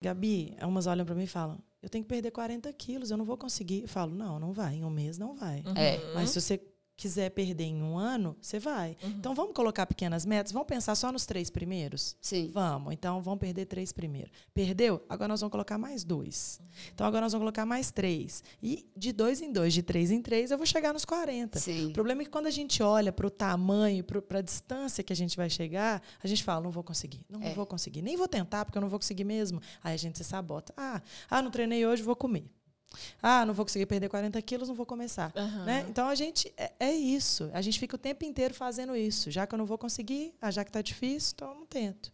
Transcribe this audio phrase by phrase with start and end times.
[0.00, 3.24] Gabi, umas olham para mim e falam, eu tenho que perder 40 quilos, eu não
[3.24, 3.82] vou conseguir.
[3.82, 5.62] Eu falo, não, não vai, em um mês não vai.
[5.66, 5.76] Uhum.
[5.76, 6.14] É.
[6.14, 6.60] Mas se você
[6.98, 8.96] quiser perder em um ano, você vai.
[9.04, 9.10] Uhum.
[9.10, 12.16] Então vamos colocar pequenas metas, vamos pensar só nos três primeiros?
[12.20, 12.50] Sim.
[12.52, 14.28] Vamos, então vamos perder três primeiro.
[14.52, 15.00] Perdeu?
[15.08, 16.60] Agora nós vamos colocar mais dois.
[16.92, 18.42] Então agora nós vamos colocar mais três.
[18.60, 21.60] E de dois em dois, de três em três, eu vou chegar nos 40.
[21.60, 21.86] Sim.
[21.86, 25.12] O problema é que quando a gente olha para o tamanho, para a distância que
[25.12, 27.54] a gente vai chegar, a gente fala, não vou conseguir, não É.
[27.54, 29.62] vou conseguir, nem vou tentar porque eu não vou conseguir mesmo.
[29.84, 30.74] Aí a gente se sabota.
[30.76, 32.50] Ah, ah não treinei hoje, vou comer.
[33.22, 35.32] Ah, não vou conseguir perder 40 quilos, não vou começar.
[35.36, 35.64] Aham.
[35.64, 35.86] Né?
[35.88, 37.50] Então a gente é, é isso.
[37.52, 39.30] A gente fica o tempo inteiro fazendo isso.
[39.30, 42.12] Já que eu não vou conseguir, ah, já que tá difícil, então eu não tento.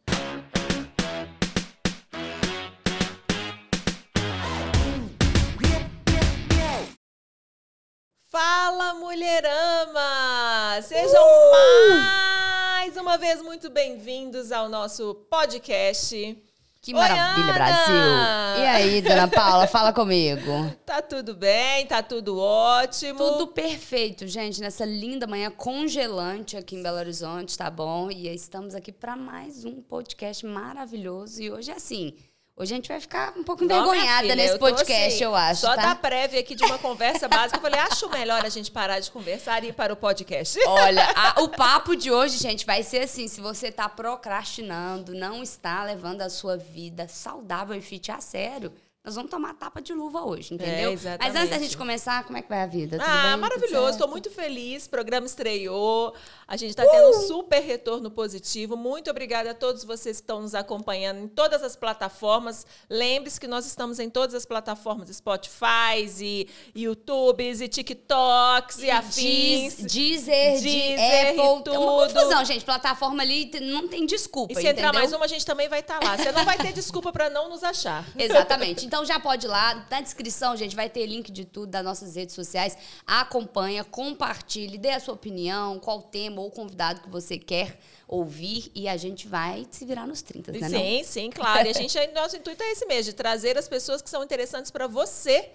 [8.22, 10.82] Fala, mulherama!
[10.82, 16.36] Sejam mais uma vez muito bem-vindos ao nosso podcast.
[16.84, 17.52] Que Oi, maravilha, Ana!
[17.54, 18.62] Brasil.
[18.62, 20.42] E aí, dona Paula, fala comigo.
[20.84, 21.86] Tá tudo bem?
[21.86, 23.18] Tá tudo ótimo?
[23.18, 28.10] Tudo perfeito, gente, nessa linda manhã congelante aqui em Belo Horizonte, tá bom?
[28.10, 31.42] E estamos aqui para mais um podcast maravilhoso.
[31.42, 32.14] E hoje é assim,
[32.56, 35.60] hoje a gente vai ficar um pouco envergonhada filha, nesse eu podcast, assim, eu acho,
[35.62, 35.86] Só tá?
[35.86, 39.10] da prévia aqui de uma conversa básica, eu falei, acho melhor a gente parar de
[39.10, 40.58] conversar e ir para o podcast.
[40.66, 45.42] Olha, a- o papo de hoje, gente, vai ser assim: se você tá procrastinando, não
[45.42, 48.72] está levando a sua vida saudável e fit a sério,
[49.04, 50.92] nós vamos tomar tapa de luva hoje, entendeu?
[50.92, 51.62] Mas antes da exatamente.
[51.64, 52.96] gente começar, como é que vai a vida?
[52.98, 53.30] Tudo Ah, bem?
[53.32, 53.90] Tudo maravilhoso.
[53.90, 54.86] Estou muito feliz.
[54.86, 56.14] O programa estreou.
[56.48, 58.78] A gente está tendo um super retorno positivo.
[58.78, 62.66] Muito obrigada a todos vocês que estão nos acompanhando em todas as plataformas.
[62.88, 69.76] Lembre-se que nós estamos em todas as plataformas Spotify e YouTubes e TikToks e, afins.
[69.76, 69.92] Diz,
[70.24, 71.74] Deezer, de Deezer e Apple, é uma tudo.
[72.14, 72.64] confusão, gente.
[72.64, 74.94] Plataforma ali não tem desculpa, E se entrar entendeu?
[75.00, 76.16] mais uma, a gente também vai estar lá.
[76.16, 78.02] Você não vai ter desculpa para não nos achar.
[78.16, 78.93] Exatamente.
[78.94, 79.84] Então já pode ir lá.
[79.90, 82.78] Na descrição, gente, vai ter link de tudo das nossas redes sociais.
[83.04, 88.70] Acompanha, compartilhe, dê a sua opinião, qual tema ou convidado que você quer ouvir.
[88.72, 90.58] E a gente vai se virar nos 30, né?
[90.60, 90.68] não?
[90.68, 91.66] Sim, sim, claro.
[91.66, 94.70] E a gente, nosso intuito é esse mesmo, de trazer as pessoas que são interessantes
[94.70, 95.50] para você.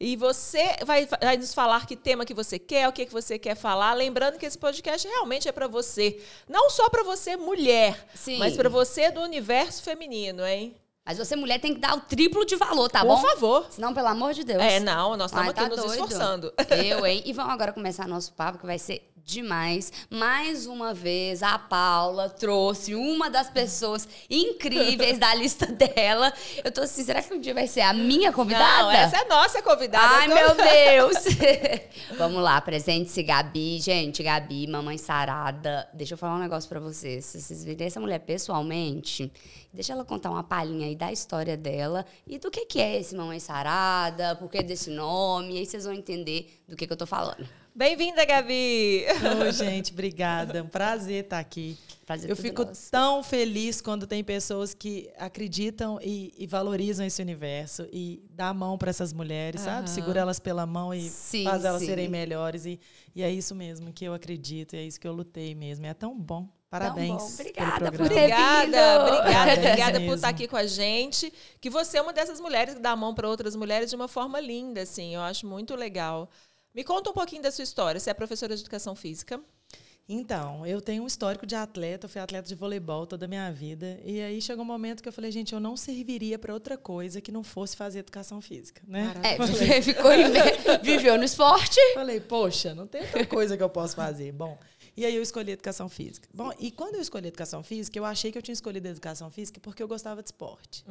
[0.00, 3.38] E você vai, vai nos falar que tema que você quer, o que, que você
[3.38, 3.94] quer falar.
[3.94, 6.20] Lembrando que esse podcast realmente é para você.
[6.48, 8.38] Não só para você, mulher, Sim.
[8.38, 10.74] mas para você do universo feminino, hein?
[11.04, 13.22] Mas você, mulher, tem que dar o triplo de valor, tá Por bom?
[13.22, 13.66] favor.
[13.70, 14.62] Senão, pelo amor de Deus.
[14.62, 15.92] É, não, nós estamos aqui tá nos doido.
[15.92, 16.52] esforçando.
[16.84, 17.22] Eu, hein?
[17.24, 19.92] E vamos agora começar nosso papo, que vai ser demais.
[20.10, 26.32] Mais uma vez, a Paula trouxe uma das pessoas incríveis da lista dela.
[26.64, 28.82] Eu tô assim, será que um dia vai ser a minha convidada?
[28.84, 30.14] Não, essa é nossa convidada.
[30.16, 31.16] Ai, tô- meu Deus!
[32.16, 33.78] Vamos lá, presente-se, Gabi.
[33.80, 35.88] Gente, Gabi, mamãe sarada.
[35.94, 37.24] Deixa eu falar um negócio pra vocês.
[37.24, 39.32] Se vocês virem essa mulher pessoalmente,
[39.72, 43.14] deixa ela contar uma palhinha aí da história dela e do que, que é esse
[43.14, 45.54] mamãe sarada, por que desse nome.
[45.54, 47.46] E aí vocês vão entender do que, que eu tô falando.
[47.80, 49.06] Bem-vinda, Gabi.
[49.40, 50.62] Ô, gente, obrigada.
[50.62, 51.78] Um prazer estar aqui.
[52.04, 52.90] Prazer Eu fico nosso.
[52.90, 58.52] tão feliz quando tem pessoas que acreditam e, e valorizam esse universo e dá a
[58.54, 59.76] mão para essas mulheres, Aham.
[59.76, 59.88] sabe?
[59.88, 61.86] Segura elas pela mão e Sim, faz elas sim.
[61.86, 62.66] serem melhores.
[62.66, 62.78] E,
[63.16, 65.86] e é isso mesmo que eu acredito, e é isso que eu lutei mesmo.
[65.86, 66.50] É tão bom.
[66.68, 67.10] Parabéns.
[67.10, 67.18] bom.
[67.18, 69.08] pelo Obrigada por ter Obrigada, vindo.
[69.08, 71.32] obrigada, obrigada por estar aqui com a gente.
[71.58, 74.06] Que você é uma dessas mulheres que dá a mão para outras mulheres de uma
[74.06, 75.14] forma linda, assim.
[75.14, 76.28] Eu acho muito legal.
[76.74, 77.98] Me conta um pouquinho da sua história.
[77.98, 79.40] Você é professora de educação física?
[80.12, 83.50] Então, eu tenho um histórico de atleta, eu fui atleta de voleibol toda a minha
[83.52, 84.00] vida.
[84.04, 87.20] E aí chegou um momento que eu falei, gente, eu não serviria para outra coisa
[87.20, 89.14] que não fosse fazer educação física, né?
[89.22, 90.24] É, Falei, ficou em...
[90.82, 91.78] viveu no esporte.
[91.94, 94.32] Falei, poxa, não tem outra coisa que eu posso fazer.
[94.32, 94.58] Bom,
[94.96, 96.28] e aí eu escolhi educação física.
[96.34, 99.60] Bom, e quando eu escolhi educação física, eu achei que eu tinha escolhido educação física
[99.60, 100.84] porque eu gostava de esporte.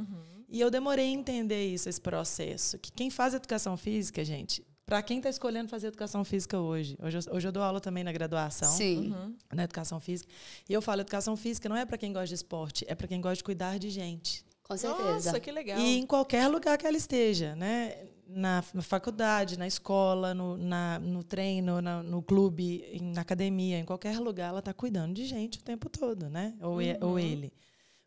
[0.49, 2.79] E eu demorei a entender isso, esse processo.
[2.79, 7.17] Que quem faz educação física, gente, para quem está escolhendo fazer educação física hoje, hoje
[7.19, 9.13] eu, hoje eu dou aula também na graduação Sim.
[9.53, 10.31] na educação física.
[10.67, 13.21] E eu falo, educação física não é para quem gosta de esporte, é para quem
[13.21, 14.43] gosta de cuidar de gente.
[14.63, 15.11] Com certeza.
[15.11, 15.77] Nossa, que legal.
[15.79, 17.97] E em qualquer lugar que ela esteja, né?
[18.27, 24.19] Na, faculdade, na escola, no, na, no treino, na- no clube, na academia, em qualquer
[24.19, 26.55] lugar, ela está cuidando de gente o tempo todo, né?
[26.61, 27.51] Ou, e- ou ele.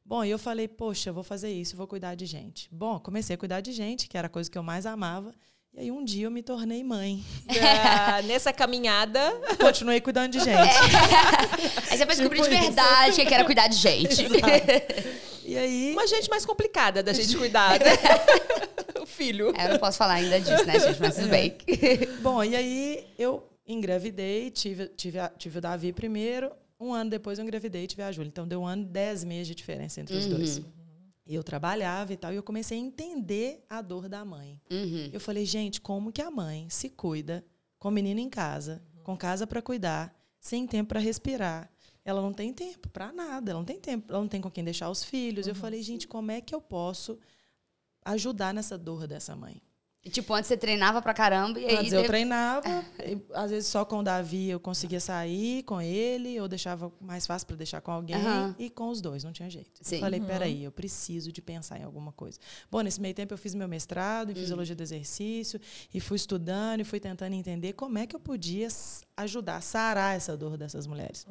[0.05, 2.69] Bom, e eu falei, poxa, eu vou fazer isso, vou cuidar de gente.
[2.73, 5.33] Bom, comecei a cuidar de gente, que era a coisa que eu mais amava.
[5.75, 7.25] E aí um dia eu me tornei mãe.
[7.49, 9.21] Ah, nessa caminhada.
[9.59, 10.51] Continuei cuidando de gente.
[11.91, 12.65] Aí você vai descobrir Tipo de isso.
[12.73, 14.27] verdade que era cuidar de gente.
[15.45, 15.93] E aí.
[15.93, 17.87] Uma gente mais complicada da gente cuidar, né?
[19.03, 19.53] o filho.
[19.59, 21.01] É, eu não posso falar ainda disso, né, gente?
[21.01, 21.59] Mas tudo bem.
[22.23, 26.53] Bom, e aí eu engravidei, tive, tive, a- tive o Davi primeiro.
[26.79, 28.29] Um ano depois eu engravidei e tive a Júlia.
[28.29, 30.63] Então deu um ano e dez meses de diferença entre os dois.
[31.27, 34.61] Eu trabalhava e tal, e eu comecei a entender a dor da mãe.
[34.71, 35.11] Uhum.
[35.13, 37.45] Eu falei, gente, como que a mãe se cuida
[37.79, 41.71] com o menino em casa, com casa para cuidar, sem tempo para respirar?
[42.05, 44.65] Ela não tem tempo para nada, ela não tem tempo, ela não tem com quem
[44.65, 45.47] deixar os filhos.
[45.47, 47.19] Eu falei, gente, como é que eu posso
[48.05, 49.63] ajudar nessa dor dessa mãe?
[50.05, 51.77] E, tipo, antes você treinava pra caramba e aí.
[51.77, 52.69] Antes eu treinava,
[53.07, 57.25] e, às vezes só com o Davi eu conseguia sair com ele, ou deixava mais
[57.25, 58.53] fácil para deixar com alguém, Aham.
[58.59, 59.71] e com os dois, não tinha jeito.
[59.81, 59.97] Sim.
[59.97, 62.37] Eu falei, peraí, eu preciso de pensar em alguma coisa.
[62.69, 65.61] Bom, nesse meio tempo eu fiz meu mestrado em fisiologia do exercício,
[65.95, 68.67] e fui estudando e fui tentando entender como é que eu podia
[69.17, 71.25] ajudar a sarar essa dor dessas mulheres.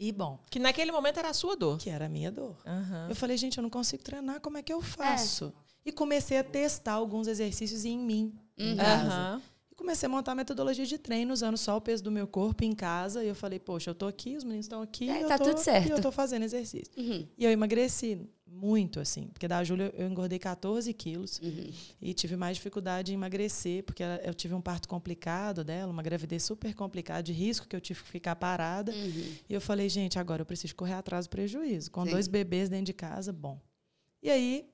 [0.00, 1.78] E bom, Que naquele momento era a sua dor.
[1.78, 2.56] que era a minha dor.
[2.66, 3.06] Aham.
[3.08, 5.52] Eu falei, gente, eu não consigo treinar, como é que eu faço?
[5.84, 8.72] E comecei a testar alguns exercícios em mim, Uhum.
[8.72, 9.10] em casa.
[9.12, 9.42] Aham.
[9.70, 12.62] E comecei a montar a metodologia de treino usando só o peso do meu corpo
[12.64, 13.24] em casa.
[13.24, 15.44] E eu falei, poxa, eu tô aqui, os meninos estão aqui, É, eu tá tô,
[15.44, 15.88] tudo certo.
[15.88, 16.92] e eu tô fazendo exercício.
[16.96, 17.26] Uhum.
[17.36, 19.26] E eu emagreci muito, assim.
[19.32, 21.70] Porque da Júlia eu engordei 14 quilos Uhum.
[22.00, 26.04] e tive mais dificuldade em emagrecer, porque ela- eu tive um parto complicado dela, uma
[26.04, 28.92] gravidez super complicada, de risco que eu tive que ficar parada.
[28.92, 29.34] Uhum.
[29.50, 31.90] E eu falei, gente, agora eu preciso correr atrás do prejuízo.
[31.90, 32.12] Com Sim.
[32.12, 33.60] dois bebês dentro de casa, bom.
[34.22, 34.66] E aí,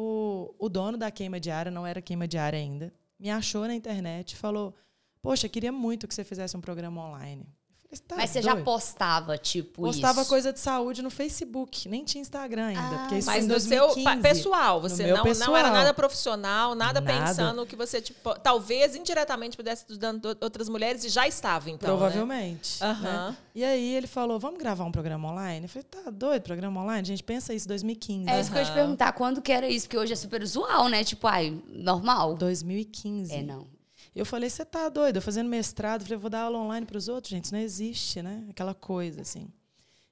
[0.00, 4.30] o, o dono da queima diária, não era queima diária ainda, me achou na internet
[4.30, 4.72] e falou:
[5.20, 7.44] Poxa, queria muito que você fizesse um programa online.
[7.90, 10.28] Eu falei, "Você tá Mas você já doido?" postava, tipo, Postava isso.
[10.28, 12.80] coisa de saúde no Facebook, nem tinha Instagram ainda.
[12.82, 14.04] Ah, porque isso Mas foi no seu 2015.
[14.04, 15.56] pa- pessoal, você não, não pessoal.
[15.56, 17.26] era nada profissional, nada, Nada.
[17.26, 21.88] pensando que você, tipo, talvez indiretamente pudesse estudando do- outras mulheres e já estava, então.
[21.90, 21.96] né?
[21.96, 22.82] Provavelmente.
[22.84, 23.30] Aham.
[23.30, 23.36] né?
[23.54, 25.64] E aí ele falou: Vamos gravar um programa online?
[25.64, 27.06] Eu falei: Tá doido, programa online?
[27.08, 28.28] Gente, pensa isso, 2015.
[28.28, 29.86] É isso que eu ia te perguntar, quando que era isso?
[29.86, 31.02] Porque hoje é super usual, né?
[31.04, 32.34] Tipo, ai, normal.
[32.34, 33.32] 2015.
[33.34, 33.66] É, não.
[34.14, 35.16] Eu falei, você tá doido?
[35.16, 38.20] Eu fazendo mestrado, falei, vou dar aula online para os outros, gente, isso não existe,
[38.22, 38.44] né?
[38.50, 39.48] Aquela coisa, assim.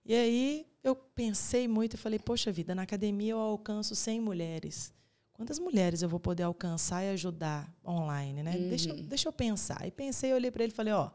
[0.05, 4.93] E aí eu pensei muito e falei, poxa vida, na academia eu alcanço 100 mulheres.
[5.33, 8.53] Quantas mulheres eu vou poder alcançar e ajudar online, né?
[8.69, 9.87] Deixa, eu- deixa eu pensar.
[9.87, 11.11] E pensei, olhei para ele e falei, ó,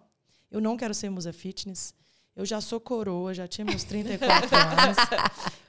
[0.52, 1.94] eu não quero ser musa fitness,
[2.36, 4.98] eu já sou coroa, já tinha meus 34 anos.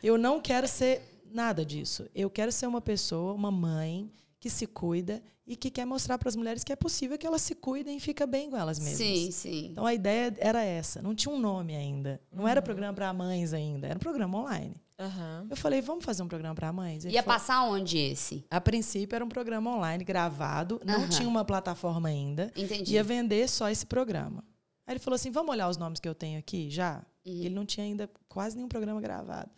[0.03, 2.07] Eu não quero ser nada disso.
[2.15, 4.11] Eu quero ser uma pessoa, uma mãe
[4.43, 7.43] que se cuida e que quer mostrar para as mulheres que é possível que elas
[7.43, 8.99] se cuidem e fiquem bem com elas mesmas.
[8.99, 9.67] Sim, sim.
[9.71, 11.01] Então a ideia era essa.
[11.01, 12.21] Não tinha um nome ainda.
[12.33, 13.87] Não era programa para mães ainda.
[13.87, 14.75] Era um programa online.
[14.99, 15.47] Aham.
[15.49, 17.05] Eu falei, vamos fazer um programa para mães?
[17.05, 18.45] Ele Ia falou- passar onde esse?
[18.51, 20.81] A princípio era um programa online gravado.
[20.85, 21.09] Não Aham.
[21.09, 22.51] tinha uma plataforma ainda.
[22.57, 22.95] Entendi.
[22.95, 24.43] Ia vender só esse programa.
[24.85, 26.97] Aí ele falou assim: vamos olhar os nomes que eu tenho aqui já?
[27.25, 27.33] Uhum.
[27.33, 29.51] Ele não tinha ainda quase nenhum programa gravado.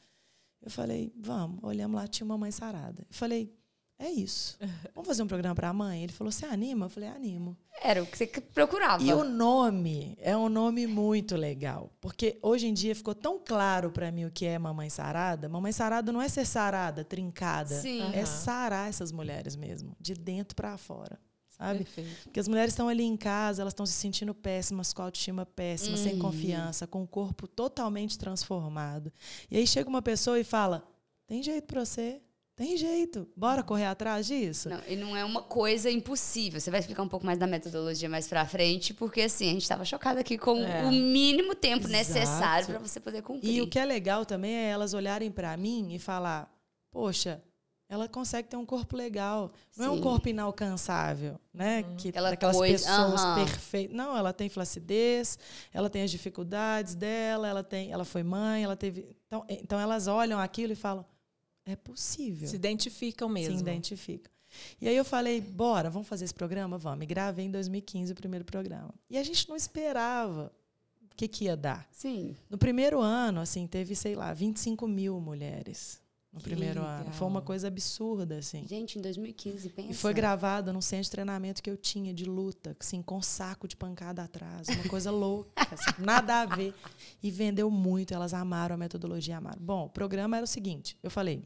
[0.60, 1.58] Eu falei, vamos.
[1.62, 3.00] Olhamos lá, tinha uma mãe sarada.
[3.08, 3.50] Eu falei,
[4.04, 4.58] é isso.
[4.94, 6.02] Vamos fazer um programa para a mãe?
[6.02, 6.86] Ele falou, você anima?
[6.86, 7.56] Eu falei, animo.
[7.82, 9.02] Era o que você procurava.
[9.02, 13.90] E o nome é um nome muito legal, porque hoje em dia ficou tão claro
[13.90, 15.48] para mim o que é mamãe sarada.
[15.48, 18.00] Mamãe sarada não é ser sarada, trincada, Sim.
[18.12, 18.26] é Aham.
[18.26, 21.18] sarar essas mulheres mesmo, de dentro para fora,
[21.48, 21.78] sabe?
[21.84, 22.22] Perfeito.
[22.24, 25.44] Porque as mulheres estão ali em casa, elas estão se sentindo péssimas, com a autoestima
[25.44, 26.18] péssima, sem Uhum.
[26.20, 29.12] confiança, com o corpo totalmente transformado.
[29.50, 30.86] E aí chega uma pessoa e fala:
[31.26, 32.20] "Tem jeito para você?
[32.56, 33.28] Tem jeito.
[33.36, 36.60] Bora correr atrás disso?" Não, e não é uma coisa impossível.
[36.60, 39.62] Você vai explicar um pouco mais da metodologia mais pra frente, porque assim, a gente
[39.62, 40.84] estava chocada aqui com É.
[40.84, 41.92] o mínimo tempo Exato.
[41.92, 43.50] necessário para você poder cumprir.
[43.50, 46.48] E o que é legal também é elas olharem para mim e falar:
[46.92, 47.42] poxa,
[47.88, 49.52] ela consegue ter um corpo legal.
[49.76, 50.02] Não é um Sim.
[50.02, 51.82] corpo inalcançável, né?
[51.98, 53.34] Que Aquela daquelas coisa- pessoas aham.
[53.44, 53.96] perfeitas.
[53.96, 55.38] Não, ela tem flacidez,
[55.72, 59.16] ela tem as dificuldades dela, ela tem, ela foi mãe, ela teve.
[59.26, 61.04] Então, então elas olham aquilo e falam:
[61.66, 62.48] é possível.
[62.48, 63.54] Se identificam mesmo.
[63.56, 64.32] Se identificam.
[64.80, 66.78] E aí eu falei, bora, vamos fazer esse programa?
[66.78, 67.02] Vamos.
[67.02, 68.94] E gravei em 2015 o primeiro programa.
[69.10, 70.52] E a gente não esperava
[71.02, 71.88] o que, que ia dar.
[71.90, 72.36] Sim.
[72.48, 76.00] No primeiro ano, assim, teve, sei lá, 25 mil mulheres
[76.32, 77.00] no Que primeiro legal.
[77.00, 77.12] ano.
[77.12, 78.66] Foi uma coisa absurda, assim.
[78.66, 79.90] Gente, em 2015, pensa.
[79.90, 83.68] E foi gravado num centro de treinamento que eu tinha de luta, assim, com saco
[83.68, 86.74] de pancada atrás, uma coisa louca, assim, nada a ver.
[87.22, 89.60] E vendeu muito, elas amaram a metodologia, amaram.
[89.60, 91.42] Bom, o programa era o seguinte, eu falei,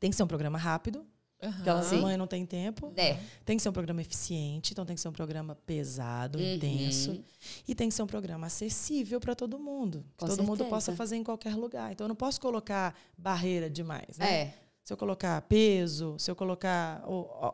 [0.00, 1.04] tem que ser um programa rápido,
[1.38, 2.00] porque elas Sim.
[2.00, 2.92] mãe não tem tempo.
[2.96, 3.18] É.
[3.44, 6.54] Tem que ser um programa eficiente, então tem que ser um programa pesado, Uhum.
[6.54, 7.22] intenso.
[7.68, 10.04] E tem que ser um programa acessível para todo mundo.
[10.16, 10.70] Que Com todo mundo certeza.
[10.70, 11.92] possa fazer em qualquer lugar.
[11.92, 14.32] Então eu não posso colocar barreira demais, né?
[14.32, 14.54] É.
[14.82, 17.02] Se eu colocar peso, se eu colocar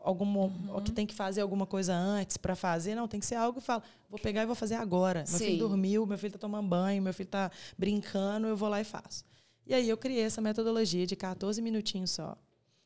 [0.03, 0.81] algum Uhum.
[0.83, 3.65] que tem que fazer alguma coisa antes para fazer, não, tem que ser algo que
[3.65, 5.23] fala, vou pegar e vou fazer agora.
[5.29, 5.45] Meu Sim.
[5.45, 8.83] filho dormiu, meu filho está tomando banho, meu filho está brincando, eu vou lá e
[8.83, 9.23] faço.
[9.71, 12.35] E aí eu criei essa metodologia de 14 minutinhos só,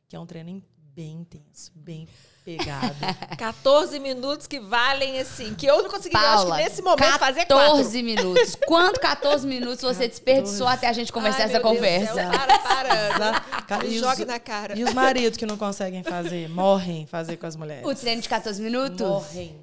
[0.07, 0.61] que é um treino
[0.93, 2.07] bem intenso, bem
[2.45, 2.93] pegado.
[3.39, 7.17] 14 minutos que valem assim, que eu não conseguiria, eu acho que Paula, nesse momento
[7.17, 8.03] fazer 14 quatro.
[8.03, 8.55] minutos.
[8.67, 12.13] Quanto 14 minutos você desperdiçou até a gente começar Ai, essa conversa?
[12.13, 13.89] céu, para, para.
[13.89, 14.77] Jogue na cara.
[14.77, 17.83] E os maridos que não conseguem fazer, morrem fazer com as mulheres.
[17.83, 19.01] O treino de 14 minutos?
[19.01, 19.59] Morrem.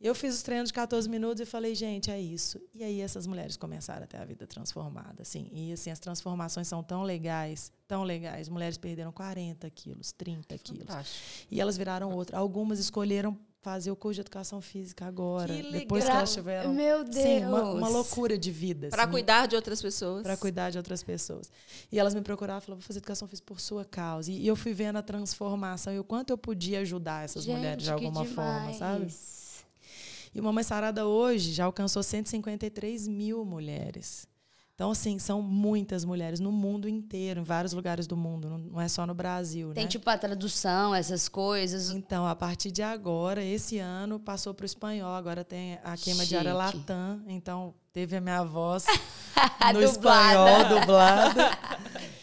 [0.00, 2.60] Eu fiz os treinos de 14 minutos e falei, gente, é isso.
[2.74, 5.48] E aí essas mulheres começaram a ter a vida transformada, assim.
[5.50, 8.48] E assim, as transformações são tão legais, tão legais.
[8.48, 10.86] Mulheres perderam 40 quilos, 30 quilos.
[11.50, 12.36] E elas viraram outra.
[12.36, 15.52] Algumas escolheram fazer o curso de educação física agora.
[15.52, 16.72] Que Depois que elas tiveram.
[16.72, 17.16] Meu Deus.
[17.16, 18.90] Sim, uma, uma loucura de vida.
[18.90, 20.22] Para assim, cuidar de outras pessoas.
[20.22, 21.50] para cuidar de outras pessoas.
[21.90, 24.30] E elas me procuraram e falaram, vou fazer educação física por sua causa.
[24.30, 27.82] E, eu fui vendo a transformação e o quanto eu podia ajudar essas Gente, mulheres
[27.82, 29.12] de alguma forma, sabe?
[30.36, 34.26] E o Mamãe Sarada hoje já alcançou 153 mil mulheres.
[34.74, 38.86] Então, assim, são muitas mulheres no mundo inteiro, em vários lugares do mundo, não- é
[38.86, 39.88] só no Brasil, Tem né?
[39.90, 41.90] tipo a tradução, essas coisas.
[41.92, 45.14] Então, a partir de agora, esse ano, passou para o espanhol.
[45.14, 46.76] Agora tem a queima de área Chique.
[46.76, 47.22] Latam.
[47.26, 48.84] Então, teve a minha voz
[49.72, 49.84] no Dublada.
[49.86, 51.58] espanhol, dublada.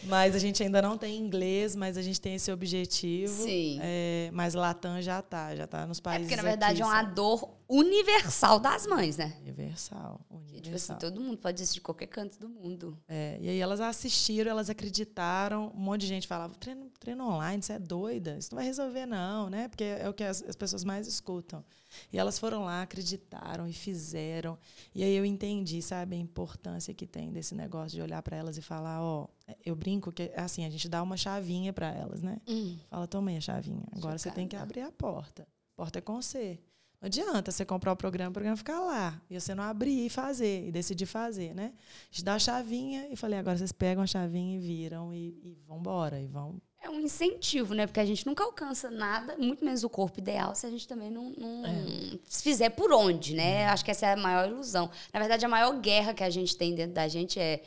[0.04, 3.42] Mas a gente ainda não tem inglês, mas a gente tem esse objetivo.
[3.42, 3.78] Sim.
[3.82, 6.84] É, mas Latam já tá, já tá nos É países porque, na verdade, aqui, é
[6.84, 7.14] uma sabe?
[7.14, 9.36] dor universal das mães, né?
[9.40, 10.62] Universal, universal.
[10.62, 12.98] Tipo assim, todo mundo pode assistir qualquer canto do mundo.
[13.08, 17.62] É, e aí elas assistiram, elas acreditaram, um monte de gente falava, treino, treino online,
[17.62, 19.68] você é doida, isso não vai resolver não, né?
[19.68, 21.64] Porque é o que as, as pessoas mais escutam.
[22.12, 24.58] E elas foram lá, acreditaram e fizeram.
[24.94, 28.58] E aí eu entendi, sabe, a importância que tem desse negócio de olhar para elas
[28.58, 29.28] e falar, ó,
[29.64, 32.40] eu brinco que assim, a gente dá uma chavinha para elas, né?
[32.48, 32.76] Hum.
[32.90, 33.84] Fala, toma aí a chavinha.
[33.92, 34.70] Agora você tem que Chocada.
[34.70, 35.42] abrir a porta.
[35.42, 36.58] A porta é com você.
[37.04, 39.20] Não adianta você comprar o programa, o programa ficar lá.
[39.28, 41.74] E você não abrir e fazer, e decidir fazer, né?
[41.76, 45.38] A gente dá a chavinha e falei, agora vocês pegam a chavinha e viram e,
[45.44, 46.18] e vão embora.
[46.18, 46.58] E vão.
[46.80, 47.86] É um incentivo, né?
[47.86, 51.10] Porque a gente nunca alcança nada, muito menos o corpo ideal, se a gente também
[51.10, 52.18] não, não É.
[52.24, 53.66] se fizer por onde, né?
[53.66, 54.90] Acho que essa é a maior ilusão.
[55.12, 57.62] Na verdade, a maior guerra que a gente tem dentro da gente é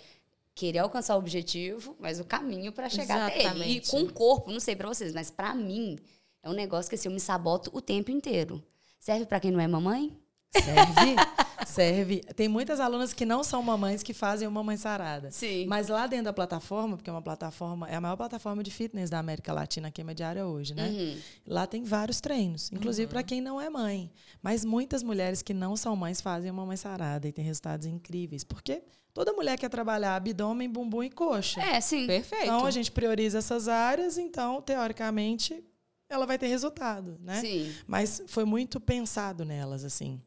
[0.56, 3.66] querer alcançar o objetivo, mas o caminho para chegar até ele.
[3.66, 3.92] E Exatamente.
[3.92, 5.96] com o corpo, não sei pra vocês, mas pra mim
[6.42, 8.64] é um negócio que assim, eu me saboto o tempo inteiro.
[9.08, 10.12] Serve pra quem não é mamãe?
[10.52, 11.16] Serve?
[11.66, 12.20] serve.
[12.36, 15.32] Tem muitas alunas que não são mamães que fazem o Mamãe Sarada.
[15.32, 15.66] Sim.
[15.66, 19.10] Mas lá dentro da plataforma, porque é uma plataforma, é a maior plataforma de fitness
[19.10, 20.90] da América Latina, queima diária hoje, né?
[20.90, 21.18] Uhum.
[21.48, 24.12] Lá tem vários treinos, inclusive para quem não é mãe.
[24.42, 28.44] Mas muitas mulheres que não são mães fazem uma mãe sarada e tem resultados incríveis.
[28.44, 28.84] Porque
[29.14, 31.62] toda mulher quer trabalhar abdômen, bumbum e coxa.
[31.62, 32.08] É, sim.
[32.08, 32.44] Perfeito.
[32.44, 35.64] Então a gente prioriza essas áreas, então, teoricamente,
[36.10, 37.42] ela vai ter resultado, né?
[37.42, 37.74] Sim.
[37.86, 40.22] Mas foi muito pensado nelas, assim.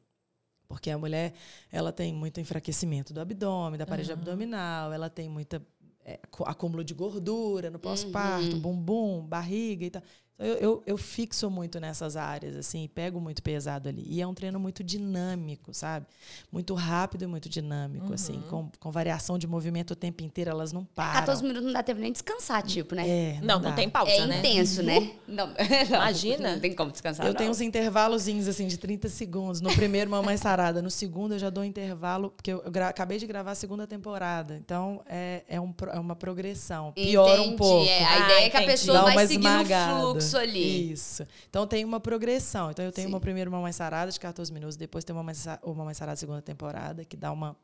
[0.68, 1.34] Porque a mulher,
[1.72, 5.60] ela tem muito enfraquecimento do abdômen, da parede abdominal, ela tem muita
[6.04, 10.02] é, acúmulo de gordura no pós-parto, bumbum, barriga e tal.
[10.40, 14.04] Então, eu, eu, eu fixo muito nessas áreas, assim, e pego muito pesado ali.
[14.08, 16.06] E é um treino muito dinâmico, sabe?
[16.50, 20.72] Muito rápido e muito dinâmico, assim, com, com variação de movimento o tempo inteiro, elas
[20.72, 21.20] não param.
[21.20, 23.08] 14 minutos não dá tempo nem descansar, tipo, né?
[23.08, 23.72] É, Não, não dá.
[23.72, 24.38] tem pausa, É né?
[24.38, 25.12] intenso, né?
[25.28, 25.46] Não,
[25.90, 26.52] não, Imagina.
[26.54, 27.26] Não tem como descansar.
[27.26, 27.38] Eu não.
[27.38, 29.60] tenho uns intervalozinhos assim de 30 segundos.
[29.60, 30.80] No primeiro, Mamãe Sarada.
[30.80, 33.86] No segundo, eu já dou um intervalo, porque eu gra- acabei de gravar a segunda
[33.86, 34.56] temporada.
[34.56, 36.92] Então, é, é, um é uma progressão.
[36.92, 37.86] Piora um Entendi, pouco.
[37.88, 38.04] é.
[38.04, 38.78] A Ah, ideia é que a entendi.
[38.78, 39.94] pessoa Dá vai seguindo esmagada.
[39.94, 40.92] o fluxo ali.
[40.92, 41.24] Isso.
[41.48, 42.70] Então tem uma progressão.
[42.70, 43.14] Então eu tenho Sim.
[43.14, 46.42] uma primeira Mamãe Sarada de 14 minutos, depois tem uma Sa- o Mamãe Sarada segunda
[46.42, 47.56] temporada, que dá uma.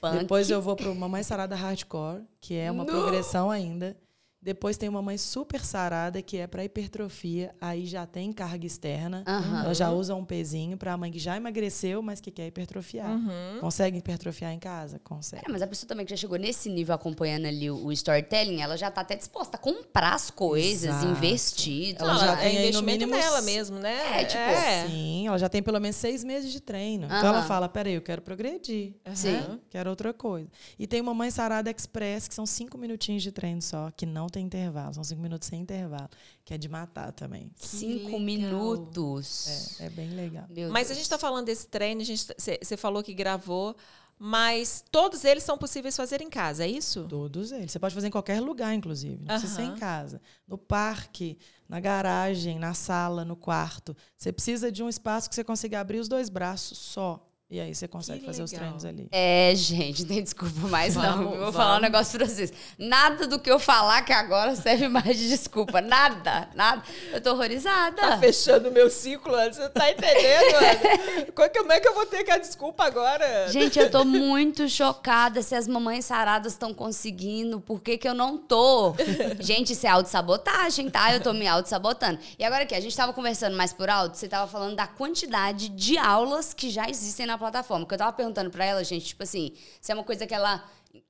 [0.00, 0.18] Punk.
[0.18, 2.90] Depois eu vou pro Mamãe Sarada Hardcore, que é uma No!
[2.90, 3.96] progressão ainda.
[4.42, 7.54] Depois tem uma mãe super sarada, que é para hipertrofia.
[7.60, 9.22] Aí já tem carga externa.
[9.24, 9.62] Aham.
[9.64, 13.08] Ela já usa um pezinho para a mãe que já emagreceu, mas que quer hipertrofiar.
[13.08, 13.60] Uhum.
[13.60, 14.98] Consegue hipertrofiar em casa?
[14.98, 15.44] Consegue.
[15.46, 18.76] É, mas a pessoa também que já chegou nesse nível acompanhando ali o, storytelling, ela
[18.76, 21.06] já tá até disposta a comprar as coisas, Exato.
[21.06, 21.94] investir.
[21.98, 24.22] Ela Não, já é tem aí no investimento mínimo nela mesmo, né?
[24.22, 27.04] É, tipo, Sim, ela já tem pelo menos seis meses de treino.
[27.04, 27.28] Então Aham.
[27.28, 28.94] ela fala: peraí, eu quero progredir.
[29.14, 29.60] Sim.
[29.70, 30.48] Quero outra coisa.
[30.76, 34.26] E tem uma mãe sarada express, que são cinco minutinhos de treino só, que não
[34.32, 34.94] tem intervalo.
[34.94, 36.08] São cinco minutos sem intervalo,
[36.44, 37.50] que é de matar também.
[37.56, 38.20] Cinco legal.
[38.20, 39.78] minutos.
[39.80, 40.46] É, é bem legal.
[40.48, 40.96] Meu Mas a Deus.
[40.96, 43.76] gente está falando desse treino, você falou que gravou,
[44.18, 47.06] mas todos eles são possíveis fazer em casa, é isso?
[47.08, 47.72] Todos eles.
[47.72, 49.18] Você pode fazer em qualquer lugar, inclusive.
[49.18, 50.20] Não precisa ser em casa.
[50.46, 53.96] No parque, na garagem, na sala, no quarto.
[54.16, 57.28] Você precisa de um espaço que você consiga abrir os dois braços só.
[57.52, 59.08] E aí você consegue Que fazer os treinos ali.
[59.12, 61.02] É, gente, não tem desculpa mais não.
[61.02, 61.54] Vamos, Eu vou vamos.
[61.56, 62.50] falar um negócio pra vocês.
[62.78, 65.82] Nada do que eu falar que agora serve mais de desculpa.
[65.82, 66.82] Nada, nada.
[67.12, 67.94] Eu tô horrorizada.
[68.00, 69.52] Tá fechando o meu ciclo, Ana.
[69.52, 71.32] Você tá entendendo, Ana?
[71.34, 73.48] Co- Como é que eu vou ter que a desculpa agora?
[73.50, 77.60] Gente, eu tô muito chocada se as mamães saradas estão conseguindo.
[77.60, 78.94] Por que, que eu não tô?
[79.40, 81.12] Gente, isso é autossabotagem, tá?
[81.12, 82.18] Eu tô me autossabotando.
[82.38, 85.68] E agora aqui, a gente tava conversando mais por alto, você tava falando da quantidade
[85.68, 87.86] de aulas que já existem na plataforma.
[87.86, 90.64] Que eu tava perguntando pra ela, gente, tipo assim, se é uma coisa que ela.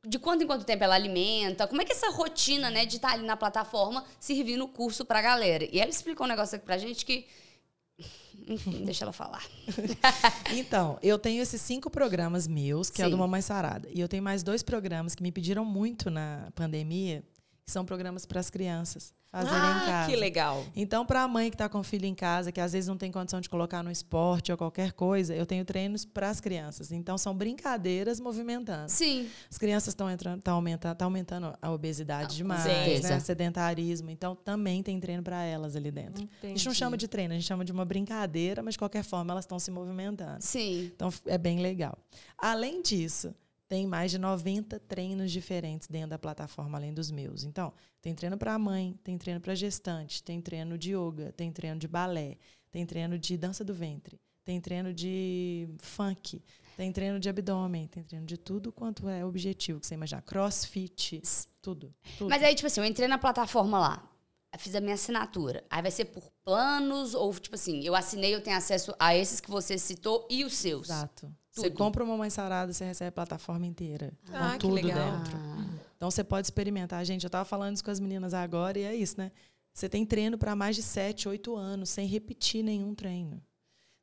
[0.06, 1.66] De quanto em quanto tempo ela alimenta?
[1.66, 5.04] Como é que é essa rotina, né, de estar ali na plataforma servindo o curso
[5.04, 5.68] pra galera?
[5.72, 7.26] E ela explicou um negócio aqui pra gente que.
[8.46, 9.44] Enfim, deixa ela falar.
[10.54, 13.20] Então, eu tenho esses cinco programas meus, que é o do Sim.
[13.20, 13.88] Mamãe Sarada.
[13.90, 17.24] E eu tenho mais dois programas que me pediram muito na pandemia,
[17.66, 20.10] são programas para as crianças fazerem em Ah, casa.
[20.10, 20.62] que legal.
[20.76, 22.98] Então, para a mãe que está com o filho em casa, que às vezes não
[22.98, 26.92] tem condição de colocar no esporte ou qualquer coisa, eu tenho treinos para as crianças.
[26.92, 28.90] Então, são brincadeiras movimentando.
[28.90, 29.26] Sim.
[29.50, 33.08] As crianças estão entrando, tá aumentando, tá aumentando a obesidade demais, certeza.
[33.08, 33.20] né?
[33.20, 34.10] Sedentarismo.
[34.10, 36.16] Então, também tem treino para elas ali dentro.
[36.16, 36.74] A gente não Entendi.
[36.74, 39.58] chama de treino, a gente chama de uma brincadeira, mas de qualquer forma elas estão
[39.58, 40.42] se movimentando.
[40.42, 40.90] Sim.
[40.94, 41.96] Então é bem legal.
[42.36, 43.34] Além disso,
[43.72, 47.42] tem mais de 90 treinos diferentes dentro da plataforma, além dos meus.
[47.42, 51.80] Então, tem treino para mãe, tem treino para gestante, tem treino de yoga, tem treino
[51.80, 52.36] de balé,
[52.70, 56.42] tem treino de dança do ventre, tem treino de funk,
[56.76, 60.20] tem treino de abdômen, tem treino de tudo quanto é objetivo que você imaginar.
[60.20, 61.22] Crossfit,
[61.62, 61.94] tudo.
[62.18, 62.28] tudo.
[62.28, 64.06] Mas aí, tipo assim, eu entrei na plataforma lá,
[64.58, 65.64] fiz a minha assinatura.
[65.70, 69.40] Aí vai ser por planos ou, tipo assim, eu assinei, eu tenho acesso a esses
[69.40, 70.90] que você citou e os seus.
[70.90, 71.34] Exato.
[71.52, 74.12] Você compra uma mãe sarada, você recebe a plataforma inteira.
[74.32, 75.18] Ah, com que tudo legal.
[75.18, 75.36] dentro.
[75.36, 75.66] Ah,
[75.96, 77.04] Então você pode experimentar.
[77.04, 79.30] Gente, eu estava falando isso com as meninas agora e é isso, né?
[79.74, 83.42] Você tem treino para mais de 7, 8 anos, sem repetir nenhum treino.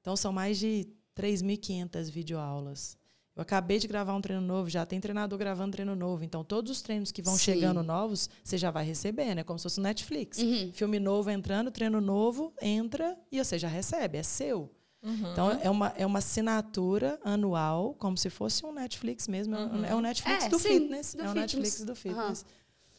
[0.01, 2.97] Então são mais de 3.500 videoaulas.
[3.35, 6.23] Eu acabei de gravar um treino novo, já tem treinador gravando treino novo.
[6.23, 7.53] Então todos os treinos que vão Sim.
[7.53, 9.39] chegando novos, você já vai recebendo.
[9.39, 10.39] É como se fosse um Netflix.
[10.39, 10.71] Uhum.
[10.73, 14.69] Filme novo entrando, treino novo, entra e você já recebe, é seu.
[15.01, 15.31] Uhum.
[15.31, 19.55] Então é uma, é uma assinatura anual, como se fosse um Netflix mesmo.
[19.55, 21.13] É um- É um Netflix É, do sim, fitness.
[21.15, 21.41] do é um fitness.
[21.53, 22.45] Netflix do fitness.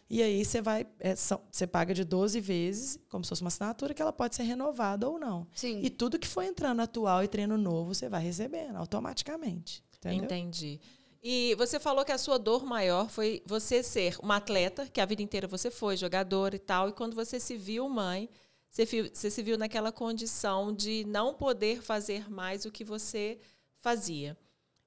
[0.08, 3.48] E aí você vai, é, são- você paga de 12 vezes, como se fosse uma
[3.48, 5.46] assinatura, que ela pode ser renovada ou não.
[5.54, 5.80] Sim.
[5.84, 9.84] E tudo que for entrando atual e treino novo, você vai recebendo automaticamente.
[9.98, 10.24] Entendeu?
[10.24, 10.80] Entendi.
[11.22, 15.04] E você falou que a sua dor maior foi você ser uma atleta, que a
[15.06, 18.28] vida inteira você foi jogador e tal, e quando você se viu mãe,
[18.70, 23.38] você, você se viu naquela condição de não poder fazer mais o que você
[23.78, 24.36] fazia.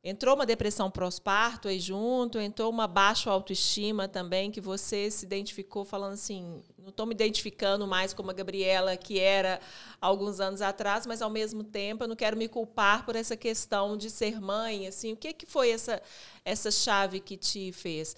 [0.05, 5.85] Entrou uma depressão pós-parto aí junto, entrou uma baixa autoestima também, que você se identificou
[5.85, 9.61] falando assim, não estou me identificando mais como a Gabriela que era
[10.01, 13.95] alguns anos atrás, mas ao mesmo tempo eu não quero me culpar por essa questão
[13.95, 16.01] de ser mãe, assim, o que que foi essa
[16.43, 18.13] essa chave que te fez?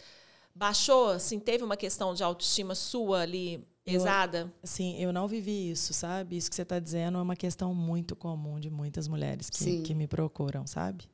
[0.56, 4.52] Baixou, assim, teve uma questão de autoestima sua ali pesada?
[4.64, 6.36] Assim, eu não vivi isso, sabe?
[6.36, 9.78] Isso que você está dizendo é uma questão muito comum de muitas mulheres Sim.
[9.78, 11.06] que, que me procuram, sabe?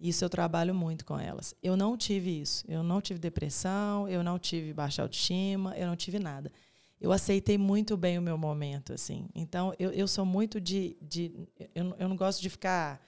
[0.00, 1.54] Isso eu trabalho muito com elas.
[1.60, 2.64] Eu não tive isso.
[2.68, 6.52] Eu não tive depressão, eu não tive baixa autoestima, eu não tive nada.
[7.00, 9.28] Eu aceitei muito bem o meu momento, assim.
[9.34, 10.96] Então, eu, eu sou muito de.
[11.00, 11.32] de
[11.74, 13.00] eu, eu não gosto de ficar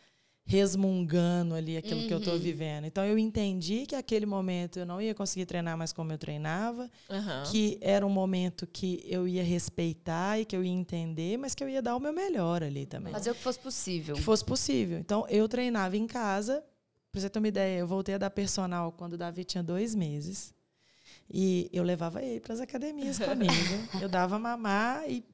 [0.51, 2.85] resmungando ali aquilo que eu estou vivendo.
[2.85, 6.91] Então, eu entendi que aquele momento eu não ia conseguir treinar mais como eu treinava
[7.09, 7.45] Aham.
[7.49, 11.63] que era um momento que eu ia respeitar e que eu ia entender, mas que
[11.63, 13.13] eu ia dar o meu melhor ali também.
[13.13, 14.17] Fazer o que fosse possível.
[14.17, 14.99] Que fosse possível.
[14.99, 16.65] Então, eu treinava em casa.
[17.13, 19.95] Pra você ter uma ideia, eu voltei a dar personal quando o Davi tinha dois
[19.95, 20.53] meses.
[21.33, 23.53] E eu levava ele para as academias comigo.
[24.03, 25.25] Eu dava mamar e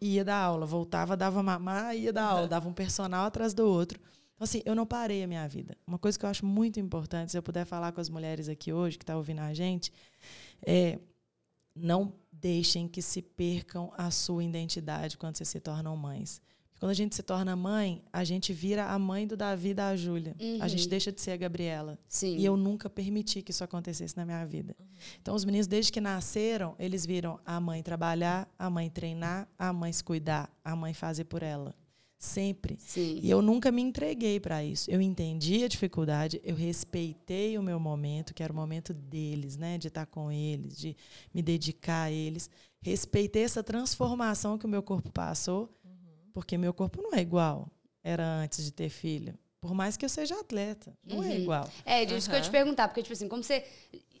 [0.00, 0.64] ia dar aula.
[0.64, 2.48] Voltava, dava mamar e ia dar aula.
[2.48, 4.00] Dava um personal atrás do outro.
[4.42, 5.76] Então, assim, eu não parei a minha vida.
[5.86, 8.72] Uma coisa que eu acho muito importante, se eu puder falar com as mulheres aqui
[8.72, 9.92] hoje, que estão ouvindo a gente,
[10.66, 10.98] é
[11.76, 16.42] não deixem que se percam a sua identidade quando vocês se tornam mães.
[16.80, 20.34] Quando a gente se torna mãe, a gente vira a mãe do Davi da Júlia.
[20.60, 21.96] A gente deixa de ser a Gabriela.
[22.08, 22.36] Sim.
[22.36, 24.74] E eu nunca permiti que isso acontecesse na minha vida.
[25.20, 29.72] Então, os meninos, desde que nasceram, eles viram a mãe trabalhar, a mãe treinar, a
[29.72, 31.72] mãe se cuidar, a mãe fazer por ela.
[32.22, 32.76] Sempre.
[32.78, 33.18] Sim.
[33.20, 34.88] E eu nunca me entreguei para isso.
[34.88, 39.76] Eu entendi a dificuldade, eu respeitei o meu momento, que era o momento deles, né,
[39.76, 40.96] de estar com eles, de
[41.34, 42.48] me dedicar a eles.
[42.80, 45.68] Respeitei essa transformação que o meu corpo passou,
[46.32, 47.68] porque meu corpo não é igual
[48.04, 49.36] era antes de ter filho.
[49.60, 51.34] Por mais que eu seja atleta, não é Uhum.
[51.40, 51.68] igual.
[51.84, 53.64] É, isso que eu te perguntar, porque, tipo assim, como você.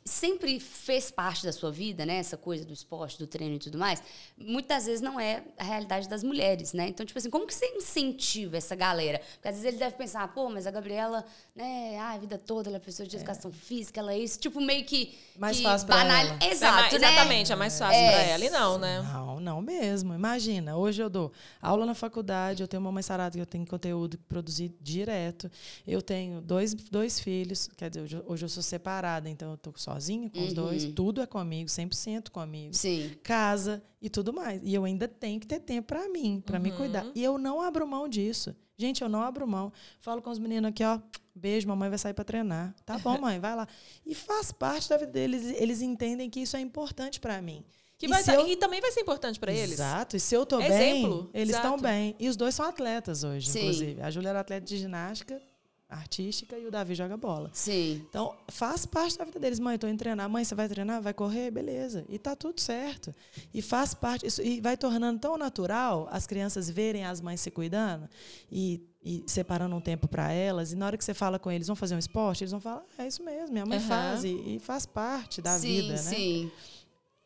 [0.04, 2.16] Sempre fez parte da sua vida, né?
[2.16, 4.02] Essa coisa do esporte, do treino e tudo mais,
[4.36, 6.88] muitas vezes não é a realidade das mulheres, né?
[6.88, 9.20] Então, tipo assim, como que você incentiva essa galera?
[9.34, 12.68] Porque às vezes ele deve pensar, pô, mas a Gabriela, né, ah, a vida toda
[12.68, 13.54] ela é pessoa de educação é.
[13.54, 15.16] física, ela é isso, tipo, meio que.
[15.38, 16.38] Mais que fácil pra ela.
[16.44, 17.08] Exato, é, né?
[17.08, 18.10] Exatamente, é mais fácil é.
[18.10, 18.44] pra ela.
[18.44, 19.02] E não, né?
[19.02, 20.14] Não, não mesmo.
[20.14, 23.66] Imagina, hoje eu dou aula na faculdade, eu tenho uma mãe sarada que eu tenho
[23.66, 25.50] conteúdo que produzir direto.
[25.86, 29.72] Eu tenho dois, dois filhos, quer dizer, hoje, hoje eu sou separada, então eu tô
[29.76, 30.46] sozinha com uhum.
[30.46, 32.74] os dois, tudo é comigo, 100% comigo.
[32.74, 33.16] Sim.
[33.22, 34.60] Casa e tudo mais.
[34.64, 36.62] E eu ainda tenho que ter tempo para mim, para uhum.
[36.62, 37.06] me cuidar.
[37.14, 38.54] E eu não abro mão disso.
[38.76, 39.72] Gente, eu não abro mão.
[40.00, 40.98] Falo com os meninos aqui, ó,
[41.34, 42.74] beijo, mamãe vai sair para treinar.
[42.84, 43.68] Tá bom, mãe, vai lá.
[44.04, 47.64] E faz parte da vida deles, eles entendem que isso é importante para mim.
[48.02, 48.48] Que vai dar, eu...
[48.48, 49.74] E também vai ser importante para eles.
[49.74, 50.16] Exato.
[50.16, 51.30] E se eu tô é bem, exemplo.
[51.32, 52.16] eles estão bem.
[52.18, 53.60] E os dois são atletas hoje, Sim.
[53.60, 54.02] inclusive.
[54.02, 55.40] A Júlia era atleta de ginástica
[55.88, 57.50] artística e o Davi joga bola.
[57.52, 58.04] Sim.
[58.08, 59.60] Então, faz parte da vida deles.
[59.60, 60.28] Mãe, estou indo treinar.
[60.28, 61.00] Mãe, você vai treinar?
[61.00, 61.50] Vai correr?
[61.50, 62.04] Beleza.
[62.08, 63.14] E tá tudo certo.
[63.52, 64.26] E faz parte.
[64.26, 68.08] Isso, e vai tornando tão natural as crianças verem as mães se cuidando
[68.50, 70.72] e, e separando um tempo para elas.
[70.72, 72.82] E na hora que você fala com eles, vão fazer um esporte, eles vão falar:
[72.98, 73.84] ah, é isso mesmo, minha mãe uhum.
[73.84, 74.24] faz.
[74.24, 75.98] E, e, faz parte da sim, vida, né?
[75.98, 76.50] Sim.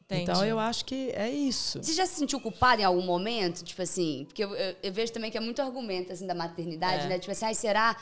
[0.07, 0.23] Entendi.
[0.23, 1.83] Então eu acho que é isso.
[1.83, 3.65] Você já se sentiu culpada em algum momento?
[3.65, 7.07] Tipo assim, porque eu, eu, eu vejo também que é muito argumento assim, da maternidade,
[7.07, 7.09] é.
[7.09, 7.19] né?
[7.19, 7.97] Tipo assim, será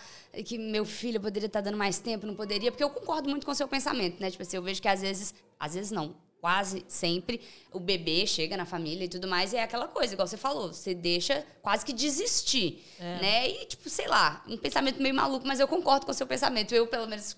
[0.44, 2.26] que meu filho poderia estar dando mais tempo?
[2.26, 2.70] Não poderia?
[2.70, 4.30] Porque eu concordo muito com o seu pensamento, né?
[4.30, 7.40] Tipo assim, eu vejo que às vezes, às vezes não, quase sempre
[7.72, 10.74] o bebê chega na família e tudo mais, e é aquela coisa, igual você falou,
[10.74, 13.18] você deixa quase que desistir, é.
[13.18, 13.48] né?
[13.48, 16.74] E, tipo, sei lá, um pensamento meio maluco, mas eu concordo com o seu pensamento.
[16.74, 17.34] Eu, pelo menos,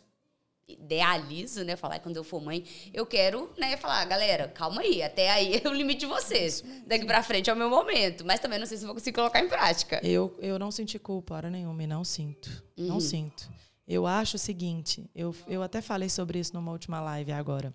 [0.68, 1.76] idealizo, né?
[1.76, 5.68] Falar quando eu for mãe, eu quero, né, falar, galera, calma aí, até aí é
[5.68, 6.64] o limite de vocês.
[6.86, 9.40] Daqui para frente é o meu momento, mas também não sei se vou conseguir colocar
[9.40, 10.00] em prática.
[10.02, 12.64] Eu, eu não senti culpa hora nenhuma e não sinto.
[12.76, 12.86] Uhum.
[12.86, 13.48] Não sinto.
[13.86, 17.72] Eu acho o seguinte, eu, eu até falei sobre isso numa última live agora,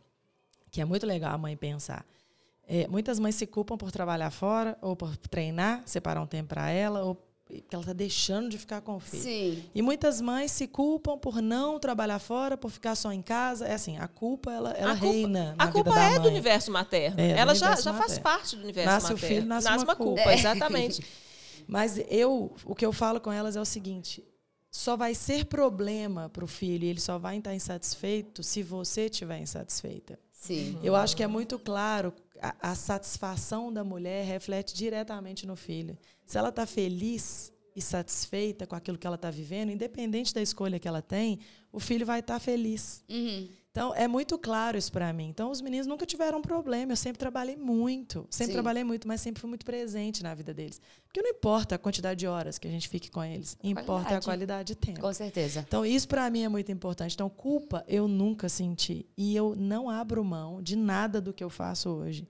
[0.69, 2.05] que é muito legal a mãe pensar.
[2.67, 6.69] É, muitas mães se culpam por trabalhar fora, ou por treinar, separar um tempo para
[6.69, 7.15] ela, ou
[7.59, 9.23] porque ela está deixando de ficar com o filho.
[9.23, 9.63] Sim.
[9.75, 13.67] E muitas mães se culpam por não trabalhar fora, por ficar só em casa.
[13.67, 15.55] É assim, a culpa ela, ela a reina.
[15.57, 17.19] a culpa é do universo materno.
[17.19, 19.19] É, ela já, já faz parte do universo nasce materno.
[19.19, 20.21] Nasce o filho, nasce, nasce uma, uma culpa.
[20.21, 20.31] culpa.
[20.31, 20.35] É.
[20.35, 21.05] Exatamente.
[21.67, 24.23] Mas eu, o que eu falo com elas é o seguinte:
[24.69, 29.05] só vai ser problema para o filho, e ele só vai estar insatisfeito se você
[29.05, 30.17] estiver insatisfeita.
[30.31, 30.79] Sim.
[30.81, 35.97] Eu acho que é muito claro a, a satisfação da mulher reflete diretamente no filho.
[36.25, 40.79] Se ela está feliz e satisfeita com aquilo que ela está vivendo, independente da escolha
[40.79, 41.39] que ela tem,
[41.71, 43.03] o filho vai estar tá feliz.
[43.07, 43.47] Uhum.
[43.71, 45.29] Então, é muito claro isso para mim.
[45.29, 46.91] Então, os meninos nunca tiveram problema.
[46.91, 48.27] Eu sempre trabalhei muito.
[48.29, 48.53] Sempre Sim.
[48.53, 50.81] trabalhei muito, mas sempre fui muito presente na vida deles.
[51.05, 53.57] Porque não importa a quantidade de horas que a gente fique com eles.
[53.63, 54.15] Importa qualidade.
[54.15, 54.99] a qualidade de tempo.
[54.99, 55.63] Com certeza.
[55.65, 57.13] Então, isso para mim é muito importante.
[57.13, 59.05] Então, culpa eu nunca senti.
[59.17, 62.27] E eu não abro mão de nada do que eu faço hoje.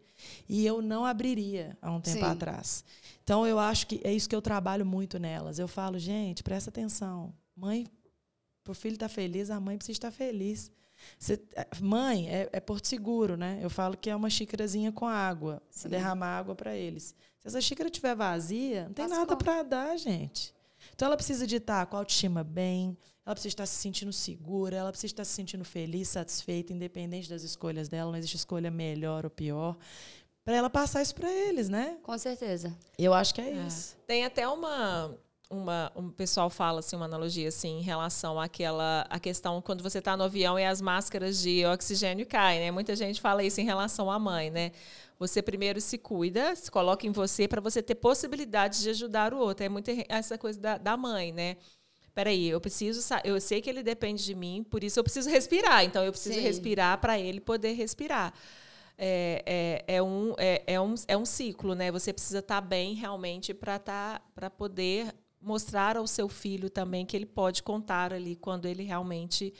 [0.48, 2.32] E eu não abriria há um tempo Sim.
[2.32, 2.86] atrás.
[3.24, 5.58] Então, eu acho que é isso que eu trabalho muito nelas.
[5.58, 7.34] Eu falo, gente, presta atenção.
[7.56, 7.88] Mãe,
[8.64, 10.72] para o filho estar tá feliz, a mãe precisa estar feliz.
[11.18, 13.60] Você, é, mãe é, é, porto seguro, né?
[13.62, 15.90] Eu falo que é uma xícarazinha com água, Sim.
[15.90, 17.16] derramar água para eles.
[17.40, 20.54] Se essa xícara estiver vazia, não tem nada para dar, gente.
[20.94, 24.76] Então ela precisa de estar com a autoestima bem, ela precisa estar se sentindo segura,
[24.76, 29.26] ela precisa estar se sentindo feliz, satisfeita, independente das escolhas dela, não existe escolha melhor
[29.26, 29.78] ou pior.
[30.44, 31.98] Para ela passar isso para eles, né?
[32.02, 32.76] Com certeza.
[32.98, 33.68] Eu acho que é, é.
[33.68, 33.96] isso.
[34.08, 35.16] Tem até uma
[35.52, 40.00] uma, um pessoal fala assim, uma analogia assim, em relação àquela a questão quando você
[40.00, 42.72] está no avião e as máscaras de oxigênio caem, né?
[42.72, 44.72] Muita gente fala isso em relação à mãe, né?
[45.20, 49.38] Você primeiro se cuida, se coloca em você para você ter possibilidade de ajudar o
[49.38, 49.66] outro.
[49.66, 51.58] É muito essa coisa da, da mãe, né?
[52.14, 55.84] Peraí, eu preciso, eu sei que ele depende de mim, por isso eu preciso respirar.
[55.84, 56.42] Então eu preciso Sim.
[56.42, 58.34] respirar para ele poder respirar.
[58.98, 59.44] É,
[59.88, 61.92] é, é, um, é, é, um, é um ciclo, né?
[61.92, 67.06] Você precisa estar tá bem realmente para tá, para poder mostrar ao seu filho também
[67.06, 69.54] que ele pode contar ali quando ele realmente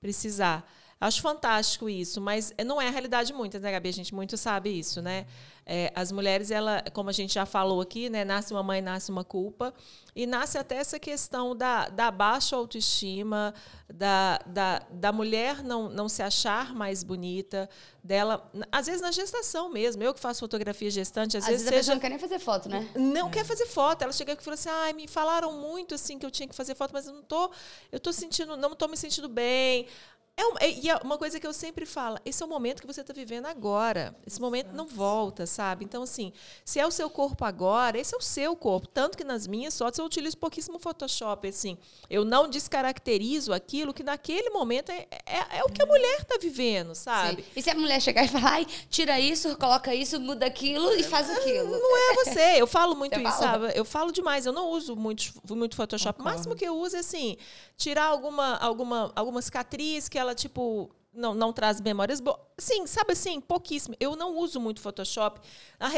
[0.00, 0.70] precisar.
[1.00, 3.88] Acho fantástico isso, mas não é a realidade de muitas, né, Gabi?
[3.88, 5.26] A gente muito sabe isso, né?
[5.66, 9.10] É, as mulheres, ela, como a gente já falou aqui, né, nasce uma mãe, nasce
[9.10, 9.72] uma culpa,
[10.14, 13.54] e nasce até essa questão da, da baixa autoestima,
[13.92, 17.68] da, da, da mulher não, não se achar mais bonita,
[18.04, 21.86] dela, às vezes na gestação mesmo, eu que faço fotografia gestante, às, às vezes, vezes
[21.86, 22.86] seja, não quer nem fazer foto, né?
[22.94, 23.30] Não é.
[23.30, 24.02] quer fazer foto.
[24.02, 26.54] Ela chega aqui e fala assim: "Ai, me falaram muito assim que eu tinha que
[26.54, 27.50] fazer foto, mas eu não tô,
[27.90, 29.86] eu tô sentindo, não estou me sentindo bem"
[30.36, 32.88] É uma, e é uma coisa que eu sempre falo, esse é o momento que
[32.88, 34.16] você está vivendo agora.
[34.26, 35.84] Esse momento não volta, sabe?
[35.84, 36.32] Então, assim,
[36.64, 38.88] se é o seu corpo agora, esse é o seu corpo.
[38.88, 41.46] Tanto que nas minhas fotos eu utilizo pouquíssimo Photoshop.
[41.46, 41.78] Assim,
[42.10, 46.36] eu não descaracterizo aquilo que naquele momento é, é, é o que a mulher está
[46.40, 47.42] vivendo, sabe?
[47.42, 47.48] Sim.
[47.54, 51.04] E se a mulher chegar e falar, ai, tira isso, coloca isso, muda aquilo e
[51.04, 51.78] faz aquilo?
[51.78, 52.60] Não é você.
[52.60, 53.68] Eu falo muito você isso, fala?
[53.68, 53.78] sabe?
[53.78, 54.46] Eu falo demais.
[54.46, 56.20] Eu não uso muito, muito Photoshop.
[56.20, 57.36] O máximo que eu uso é, assim,
[57.76, 62.38] tirar alguma, alguma, alguma cicatriz que ela, tipo, não, não traz memórias boas.
[62.58, 63.96] Sim, sabe assim, pouquíssimo.
[63.98, 65.40] Eu não uso muito Photoshop,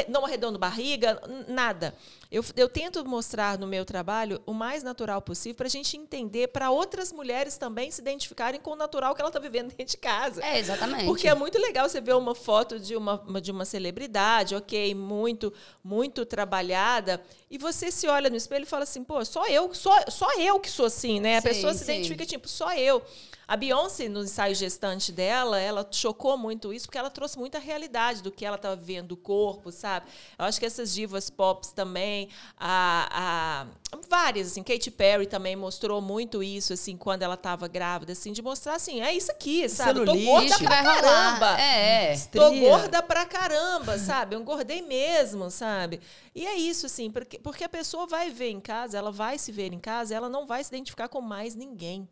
[0.07, 1.93] não arredondo barriga, nada.
[2.31, 6.47] Eu, eu tento mostrar no meu trabalho o mais natural possível para a gente entender,
[6.49, 9.97] para outras mulheres também se identificarem com o natural que ela está vivendo dentro de
[9.97, 10.43] casa.
[10.43, 11.05] É, exatamente.
[11.05, 15.53] Porque é muito legal você ver uma foto de uma, de uma celebridade, ok, muito,
[15.83, 19.95] muito trabalhada, e você se olha no espelho e fala assim, pô, só eu, só,
[20.09, 21.37] só eu que sou assim, né?
[21.37, 21.93] A sim, pessoa se sim.
[21.93, 23.03] identifica, tipo, só eu.
[23.47, 28.21] A Beyoncé, no ensaio gestante dela, ela chocou muito isso, porque ela trouxe muita realidade
[28.21, 30.05] do que ela estava vendo, do corpo, sabe?
[30.37, 36.01] Eu acho que essas divas pop também, a, a, várias, assim, Katy Perry também mostrou
[36.01, 39.99] muito isso, assim, quando ela estava grávida, assim, de mostrar assim, é isso aqui, sabe?
[39.99, 40.25] Celulite.
[40.25, 41.61] Tô gorda pra caramba.
[41.61, 42.17] É, é.
[42.17, 44.35] Tô gorda pra caramba, sabe?
[44.35, 46.01] Eu engordei mesmo, sabe?
[46.35, 49.53] E é isso, assim, porque, porque a pessoa vai ver em casa, ela vai se
[49.53, 52.09] ver em casa, ela não vai se identificar com mais ninguém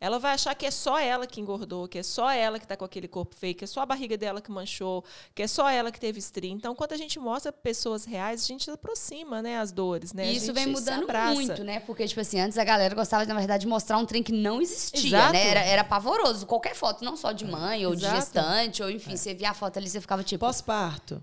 [0.00, 2.76] ela vai achar que é só ela que engordou, que é só ela que está
[2.76, 5.68] com aquele corpo feio, que é só a barriga dela que manchou, que é só
[5.68, 6.50] ela que teve estria.
[6.50, 10.32] Então, quando a gente mostra pessoas reais, a gente aproxima, né, as dores, né?
[10.32, 11.80] E isso vem mudando muito, né?
[11.80, 14.62] Porque, tipo assim, antes a galera gostava, na verdade, de mostrar um trem que não
[14.62, 15.32] existia, Exato.
[15.34, 15.48] né?
[15.48, 16.46] Era, era pavoroso.
[16.46, 18.14] Qualquer foto, não só de mãe, ou Exato.
[18.14, 19.16] de gestante, ou enfim, é.
[19.16, 20.40] você via a foto ali, você ficava tipo...
[20.40, 21.22] Pós-parto.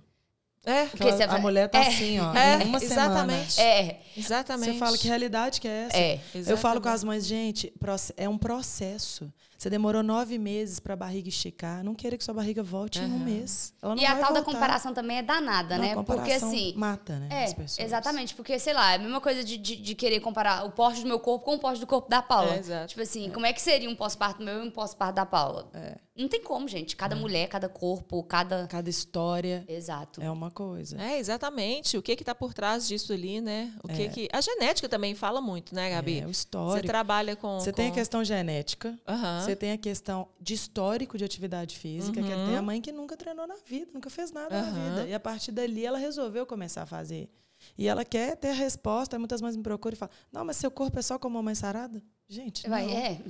[0.67, 2.34] É, porque a, a mulher tá é, assim, ó.
[2.34, 3.53] É, uma exatamente.
[3.53, 3.73] Semana.
[3.73, 4.73] É, exatamente.
[4.73, 5.97] Você fala que realidade que é essa?
[5.97, 7.73] É, Eu falo com as mães, gente,
[8.17, 9.32] é um processo.
[9.58, 11.84] Você demorou nove meses para a barriga esticar.
[11.84, 13.08] Não queira que sua barriga volte uhum.
[13.08, 13.73] em um mês.
[13.97, 14.34] e a tal voltar.
[14.34, 16.03] da comparação também é danada, não, né?
[16.03, 16.73] Porque assim.
[16.75, 17.30] Mata, né?
[17.32, 18.36] É, exatamente.
[18.36, 21.08] Porque, sei lá, é a mesma coisa de, de, de, querer comparar o porte do
[21.08, 22.53] meu corpo com o porte do corpo da Paula.
[22.53, 22.88] É, exato.
[22.88, 23.32] Tipo assim, é.
[23.32, 25.67] como é que seria um pós-parto meu e um pós-parto da Paula?
[25.73, 25.95] É.
[26.17, 26.95] Não tem como, gente.
[26.95, 27.19] Cada é.
[27.19, 28.67] mulher, cada corpo, cada.
[28.67, 29.63] Cada história.
[29.67, 30.21] Exato.
[30.21, 30.99] É uma coisa.
[31.01, 31.97] É, exatamente.
[31.97, 33.73] O que que tá por trás disso ali, né?
[33.84, 34.10] O que é.
[34.10, 34.30] que.
[34.34, 36.21] A genética também fala muito, né, Gabi?
[36.21, 36.82] É, o histórico.
[36.82, 37.60] Você trabalha com.
[37.60, 37.77] Você com...
[37.77, 38.97] tem a questão genética.
[39.08, 39.41] Uhum.
[39.41, 42.25] Você tem a questão de histórico de atividade física, uhum.
[42.25, 44.62] que tem a mãe que nunca treinou na vida, nunca fez nada uhum.
[44.62, 45.10] na vida.
[45.10, 47.30] E a partir dali ela resolveu começar a fazer.
[47.77, 49.17] E ela quer ter a resposta.
[49.19, 51.56] Muitas mães me procuram e falam: Não, mas seu corpo é só como uma mãe
[51.56, 52.01] sarada?
[52.30, 53.22] Gente, Vai, é.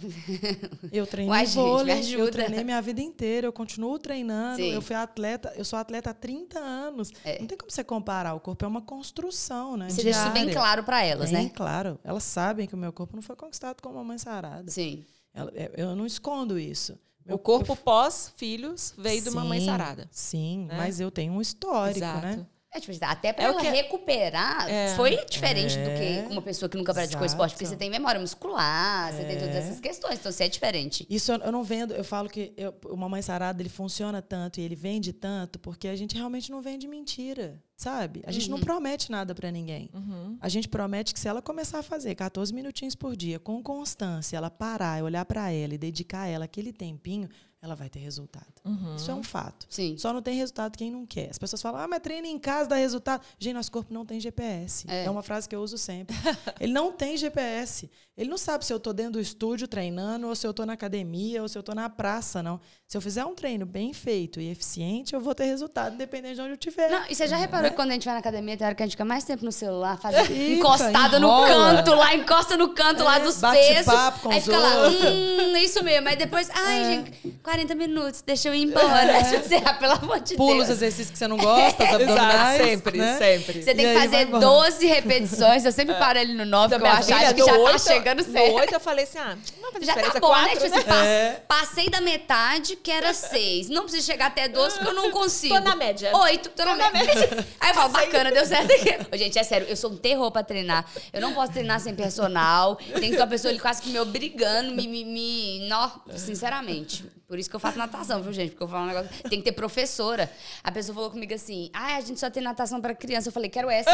[0.92, 4.56] eu treinei Uai, vôlei, gente, eu treinei minha vida inteira, eu continuo treinando.
[4.58, 4.72] Sim.
[4.72, 7.12] Eu fui atleta, eu sou atleta há 30 anos.
[7.24, 7.40] É.
[7.40, 9.88] Não tem como você comparar, o corpo é uma construção, né?
[9.88, 11.52] Você deixa isso bem claro para elas, bem né?
[11.54, 12.00] claro.
[12.04, 14.72] Elas sabem que o meu corpo não foi conquistado como uma mãe sarada.
[14.72, 15.06] Sim.
[15.54, 16.98] É, eu não escondo isso.
[17.30, 20.08] O corpo pós-filhos veio sim, de uma mãe sarada.
[20.12, 20.76] Sim, né?
[20.78, 22.08] mas eu tenho um histórico, né?
[22.08, 22.26] Exato.
[22.26, 22.48] né?
[22.78, 23.68] É, tipo, até para é ela que...
[23.68, 24.96] recuperar, é.
[24.96, 25.84] foi diferente é.
[25.84, 25.90] do
[26.28, 27.34] que uma pessoa que nunca praticou Exato.
[27.34, 29.60] esporte, porque você tem memória muscular, você tem todas é.
[29.60, 31.06] essas questões, então você é diferente.
[31.10, 34.60] Isso eu, eu não vendo, eu falo que eu, o Mamãe Sarada ele funciona tanto
[34.60, 38.22] e ele vende tanto porque a gente realmente não vende mentira, sabe?
[38.26, 38.58] A gente uhum.
[38.58, 39.90] não promete nada para ninguém.
[39.94, 40.38] Uhum.
[40.40, 44.38] A gente promete que se ela começar a fazer 14 minutinhos por dia com constância,
[44.38, 47.28] ela parar, olhar para ela e dedicar a ela aquele tempinho,
[47.62, 48.46] ela vai ter resultado.
[48.64, 48.96] Uhum.
[48.96, 49.66] Isso é um fato.
[49.70, 49.98] Sim.
[49.98, 51.30] Só não tem resultado quem não quer.
[51.30, 53.24] As pessoas falam, ah, mas treina em casa, dá resultado.
[53.40, 54.86] Gente, nosso corpo não tem GPS.
[54.88, 56.16] É, é uma frase que eu uso sempre.
[56.60, 57.90] Ele não tem GPS.
[58.18, 60.74] Ele não sabe se eu estou dentro do estúdio treinando, ou se eu estou na
[60.74, 62.60] academia, ou se eu estou na praça, não.
[62.88, 66.42] Se eu fizer um treino bem feito e eficiente, eu vou ter resultado, independente de
[66.42, 66.90] onde eu estiver.
[66.90, 67.70] Não, e você já reparou é.
[67.70, 69.46] que quando a gente vai na academia, tem hora que a gente fica mais tempo
[69.46, 73.86] no celular, fazendo encostada no canto, lá, encosta no canto é, lá dos pesos.
[73.86, 75.04] Papo com aí os fica outros.
[75.04, 76.10] lá, hum, isso mesmo.
[76.10, 76.92] Aí depois, ai, é.
[76.96, 79.12] gente, 40 minutos, deixa eu ir embora.
[79.12, 79.24] É.
[79.24, 80.66] Você, ah, pelo amor de Pula Deus.
[80.66, 82.62] os exercícios que você não gosta, os abdominais.
[82.62, 83.18] sempre, né?
[83.18, 83.64] sempre.
[83.64, 85.66] Você tem que fazer 12 repetições.
[85.66, 88.52] Eu sempre paro ali no 9, porque eu acho que já 8, tá chegando certo.
[88.52, 90.78] No 8 eu falei assim, ah, não vai Já tá bom, quatro, né?
[90.78, 91.08] Tipo, né?
[91.08, 91.44] é.
[91.48, 93.70] Passei da metade, que era 6.
[93.70, 95.56] Não preciso chegar até 12, porque eu não consigo.
[95.56, 96.12] Tô na média.
[96.16, 97.14] 8, tô, tô na, na média.
[97.16, 97.48] média.
[97.60, 98.98] Aí eu falo, bacana, deu certo aqui.
[99.12, 100.86] Ô, gente, é sério, eu sou um terror pra treinar.
[101.14, 102.76] Eu não posso treinar sem personal.
[102.76, 104.88] Tem que ter uma pessoa ali quase que me obrigando, me...
[104.88, 105.68] me, me...
[105.68, 107.06] Não, sinceramente.
[107.28, 108.52] Por isso que eu faço natação, viu, gente?
[108.52, 109.10] Porque eu falo um negócio.
[109.24, 110.32] Tem que ter professora.
[110.64, 113.28] A pessoa falou comigo assim: ah, a gente só tem natação para criança.
[113.28, 113.92] Eu falei, quero essa.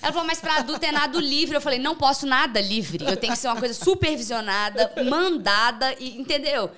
[0.00, 1.54] Ela falou, mas para adulto é nado livre.
[1.54, 3.04] Eu falei, não posso nada livre.
[3.04, 6.70] Eu tenho que ser uma coisa supervisionada, mandada, e, entendeu?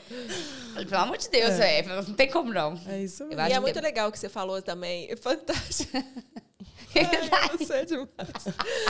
[0.73, 1.83] Falei, pelo amor de Deus, é.
[1.83, 2.77] não tem como não.
[2.89, 3.41] É isso mesmo.
[3.41, 5.07] E é muito legal o que você falou também.
[5.09, 5.93] É fantástico.
[6.97, 8.09] Ai, eu sei demais.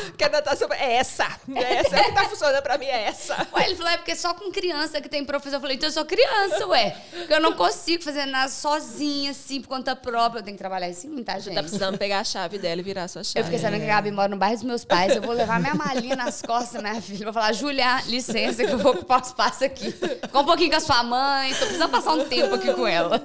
[0.07, 1.27] Porque a natação é essa.
[1.55, 1.97] É essa.
[1.97, 3.47] É o que tá funcionando pra mim, é essa.
[3.53, 5.57] Ué, ele falou, é porque só com criança que tem professor.
[5.57, 6.97] Eu falei, então eu sou criança, ué.
[7.11, 10.41] Porque eu não consigo fazer nada sozinha, assim, por conta própria.
[10.41, 11.45] Eu tenho que trabalhar em mim, tá, gente?
[11.45, 13.41] Você tá precisando pegar a chave dela e virar a sua chave.
[13.41, 15.15] Eu fiquei sabendo que a Gabi mora no bairro dos meus pais.
[15.15, 17.25] Eu vou levar minha malinha nas costas, minha filha.
[17.25, 19.93] Vou falar, Julia, licença, que eu vou ocupar o espaço aqui.
[19.93, 21.53] Ficou um pouquinho com a sua mãe.
[21.55, 23.21] Tô precisando passar um tempo aqui com ela.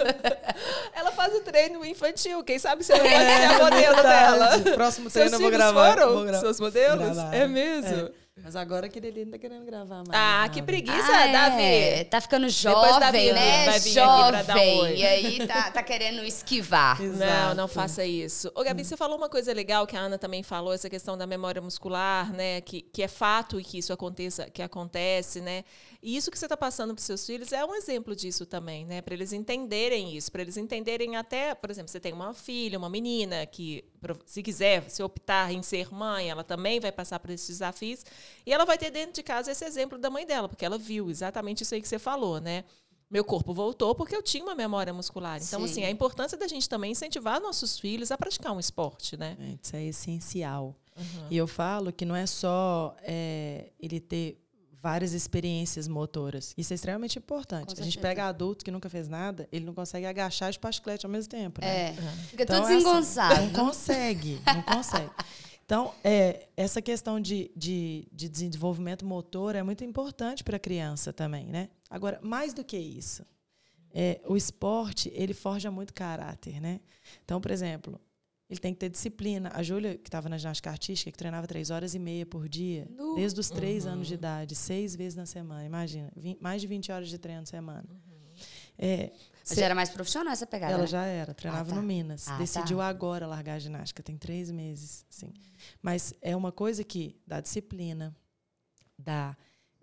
[0.94, 2.44] Ela faz o treino infantil.
[2.44, 4.50] Quem sabe você não pode ser a modelo dela.
[4.76, 5.92] Próximo treino eu vou gravar.
[5.98, 7.00] foram vou gra- seus modelos?
[7.16, 7.34] gravar.
[7.34, 8.10] É mesmo?
[8.44, 10.10] Mas agora aquele ali não tá querendo gravar mais.
[10.12, 10.50] Ah, nada.
[10.54, 11.64] que preguiça, Ah, Davi.
[11.64, 12.04] é.
[12.04, 13.66] Tá ficando Depois jovem, Davi né?
[13.66, 14.80] vai vir aqui pra dar um jovem.
[14.82, 14.96] oi.
[14.96, 17.02] E aí tá, tá querendo esquivar.
[17.02, 17.56] Não, Exato.
[17.56, 18.52] não faça isso.
[18.54, 21.26] Ô, Gabi, você falou uma coisa legal que a Ana também falou, essa questão da
[21.26, 22.62] memória muscular, né?
[22.62, 25.64] Que, que é fato e que isso aconteça, que acontece, né?
[26.08, 29.02] E isso que você está passando para seus filhos é um exemplo disso também, né?
[29.02, 32.90] Para eles entenderem isso, para eles entenderem até, por exemplo, você tem uma filha, uma
[32.90, 33.84] menina que,
[34.26, 38.06] se quiser, se optar em ser mãe, ela também vai passar por esses desafios
[38.46, 41.10] e ela vai ter dentro de casa esse exemplo da mãe dela, porque ela viu
[41.10, 42.64] exatamente isso aí que você falou, né?
[43.12, 45.42] Meu corpo voltou porque eu tinha uma memória muscular.
[45.44, 45.66] Então, Sim.
[45.66, 49.36] assim, a importância da gente também incentivar nossos filhos a praticar um esporte, né?
[49.38, 50.74] Gente, isso é essencial.
[50.96, 51.28] Uhum.
[51.30, 54.47] E eu falo que não é só é, ele ter
[54.88, 56.54] várias experiências motoras.
[56.58, 57.76] Isso é extremamente importante.
[57.78, 61.12] A gente pega adulto que nunca fez nada, ele não consegue agachar e chiclete ao
[61.12, 61.60] mesmo tempo.
[61.60, 61.90] Né?
[61.90, 61.94] É.
[62.30, 63.42] Fica Então, todo é assim, desengonçado.
[63.42, 65.12] não consegue, não consegue.
[65.66, 71.12] Então, é, essa questão de, de, de desenvolvimento motor é muito importante para a criança
[71.12, 71.68] também, né?
[71.90, 73.26] Agora, mais do que isso,
[73.94, 76.80] é, o esporte, ele forja muito caráter, né?
[77.26, 78.00] Então, por exemplo,
[78.50, 79.52] ele tem que ter disciplina.
[79.54, 82.88] A Júlia, que estava na ginástica artística, que treinava três horas e meia por dia,
[82.90, 83.16] Nu.
[83.16, 87.10] desde os três anos de idade, seis vezes na semana, imagina, mais de 20 horas
[87.10, 87.86] de treino na semana.
[88.78, 89.12] É,
[89.44, 90.88] Você já era mais profissional essa pegada, ela né?
[90.88, 91.76] já era, treinava tá.
[91.76, 92.28] no Minas.
[92.28, 92.88] Ah, Decidiu tá.
[92.88, 95.06] agora largar a ginástica, tem três meses.
[95.10, 95.34] Assim.
[95.82, 98.16] Mas é uma coisa que dá disciplina,
[98.98, 99.36] dá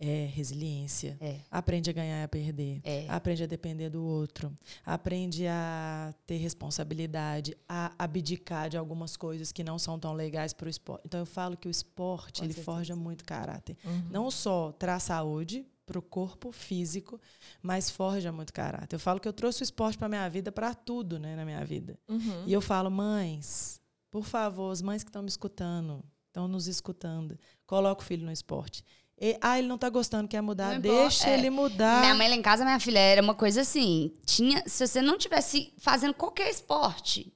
[0.04, 1.40] é, resiliência, É.
[1.50, 3.06] aprende a ganhar e a perder, É.
[3.08, 4.52] aprende a depender do outro,
[4.84, 10.66] aprende a ter responsabilidade, a abdicar de algumas coisas que não são tão legais para
[10.66, 11.02] o esporte.
[11.06, 12.64] Então eu falo que o esporte Com ele certeza.
[12.64, 13.76] forja muito caráter.
[13.84, 14.08] Uhum.
[14.10, 17.20] Não só traz saúde para o corpo físico,
[17.62, 18.96] mas forja muito caráter.
[18.96, 21.62] Eu falo que eu trouxe o esporte para minha vida, para tudo, né, na minha
[21.64, 21.98] vida.
[22.08, 22.44] Uhum.
[22.46, 27.38] E eu falo, mães, por favor, as mães que estão me escutando, estão nos escutando,
[27.66, 28.82] coloca o filho no esporte.
[29.20, 31.34] E, ah, ele não está gostando, quer mudar, deixa é.
[31.38, 32.00] ele mudar.
[32.00, 34.12] Minha mãe lá em casa, minha filha, era uma coisa assim.
[34.26, 37.32] Tinha, se você não tivesse fazendo qualquer esporte,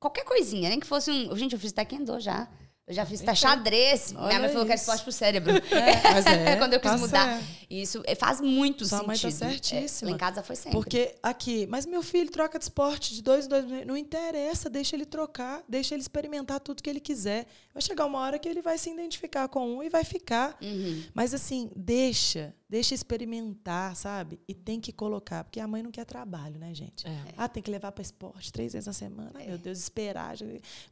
[0.00, 1.36] qualquer coisinha, nem que fosse um.
[1.36, 2.48] Gente, eu fiz taekwondo já.
[2.86, 4.12] Eu já fiz até xadrez.
[4.12, 5.54] Minha Olha mãe falou que era esporte pro cérebro.
[5.74, 7.38] É, mas é, Quando eu quis tá mudar.
[7.38, 7.44] certo.
[7.70, 9.48] Isso é, faz muito Sua mãe tá sentido.
[9.48, 10.10] certíssima.
[10.10, 10.72] É, lá em casa foi sempre.
[10.72, 13.86] Porque aqui, mas meu filho troca de esporte de dois em dois meses.
[13.86, 17.46] Não interessa, deixa ele trocar, deixa ele experimentar tudo que ele quiser.
[17.72, 20.56] Vai chegar uma hora que ele vai se identificar com um e vai ficar.
[20.60, 21.02] Uhum.
[21.14, 24.40] Mas assim, deixa, deixa experimentar, sabe?
[24.48, 27.06] E tem que colocar, porque a mãe não quer trabalho, né, gente?
[27.06, 27.24] É.
[27.36, 29.30] Ah, tem que levar para esporte três vezes na semana.
[29.34, 30.34] Ai, meu Deus, esperar.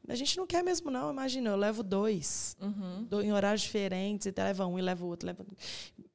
[0.08, 1.10] A gente não quer mesmo, não.
[1.10, 3.08] Imagina, eu levo dois, Uhum.
[3.20, 5.26] em horários diferentes, e leva um e leva o outro.
[5.26, 5.44] Leva...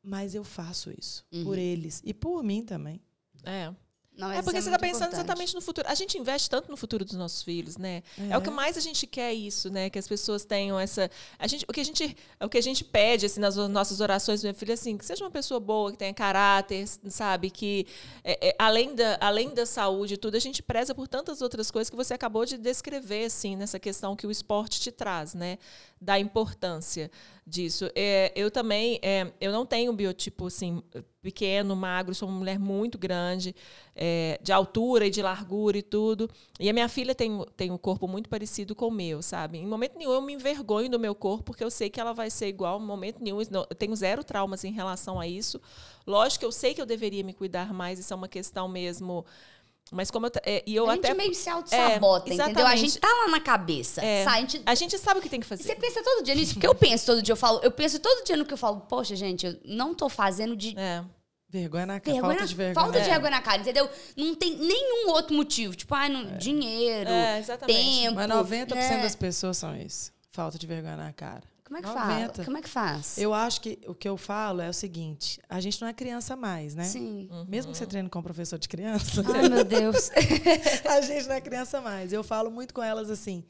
[0.02, 1.44] Mas eu faço isso Uhum.
[1.44, 3.02] por eles e por mim também.
[3.44, 3.74] É.
[4.18, 5.14] Não, É porque isso você está pensando importante.
[5.14, 5.88] exatamente no futuro.
[5.88, 8.02] A gente investe tanto no futuro dos nossos filhos, né?
[8.30, 8.38] É.
[8.38, 9.90] o que mais a gente quer isso, né?
[9.90, 11.10] Que as pessoas tenham essa.
[11.38, 14.42] A gente, o que a gente, o que a gente pede assim nas nossas orações,
[14.42, 17.52] minha filha, assim, que seja uma pessoa boa, que tenha caráter, sabe?
[17.52, 17.86] Que
[18.24, 21.70] é, é, além da, além da saúde e tudo, a gente preza por tantas outras
[21.70, 25.60] coisas que você acabou de descrever, assim, nessa questão que o esporte te traz, né?
[26.00, 27.10] Da importância
[27.46, 27.90] disso.
[27.96, 30.84] É, eu também, é, eu não tenho um biotipo assim
[31.22, 33.56] pequeno, magro, sou uma mulher muito grande,
[33.96, 36.30] é, de altura e de largura e tudo.
[36.60, 39.58] E a minha filha tem, tem um corpo muito parecido com o meu, sabe?
[39.58, 42.30] Em momento nenhum eu me envergonho do meu corpo, porque eu sei que ela vai
[42.30, 43.40] ser igual, em momento nenhum.
[43.42, 45.60] Eu tenho zero traumas em relação a isso.
[46.06, 49.26] Lógico que eu sei que eu deveria me cuidar mais, isso é uma questão mesmo.
[49.92, 52.68] Mas como eu, é, e eu a gente até meio se auto-sabota, É, entendeu?
[52.68, 54.04] A gente tá lá na cabeça.
[54.04, 54.24] É.
[54.24, 54.36] Sabe?
[54.36, 55.76] A gente a gente sabe o que tem que Você fazer.
[55.76, 56.54] pensa todo dia nisso?
[56.56, 58.82] Porque eu penso todo dia, eu falo, eu penso todo dia no que eu falo,
[58.82, 61.04] poxa, gente, eu não tô fazendo de É.
[61.50, 62.12] Vergonha na cara.
[62.14, 62.74] vergonha, Falta na- de vergonha.
[62.86, 63.10] falta de É.
[63.12, 63.90] vergonha na cara, entendeu?
[64.18, 65.74] Não tem nenhum outro motivo.
[65.76, 68.02] Tipo, ai, não, dinheiro, É, exatamente.
[68.02, 68.16] tempo.
[68.16, 69.02] Mas 90% né?
[69.04, 70.12] das pessoas são isso.
[70.30, 71.44] Falta de vergonha na cara.
[71.68, 72.34] Como é que 90.
[72.34, 72.46] faz?
[72.46, 73.18] Como é que faz?
[73.18, 76.34] Eu acho que o que eu falo é o seguinte: a gente não é criança
[76.34, 76.86] mais, né?
[76.86, 77.30] Sim.
[77.46, 80.10] Mesmo que você treine com um professor de criança, Ai, meu Deus.
[80.90, 82.14] a gente não é criança mais.
[82.14, 83.44] Eu falo muito com elas assim: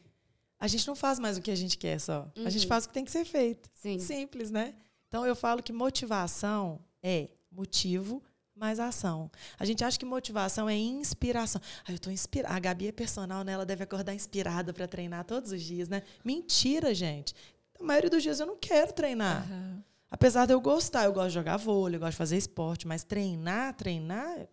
[0.59, 2.27] a gente não faz mais o que a gente quer só.
[2.43, 3.69] A gente faz o que tem que ser feito.
[3.75, 3.99] Sim.
[3.99, 4.73] Simples, né?
[5.07, 8.23] Então eu falo que motivação é motivo
[8.55, 9.29] mais ação.
[9.59, 11.61] A gente acha que motivação é inspiração.
[11.87, 12.55] Ah, eu tô inspirada.
[12.55, 13.51] A Gabi é personal, né?
[13.51, 16.01] Ela deve acordar inspirada para treinar todos os dias, né?
[16.25, 17.35] Mentira, gente.
[17.79, 19.45] A maioria dos dias eu não quero treinar.
[19.49, 19.81] Uhum.
[20.09, 23.03] Apesar de eu gostar, eu gosto de jogar vôlei, eu gosto de fazer esporte, mas
[23.03, 24.47] treinar, treinar,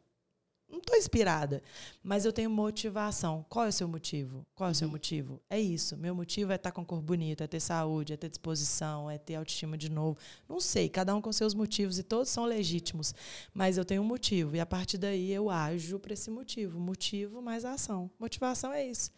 [0.75, 1.63] não estou inspirada,
[2.03, 3.47] mas eu tenho motivação.
[3.49, 4.45] Qual é o seu motivo?
[4.57, 4.93] Qual é o seu uhum.
[4.93, 5.41] motivo?
[5.49, 5.97] É isso.
[5.97, 9.17] Meu motivo é estar com o corpo bonito, é ter saúde, é ter disposição, é
[9.17, 10.19] ter autoestima de novo.
[10.49, 13.15] Não sei, cada um com seus motivos e todos são legítimos,
[13.53, 16.81] mas eu tenho um motivo e a partir daí eu ajo para esse motivo.
[16.81, 18.11] Motivo mais ação.
[18.19, 19.13] Motivação é isso.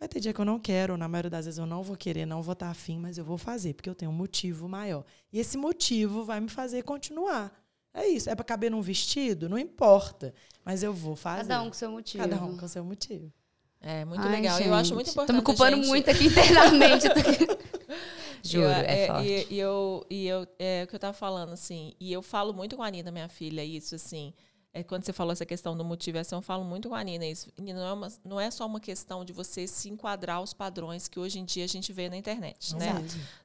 [0.00, 2.24] Vai ter dia que eu não quero, na maioria das vezes eu não vou querer,
[2.24, 5.04] não vou estar afim, mas eu vou fazer, porque eu tenho um motivo maior.
[5.30, 7.52] E esse motivo vai me fazer continuar.
[7.92, 8.30] É isso.
[8.30, 9.46] É para caber num vestido?
[9.46, 10.32] Não importa.
[10.64, 11.48] Mas eu vou fazer.
[11.48, 12.24] Cada um com seu motivo.
[12.24, 13.30] Cada um com seu motivo.
[13.78, 14.56] É, muito Ai, legal.
[14.56, 15.36] Gente, eu acho muito importante.
[15.36, 15.88] Tô me culpando gente...
[15.88, 17.06] muito aqui internamente.
[18.42, 19.28] Juro, eu, é, é, forte.
[19.28, 22.54] E, e, eu, e eu, é o que eu tava falando, assim, e eu falo
[22.54, 24.32] muito com a Anitta, minha filha, isso, assim.
[24.72, 27.52] É, quando você falou essa questão do motivação, eu falo muito com a Nina isso.
[27.58, 31.18] Não é, uma, não é só uma questão de você se enquadrar aos padrões que
[31.18, 32.92] hoje em dia a gente vê na internet, né?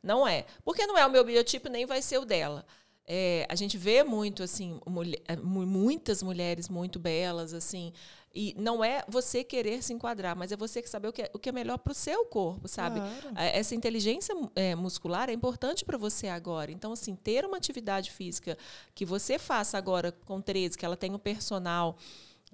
[0.04, 0.46] Não é.
[0.64, 2.64] Porque não é o meu biotipo, nem vai ser o dela.
[3.08, 7.94] É, a gente vê muito assim mulher, é, muitas mulheres muito belas assim
[8.34, 11.30] e não é você querer se enquadrar mas é você que saber o que é,
[11.32, 13.36] o que é melhor para o seu corpo sabe claro.
[13.36, 18.58] essa inteligência é, muscular é importante para você agora então assim ter uma atividade física
[18.96, 21.96] que você faça agora com 13 que ela tem um personal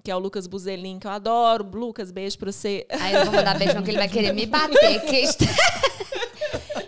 [0.04, 1.64] que é o Lucas Buzelin, que eu adoro.
[1.72, 2.84] Lucas, beijo pra você.
[2.90, 5.00] Aí eu vou mandar beijo, porque ele vai querer me bater.
[5.04, 5.22] Que...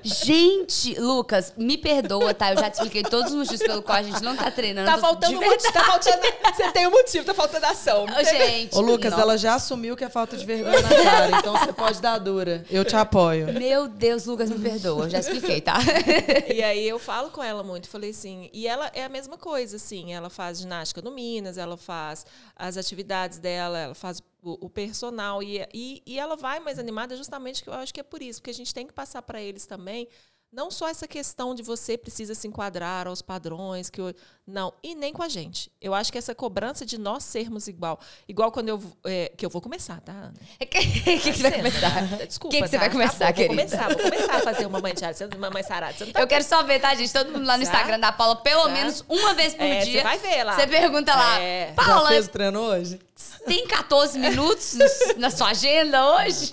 [0.05, 2.53] Gente, Lucas, me perdoa, tá?
[2.53, 4.91] Eu já te expliquei todos os motivos pelo qual a gente não tá treinando.
[4.91, 6.17] Tá faltando motivo, tá faltando.
[6.55, 8.05] Você tem um motivo, tá faltando ação.
[8.05, 8.77] Ô, gente.
[8.77, 9.21] Ô, Lucas, não.
[9.21, 12.65] ela já assumiu que é falta de vergonha na cara, então você pode dar dura.
[12.71, 13.53] Eu te apoio.
[13.55, 15.05] Meu Deus, Lucas, me perdoa.
[15.05, 15.79] Eu já expliquei, tá?
[16.53, 19.77] E aí eu falo com ela muito, falei assim, e ela é a mesma coisa,
[19.77, 22.27] assim, ela faz ginástica no Minas, ela faz
[22.57, 25.43] as atividades dela, ela faz o, o personal.
[25.43, 28.41] E, e, e ela vai mais animada justamente que eu acho que é por isso,
[28.41, 30.09] porque a gente tem que passar para eles também
[30.55, 34.15] não só essa questão de você precisa se enquadrar aos padrões, que eu,
[34.47, 35.71] não, e nem com a gente.
[35.81, 39.51] Eu acho que essa cobrança de nós sermos igual, igual quando eu é, que eu
[39.51, 40.33] vou começar, tá?
[40.55, 42.07] O que, que, que, você vai começar?
[42.25, 42.81] Desculpa, que, que você tá?
[42.81, 43.55] vai começar, tá querida?
[43.55, 46.07] Vou começar, vou começar a fazer uma mãe diária, uma mãe sarada.
[46.07, 47.13] Tá eu quero só ver, tá, gente?
[47.13, 48.69] Todo mundo lá no Instagram da Paula, pelo tá?
[48.69, 50.01] menos uma vez por é, dia.
[50.01, 50.55] Você vai ver lá.
[50.55, 51.73] Você pergunta lá, é.
[51.73, 52.03] Paula.
[52.03, 53.01] Já fez o treino hoje?
[53.47, 54.77] Tem 14 minutos
[55.17, 56.53] na sua agenda hoje?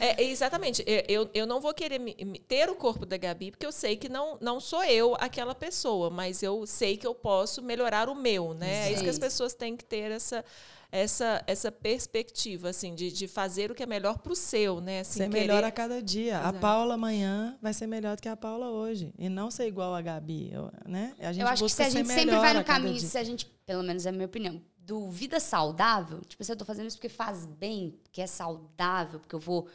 [0.00, 0.84] É, exatamente.
[1.08, 2.00] Eu, eu não vou querer
[2.48, 6.10] ter o corpo da Gabi, porque eu sei que não, não sou eu aquela pessoa,
[6.10, 8.66] mas eu sei que eu posso melhorar o meu, né?
[8.66, 8.88] Sim.
[8.88, 10.44] É isso que as pessoas têm que ter essa
[10.92, 15.00] essa, essa perspectiva, assim, de, de fazer o que é melhor para o seu, né?
[15.00, 15.40] Assim, ser querer...
[15.40, 16.34] melhor a cada dia.
[16.34, 16.48] Exato.
[16.48, 19.10] A Paula amanhã vai ser melhor do que a Paula hoje.
[19.18, 20.52] E não ser igual a Gabi,
[20.86, 21.14] né?
[21.18, 23.46] A gente Eu acho que se a gente sempre vai no caminho, se a gente,
[23.64, 26.96] pelo menos é a minha opinião, do vida saudável, tipo, se eu estou fazendo isso
[26.96, 29.68] porque faz bem, porque é saudável, porque eu vou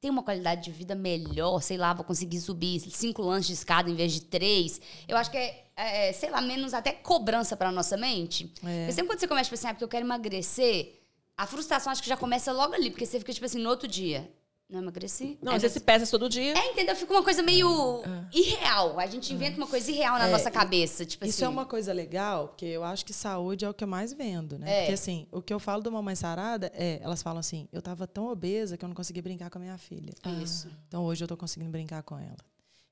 [0.00, 3.88] ter uma qualidade de vida melhor, sei lá, vou conseguir subir cinco lanches de escada
[3.88, 4.80] em vez de três.
[5.06, 8.52] Eu acho que é, é sei lá, menos até cobrança para nossa mente.
[8.64, 8.80] É.
[8.80, 11.00] Porque sempre quando você começa, tipo assim, ah, porque eu quero emagrecer,
[11.36, 13.86] a frustração acho que já começa logo ali, porque você fica, tipo assim, no outro
[13.86, 14.28] dia.
[14.72, 15.38] Não emagreci.
[15.42, 16.54] Não, é, você se pesa todo dia.
[16.56, 16.96] É, entendeu?
[16.96, 18.38] Fica uma coisa meio é.
[18.38, 18.98] irreal.
[18.98, 21.04] A gente inventa uma coisa irreal na é, nossa cabeça.
[21.04, 21.44] Tipo isso assim.
[21.44, 24.58] é uma coisa legal, porque eu acho que saúde é o que eu mais vendo,
[24.58, 24.70] né?
[24.70, 24.80] É.
[24.80, 28.06] Porque assim, o que eu falo do Mamãe Sarada é, elas falam assim, eu tava
[28.06, 30.14] tão obesa que eu não conseguia brincar com a minha filha.
[30.22, 30.30] Ah.
[30.30, 30.70] Isso.
[30.88, 32.38] Então hoje eu tô conseguindo brincar com ela.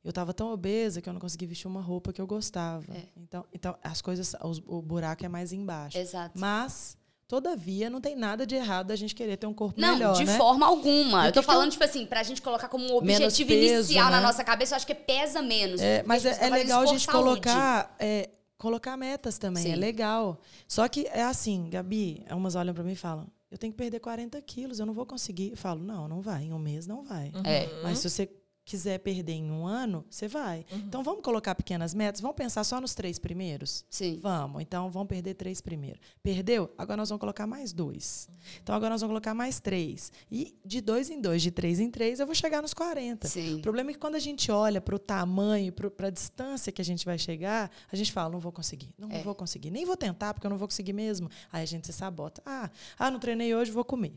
[0.04, 2.92] Eu tava tão obesa que eu não conseguia vestir uma roupa que eu gostava.
[2.92, 3.04] É.
[3.16, 5.96] Então, então as coisas, os, o buraco é mais embaixo.
[5.96, 6.38] Exato.
[6.38, 6.98] Mas
[7.30, 10.24] Todavia, não tem nada de errado a gente querer ter um corpo não, melhor, de
[10.24, 10.36] né?
[10.36, 11.26] forma alguma.
[11.26, 11.70] eu tô falando, eu...
[11.70, 14.16] tipo assim, pra gente colocar como um objetivo peso, inicial né?
[14.16, 15.80] na nossa cabeça, eu acho que pesa menos.
[15.80, 19.72] É, mas é, é legal a gente colocar, é, colocar metas também, é Sim.
[19.74, 20.40] é legal.
[20.66, 24.00] Só que é assim, Gabi, umas olham para mim e falam, eu tenho que perder
[24.00, 25.50] 40 quilos, eu não vou conseguir.
[25.50, 27.30] Eu falo, não, não vai, em um mês não vai.
[27.32, 27.42] Uhum.
[27.44, 27.68] É.
[27.84, 28.28] Mas se você
[28.70, 30.64] quiser perder em um ano, você vai.
[30.70, 30.78] Uhum.
[30.78, 33.84] Então vamos colocar pequenas metas, vamos pensar só nos três primeiros?
[33.90, 34.20] Sim.
[34.22, 34.62] Vamos.
[34.62, 35.98] Então vamos perder três primeiro.
[36.22, 36.70] Perdeu?
[36.78, 38.28] Agora nós vamos colocar mais dois.
[38.28, 38.36] Uhum.
[38.62, 40.12] Então agora nós vamos colocar mais três.
[40.30, 43.26] E de dois em dois, de três em três, eu vou chegar nos 40.
[43.26, 43.56] Sim.
[43.56, 46.80] O problema é que quando a gente olha para o tamanho, para a distância que
[46.80, 48.94] a gente vai chegar, a gente fala, não vou conseguir.
[48.96, 49.14] Não, é.
[49.14, 49.72] não vou conseguir.
[49.72, 51.28] Nem vou tentar, porque eu não vou conseguir mesmo.
[51.50, 52.40] Aí a gente se sabota.
[52.46, 54.14] Ah, ah não treinei hoje, vou comer.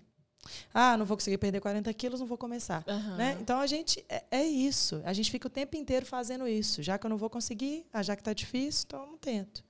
[0.73, 2.83] Ah, não vou conseguir perder 40 quilos, não vou começar.
[2.87, 3.15] Uhum.
[3.15, 3.37] Né?
[3.39, 5.01] Então a gente é, é, isso.
[5.05, 6.81] A gente fica o tempo inteiro fazendo isso.
[6.83, 9.63] Já que eu não vou conseguir, ah, já que está difícil, então eu não tento.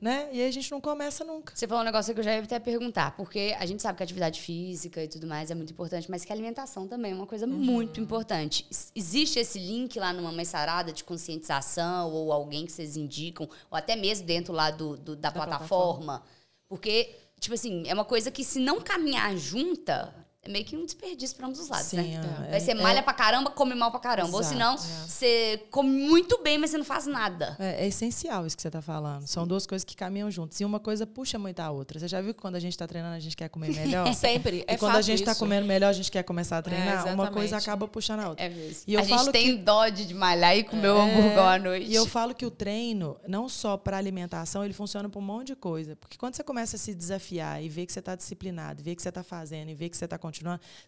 [0.00, 0.28] Né?
[0.32, 1.54] E aí a gente não começa nunca.
[1.54, 4.02] Você falou um negócio que eu já ia até perguntar, porque a gente sabe que
[4.02, 7.14] a atividade física e tudo mais é muito importante, mas que a alimentação também é
[7.14, 7.52] uma coisa uhum.
[7.52, 8.66] muito importante.
[8.94, 13.76] Existe esse link lá numa mãe sarada de conscientização ou alguém que vocês indicam, ou
[13.76, 16.22] até mesmo dentro lá do, do da, da plataforma, plataforma
[16.68, 20.14] Porque, tipo assim, é uma coisa que se não caminhar junta,
[20.48, 22.46] é meio que um desperdício para ambos os lados, Sim, né?
[22.46, 24.32] é, Vai ser é- malha pra caramba, come mal pra caramba.
[24.32, 27.54] Ou Exato, senão, você come muito bem, mas você não faz nada.
[27.58, 29.26] É, é essencial isso que você está falando.
[29.26, 30.60] São duas coisas que caminham juntas.
[30.60, 31.98] E uma coisa puxa muito a outra.
[32.00, 34.12] Você já viu que quando a gente está treinando, a gente quer comer melhor?
[34.14, 34.64] Sempre.
[34.66, 35.40] É e quando a gente está isso.
[35.40, 37.06] comendo melhor, a gente quer começar a treinar.
[37.14, 38.44] uma coisa acaba puxando a outra.
[38.44, 38.84] É mesmo.
[38.86, 41.90] E eu a gente falo tem dó de malhar e comer o hambúrguer à noite.
[41.90, 45.48] E eu falo que o treino, não só para alimentação, ele funciona para um monte
[45.48, 45.94] de coisa.
[45.96, 49.02] Porque quando você começa a se desafiar e ver que você está disciplinado, ver que
[49.02, 50.37] você está fazendo e ver que você está continuando,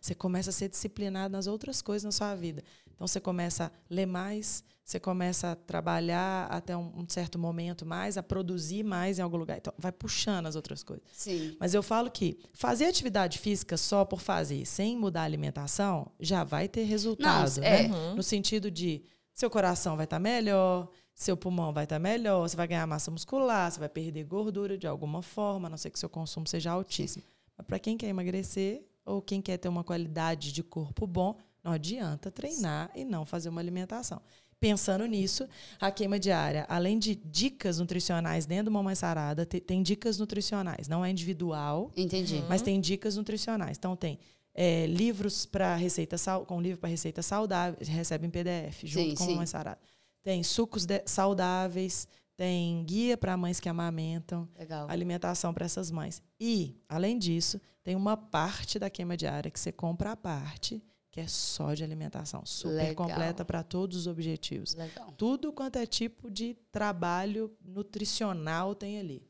[0.01, 2.63] você começa a ser disciplinado nas outras coisas na sua vida.
[3.01, 7.87] Então você começa a ler mais, você começa a trabalhar até um, um certo momento
[7.87, 9.57] mais, a produzir mais em algum lugar.
[9.57, 11.05] Então vai puxando as outras coisas.
[11.13, 11.57] Sim.
[11.59, 16.45] Mas eu falo que fazer atividade física só por fazer, sem mudar a alimentação, já
[16.45, 17.61] vai ter resultado.
[17.61, 17.89] Não, é.
[17.89, 18.15] né?
[18.15, 22.67] No sentido de seu coração vai estar melhor, seu pulmão vai estar melhor, você vai
[22.67, 26.09] ganhar massa muscular, você vai perder gordura de alguma forma, a não ser que seu
[26.09, 27.25] consumo seja altíssimo.
[27.57, 31.73] Mas para quem quer emagrecer ou quem quer ter uma qualidade de corpo bom, não
[31.73, 34.21] adianta treinar e não fazer uma alimentação.
[34.59, 35.49] Pensando nisso,
[35.81, 40.87] a queima diária, além de dicas nutricionais dentro do Mamãe Sarada, te- tem dicas nutricionais.
[40.87, 42.45] Não é individual, Entendi.
[42.47, 43.79] mas tem dicas nutricionais.
[43.79, 44.19] Então tem
[44.55, 49.15] é, livros para receita sal, com livro para receita saudável, recebe em PDF junto Sim,
[49.15, 49.31] com sim.
[49.31, 49.81] Mamãe Sarada.
[50.23, 54.87] Tem sucos de- saudáveis, tem guia para mães que amamentam, Legal.
[54.91, 56.23] alimentação para essas mães.
[56.39, 61.21] E, além disso, tem uma parte da queima diária que você compra à parte, que
[61.21, 62.95] é só de alimentação, super Legal.
[62.95, 64.75] completa para todos os objetivos.
[64.75, 65.13] Legal.
[65.17, 69.23] Tudo quanto é tipo de trabalho nutricional tem ali.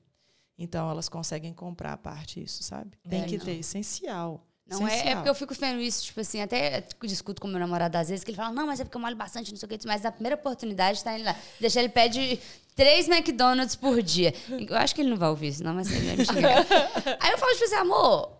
[0.58, 2.90] Então elas conseguem comprar a parte isso, sabe?
[3.08, 3.44] Tem É, que não.
[3.44, 4.46] ter essencial.
[4.66, 7.96] Não é, é porque eu fico vendo isso, tipo assim, até discuto com meu namorado
[7.98, 9.68] às vezes, que ele fala, não, mas é porque eu malho bastante, não sei o
[9.68, 11.34] que, mas na primeira oportunidade tá indo lá.
[11.58, 12.38] Deixa ele pede
[12.76, 14.32] três McDonald's por dia.
[14.48, 16.64] Eu acho que ele não vai ouvir isso, não, mas ele vai me xingar.
[17.20, 18.30] Aí eu falo, tipo assim, amor,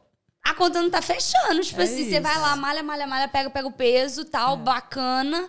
[0.45, 1.61] a conta não tá fechando.
[1.63, 2.41] Tipo É assim, você vai isso.
[2.43, 5.49] lá, malha, malha, malha, pega, pega o peso, tal, bacana.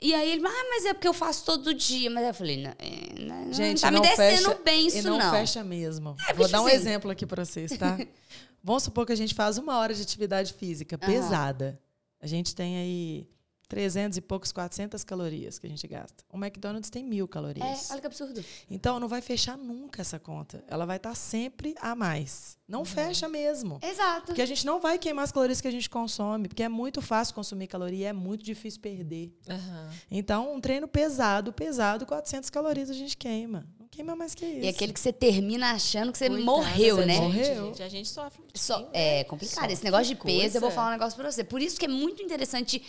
[0.00, 2.10] E aí ele, ah, mas é porque eu faço todo dia.
[2.10, 4.86] Mas eu falei, não, é, não, não Gente, tá me não descendo fecha, bem e
[4.88, 5.30] isso, não, não.
[5.30, 6.14] fecha mesmo.
[6.16, 7.96] porque, Vou tipo dar um assim- exemplo aqui para vocês, tá?
[8.64, 11.80] Vamos supor que a gente faz uma hora de atividade física pesada.
[12.20, 13.28] A gente tem aí
[13.72, 16.22] 300 e poucos, 400 calorias que a gente gasta.
[16.30, 17.90] O McDonald's tem mil É, calorias.
[17.90, 18.44] olha que absurdo.
[18.70, 20.62] Então, não vai fechar nunca essa conta.
[20.68, 22.58] Ela vai estar sempre a mais.
[22.68, 22.78] Uhum.
[22.78, 23.78] Não fecha mesmo.
[23.82, 24.26] Exato.
[24.26, 27.00] Porque a gente não vai queimar as calorias que a gente consome, porque é muito
[27.00, 29.34] fácil consumir caloria, é muito difícil perder.
[29.48, 29.90] Aham.
[30.10, 33.66] Então, um treino pesado, pesado, 400 calorias a gente queima.
[33.80, 34.64] Não queima mais que isso.
[34.64, 37.18] E aquele que você termina achando que você Coitada morreu, né?
[37.20, 37.66] Morreu.
[37.68, 37.82] gente.
[37.82, 38.42] A gente sofre.
[38.54, 39.64] Só- sim, é complicado.
[39.66, 40.74] Só Esse negócio de que peso, eu vou coisa.
[40.74, 41.42] falar um negócio pra você.
[41.44, 42.82] Por isso que é muito interessante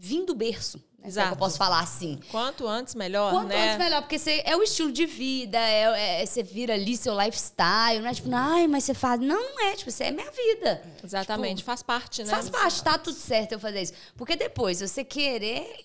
[0.00, 0.78] vir do berço.
[0.78, 1.04] Né?
[1.04, 1.32] É Exato.
[1.34, 2.18] Eu posso falar assim.
[2.30, 3.68] Quanto antes, melhor, Quanto né?
[3.68, 7.14] antes melhor, porque você, é o estilo de vida, é, é- você vira ali seu
[7.18, 9.20] lifestyle, não é tipo, ai, mas você faz.
[9.20, 10.82] Não, não é, tipo, você é minha vida.
[11.04, 12.30] Exatamente, faz parte, né?
[12.30, 13.92] Faz parte, tá tudo certo eu fazer isso.
[14.16, 15.82] Porque depois, você querer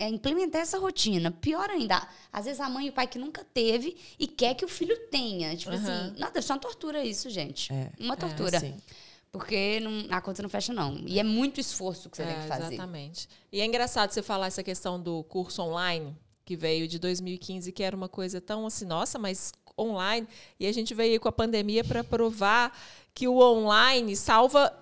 [0.00, 3.44] é, implementar essa rotina, pior ainda, às vezes a mãe e o pai que nunca
[3.54, 5.56] teve e quer que o filho tenha.
[5.56, 5.82] Tipo Aham.
[6.08, 7.72] assim, não, deve ser uma tortura isso, gente.
[7.72, 8.58] É, Uma tortura.
[8.58, 8.76] Sim.
[9.34, 10.96] Porque não- a conta não fecha, não.
[11.04, 12.74] E é muito esforço que você tem É, que fazer.
[12.74, 13.28] Exatamente.
[13.50, 17.82] E é engraçado você falar essa questão do curso online, que veio de 2015, que
[17.82, 20.24] era uma coisa tão assim, nossa, mas online.
[20.60, 22.78] E a gente veio aí com a pandemia para provar
[23.12, 24.72] que o online salva.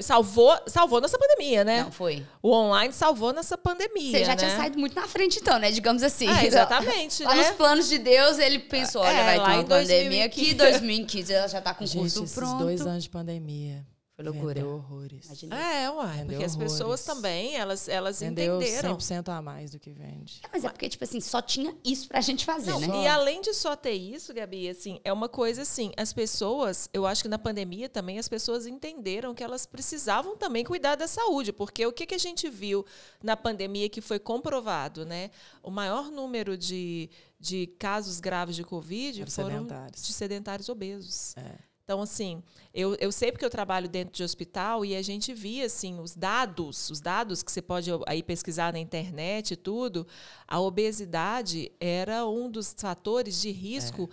[0.00, 1.82] Salvou, salvou nessa pandemia, né?
[1.82, 2.24] Não, foi.
[2.40, 4.12] O online salvou nessa pandemia.
[4.12, 4.36] Você já né?
[4.36, 5.72] tinha saído muito na frente, então, né?
[5.72, 6.28] Digamos assim.
[6.28, 7.48] Ah, exatamente, Lá né?
[7.48, 10.54] nos planos de Deus, ele pensou: olha, É, vai ter lá uma em pandemia aqui,
[10.54, 10.54] 2015.
[10.54, 12.58] 2015 ela já tá com o curso esses pronto.
[12.62, 13.84] dois anos de pandemia.
[14.16, 14.54] Foi loucura.
[14.54, 15.26] Vendeu horrores.
[15.26, 15.56] Imagina.
[15.56, 17.04] É, uai, Vendeu porque as pessoas horrores.
[17.04, 18.96] também, elas, elas Vendeu entenderam.
[18.96, 20.40] 100% a mais do que vende.
[20.42, 23.04] É, Mas é porque, tipo assim, só tinha isso pra gente fazer, Não, né?
[23.04, 27.06] E além de só ter isso, Gabi, assim, é uma coisa assim, as pessoas, eu
[27.06, 31.52] acho que na pandemia também as pessoas entenderam que elas precisavam também cuidar da saúde,
[31.52, 32.86] porque o que, que a gente viu
[33.22, 35.30] na pandemia que foi comprovado, né?
[35.62, 40.02] O maior número de, de casos graves de Covid Eram foram sedentários.
[40.06, 41.36] de sedentários obesos.
[41.36, 41.65] É.
[41.86, 42.42] Então, assim,
[42.74, 46.16] eu, eu sei porque eu trabalho dentro de hospital e a gente via, assim, os
[46.16, 50.04] dados, os dados que você pode aí pesquisar na internet e tudo,
[50.48, 54.10] a obesidade era um dos fatores de risco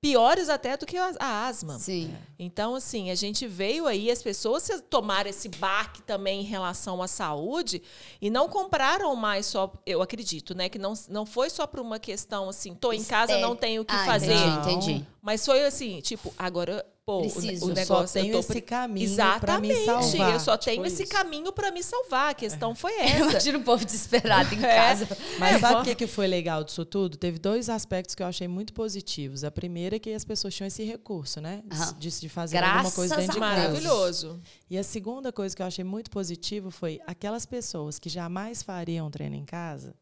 [0.00, 1.78] piores até do que a, a asma.
[1.78, 2.12] Sim.
[2.36, 7.00] Então, assim, a gente veio aí, as pessoas se tomaram esse baque também em relação
[7.00, 7.80] à saúde
[8.20, 10.68] e não compraram mais só, eu acredito, né?
[10.68, 13.84] Que não, não foi só por uma questão assim, tô em casa, não tenho o
[13.84, 14.34] que Ah, fazer.
[14.34, 15.06] Entendi, entendi.
[15.22, 17.66] Mas foi assim, tipo, agora pô, o- Preciso.
[17.66, 19.84] o, Eu negócio só tenho eu tô esse pre- caminho para me Exatamente.
[19.84, 20.32] salvar.
[20.34, 21.12] Eu só Tipo tenho esse isso.
[21.12, 22.30] caminho para me salvar.
[22.30, 23.30] A questão foi Eu essa.
[23.30, 24.76] imagino o povo desesperado em É.
[24.76, 25.08] casa.
[25.38, 27.16] Mas É, sabe o que, que foi legal disso tudo?
[27.16, 29.42] Teve dois aspectos que eu achei muito positivos.
[29.44, 31.62] A primeira é que as pessoas tinham esse recurso, né?
[31.66, 31.96] De, Aham.
[31.98, 33.56] de, de fazer Graças alguma coisa dentro de casa.
[33.56, 34.40] Maravilhoso.
[34.70, 39.10] E a segunda coisa que eu achei muito positivo foi aquelas pessoas que jamais fariam
[39.10, 39.94] treino em casa,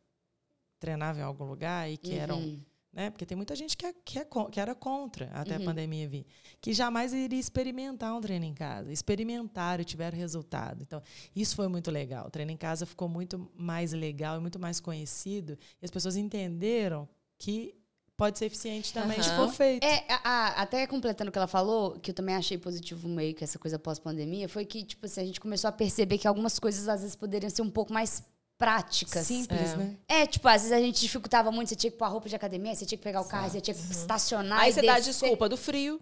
[0.78, 2.60] treinavam em algum lugar e que eram Uhum.
[2.92, 3.10] Né?
[3.10, 5.62] Porque tem muita gente que, é, que, é que era contra até Uhum.
[5.62, 6.26] a pandemia vir,
[6.60, 10.82] que jamais iria experimentar um treino em casa, experimentaram e tiveram resultado.
[10.82, 11.02] Então,
[11.34, 12.26] isso foi muito legal.
[12.26, 16.16] O treino em casa ficou muito mais legal e muito mais conhecido, e as pessoas
[16.16, 17.74] entenderam que
[18.16, 19.46] pode ser eficiente também se Aham.
[19.48, 19.82] for feito.
[19.82, 23.34] É, a- a- até completando o que ela falou, que eu também achei positivo meio
[23.34, 26.58] que essa coisa pós-pandemia, foi que, tipo assim, a gente começou a perceber que algumas
[26.58, 28.22] coisas às vezes poderiam ser um pouco mais
[28.60, 29.26] práticas.
[29.26, 29.76] Simples, É.
[29.76, 29.96] né?
[30.06, 32.36] É, tipo, às vezes a gente dificultava muito, você tinha que pôr a roupa de
[32.36, 34.60] academia, você tinha que pegar o carro, você tinha que estacionar.
[34.60, 35.12] Aí e você dá descer.
[35.12, 35.98] desculpa do frio,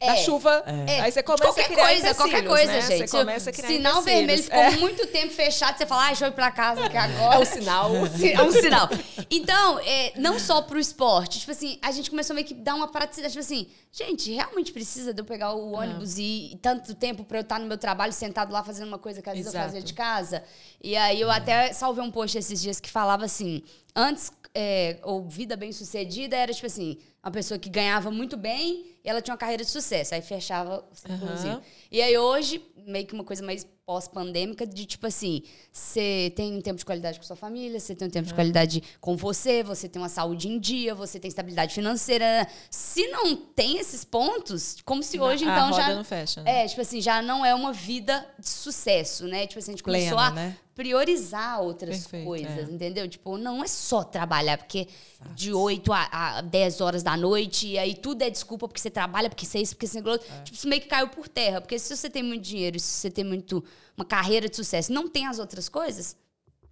[0.00, 0.06] É.
[0.06, 0.64] da chuva.
[0.86, 1.00] É.
[1.02, 2.80] Aí você começa qualquer a criar coisa, qualquer empecilhos, coisa, né?
[2.80, 3.10] gente.
[3.10, 4.70] Você começa a criar Sinal vermelho ficou É.
[4.78, 7.38] muito tempo fechado, você fala, ah, deixa eu ir pra casa, que É agora.
[7.40, 7.90] um sinal.
[7.94, 8.88] É um sinal.
[9.30, 12.88] Então, é, não só pro esporte, tipo assim, a gente começou meio que dar uma
[12.88, 17.22] praticidade, tipo assim, gente, realmente precisa de eu pegar o ônibus e, e tanto tempo
[17.22, 19.58] pra eu estar no meu trabalho sentado lá fazendo uma coisa que às vezes eu
[19.58, 19.66] Exato.
[19.72, 20.42] fazia de casa.
[20.82, 23.62] E aí eu até salvei um post esses dias que falava assim,
[23.94, 28.96] antes, é, ou vida bem sucedida era tipo assim, uma pessoa que ganhava muito bem
[29.04, 31.12] e ela tinha uma carreira de sucesso, aí fechava o.
[31.12, 31.62] Aham.
[31.90, 36.60] E aí hoje, meio que uma coisa mais pós-pandêmica, de tipo assim, você tem um
[36.60, 39.88] tempo de qualidade com sua família, você tem um tempo de qualidade com você, você
[39.88, 42.46] tem uma saúde em dia, você tem estabilidade financeira.
[42.70, 45.92] Se não tem esses pontos, como se hoje, a então, já.
[45.92, 46.62] não fecha, né?
[46.62, 49.48] É, tipo assim, já não é uma vida de sucesso, né?
[49.48, 50.56] Tipo assim, a gente começou Plena, a né?
[50.72, 52.72] priorizar outras Perfeito, coisas, é.
[52.72, 53.08] entendeu?
[53.08, 54.86] Tipo, não é só trabalhar, porque
[55.34, 58.88] de 8 a, a 10 horas da noite, e aí tudo é desculpa porque você
[58.88, 60.28] trabalha, porque você é isso, porque você é outro.
[60.44, 61.60] Tipo, isso meio que caiu por terra.
[61.60, 63.62] Porque se você tem muito dinheiro, se você tem muito
[63.96, 66.16] uma carreira de sucesso, não tem as outras coisas,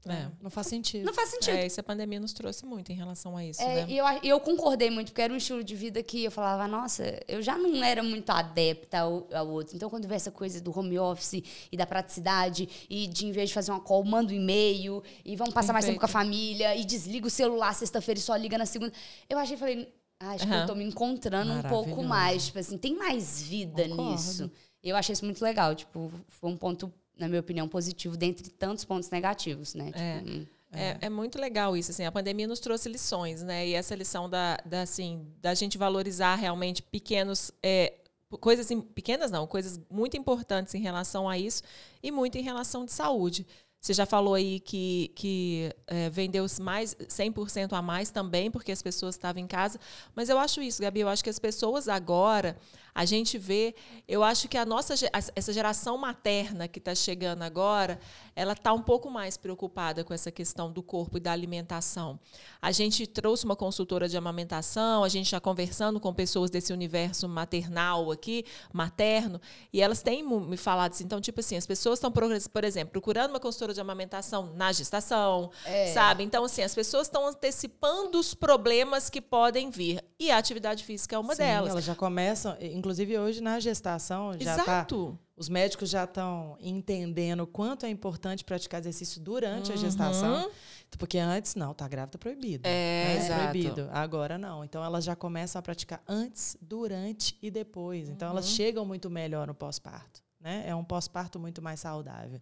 [0.06, 0.26] É.
[0.40, 1.04] Não faz sentido.
[1.04, 1.56] não faz sentido.
[1.56, 3.86] É, isso a pandemia nos trouxe muito em relação a isso, É, né?
[3.90, 6.66] e eu, e eu concordei muito, porque era um estilo de vida que eu falava,
[6.66, 9.76] nossa, eu já não era muito adepta ao, ao outro.
[9.76, 13.50] Então, quando vê essa coisa do home office e da praticidade, e de em vez
[13.50, 16.74] de fazer uma call, manda um e-mail, e vamos passar mais tempo com a família,
[16.74, 18.92] e desliga o celular sexta-feira e só liga na segunda.
[19.28, 22.46] Eu achei, falei, ah, acho que eu tô me encontrando um pouco mais.
[22.46, 24.12] Tipo assim, tem mais vida Concordo.
[24.12, 24.50] nisso.
[24.82, 25.74] Eu achei isso muito legal.
[25.74, 29.90] Tipo, foi um ponto, na minha opinião, positivo, dentre tantos pontos negativos, né?
[29.94, 30.18] É.
[30.18, 30.46] Tipo, hum.
[30.70, 33.66] É, é muito legal isso, assim, a pandemia nos trouxe lições, né?
[33.66, 37.94] E essa lição da, da assim, da gente valorizar realmente pequenos, é,
[38.38, 41.62] coisas, pequenas não, coisas muito importantes em relação a isso
[42.02, 43.46] e muito em relação de saúde.
[43.80, 48.82] Você já falou aí que, que é, vendeu mais 100% a mais também, porque as
[48.82, 49.78] pessoas estavam em casa.
[50.16, 52.58] Mas eu acho isso, Gabi, eu acho que as pessoas agora,
[52.98, 53.76] a gente vê,
[54.08, 54.92] eu acho que a nossa,
[55.36, 58.00] essa geração materna que está chegando agora,
[58.34, 62.18] ela está um pouco mais preocupada com essa questão do corpo e da alimentação.
[62.60, 67.28] A gente trouxe uma consultora de amamentação, a gente está conversando com pessoas desse universo
[67.28, 69.40] maternal aqui, materno,
[69.72, 73.30] e elas têm me falado assim, então, tipo assim, as pessoas estão, por exemplo, procurando
[73.30, 75.52] uma consultora de amamentação na gestação,
[75.94, 76.24] sabe?
[76.24, 80.04] Então, assim, as pessoas estão antecipando os problemas que podem vir.
[80.18, 81.70] E a atividade física é uma Sim, delas.
[81.70, 82.87] Elas já começam, inclusive
[83.18, 85.18] hoje na gestação, já tá, Exato.
[85.36, 89.80] os médicos já estão entendendo quanto é importante praticar exercício durante a Uhum.
[89.80, 90.50] gestação.
[90.98, 92.66] Porque antes, não, tá grávida proibido.
[92.66, 93.16] É, né?
[93.18, 93.42] exato.
[93.50, 93.88] proibido.
[93.92, 94.64] Agora não.
[94.64, 98.08] Então elas já começam a praticar antes, durante e depois.
[98.08, 98.32] Então Uhum.
[98.32, 100.22] elas chegam muito melhor no pós-parto.
[100.40, 100.64] Né?
[100.66, 102.40] É um pós-parto muito mais saudável.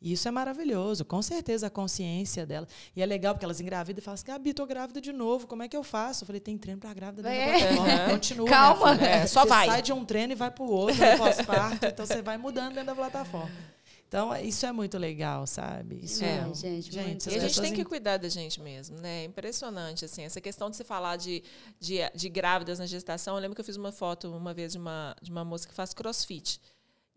[0.00, 2.68] E isso é maravilhoso, com certeza a consciência dela.
[2.94, 5.62] E é legal porque elas engravidam e falam assim: Gabi, tô grávida de novo, como
[5.62, 6.22] é que eu faço?
[6.22, 7.52] Eu falei: tem treino pra grávida dentro É.
[7.52, 8.10] da plataforma.
[8.12, 8.48] Continua.
[8.48, 8.94] Calma.
[8.96, 9.06] filha.
[9.08, 9.66] É, só você vai.
[9.66, 12.86] sai de um treino e vai pro outro no pós-parto, então você vai mudando dentro
[12.86, 13.50] da plataforma.
[14.06, 16.00] Então, isso é muito legal, sabe?
[16.02, 17.24] Isso É, Ai, gente, muito.
[17.24, 19.20] se E a gente tem que cuidar da gente mesmo, né?
[19.20, 20.22] É impressionante, assim.
[20.22, 21.42] Essa questão de se falar de,
[21.78, 23.34] de, de grávidas na gestação.
[23.36, 25.74] Eu lembro que eu fiz uma foto uma vez de uma, de uma moça que
[25.74, 26.58] faz crossfit.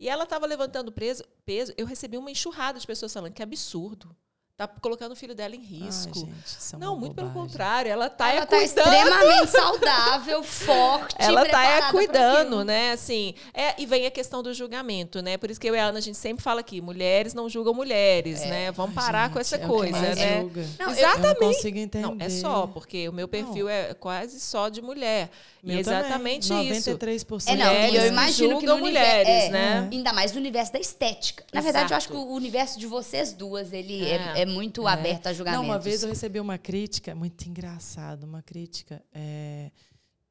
[0.02, 1.72] E ela estava levantando peso, peso.
[1.78, 4.14] Eu recebi uma enxurrada de pessoas falando que absurdo.
[4.58, 6.20] Tá colocando o filho dela em Ai, risco.
[6.20, 7.50] gente, isso é Não, muito pelo bobagem.
[7.50, 7.92] contrário.
[7.92, 8.94] Ela tá, ela é tá cuidando.
[8.94, 12.92] extremamente saudável, forte, Ela tá é, cuidando, né?
[12.92, 15.36] Assim, é, e vem a questão do julgamento, né?
[15.38, 17.74] Por isso que eu e a Ana, a gente sempre fala aqui, mulheres não julgam
[17.74, 18.72] mulheres, né?
[18.72, 20.42] Vamos parar com essa Gente, é o que coisa, mais né?
[20.42, 20.62] julga.
[20.62, 21.40] Não, eu- Eu não Exatamente.
[21.40, 22.08] consigo entender.
[22.08, 25.32] Não, é só, porque o meu perfil é quase só de mulher.
[25.64, 26.92] Meu e é também, exatamente isso.
[26.92, 27.48] 93%.
[27.48, 29.90] É, não, Mulheres eu imagino que no mulheres, é, né?
[29.92, 31.46] Ainda mais no universo da estética.
[31.54, 32.30] Na verdade, eu acho que Exato.
[32.30, 34.42] o universo de vocês duas, ele é, É.
[34.42, 35.68] é muito aberto a julgamentos.
[35.68, 39.04] Não, uma vez eu recebi uma crítica, muito engraçado, uma crítica.
[39.14, 39.70] é,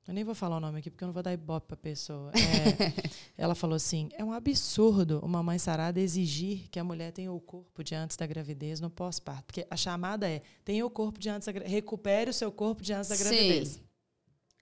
[0.09, 2.33] Eu nem vou falar o nome aqui porque eu não vou dar ibope pra pessoa.
[2.35, 2.93] É,
[3.39, 7.39] ela falou assim: é um absurdo uma mãe sarada exigir que a mulher tenha o
[7.39, 9.45] corpo de antes da gravidez no pós-parto.
[9.45, 11.73] Porque a chamada é: tenha o corpo de antes da gravidez.
[11.73, 13.69] Recupere o seu corpo de antes da gravidez.
[13.69, 13.81] Sim.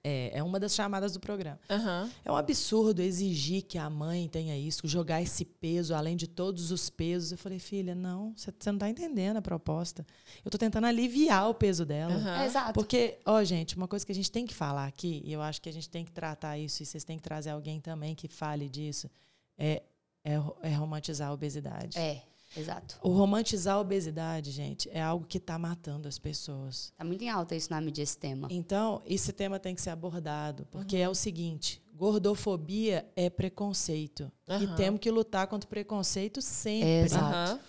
[0.05, 1.59] É, é uma das chamadas do programa.
[1.69, 2.11] Aham.
[2.25, 6.71] É um absurdo exigir que a mãe tenha isso, jogar esse peso, além de todos
[6.71, 7.33] os pesos.
[7.33, 10.07] Eu falei, filha, não, você não está entendendo a proposta.
[10.45, 12.15] Eu estou tentando aliviar o peso dela.
[12.15, 12.45] Aham.
[12.45, 12.73] Exato.
[12.73, 15.61] Porque, ó, gente, uma coisa que a gente tem que falar aqui, e eu acho
[15.61, 18.29] que a gente tem que tratar isso, e vocês têm que trazer alguém também que
[18.29, 19.11] fale disso,
[19.59, 19.83] é,
[20.25, 21.99] é, é romantizar a obesidade.
[21.99, 22.23] É,
[22.59, 22.99] exato.
[23.03, 26.93] O romantizar a obesidade, gente, é algo que está matando as pessoas.
[26.97, 28.49] Tá muito em alta isso na mídia, esse tema.
[28.51, 31.03] Então, esse tema tem que ser abordado, porque Uhum.
[31.03, 34.31] é o seguinte: gordofobia é preconceito.
[34.49, 34.75] E Aham.
[34.77, 36.89] temos que lutar contra o preconceito sempre.
[36.89, 37.25] Exato.
[37.25, 37.61] Aham.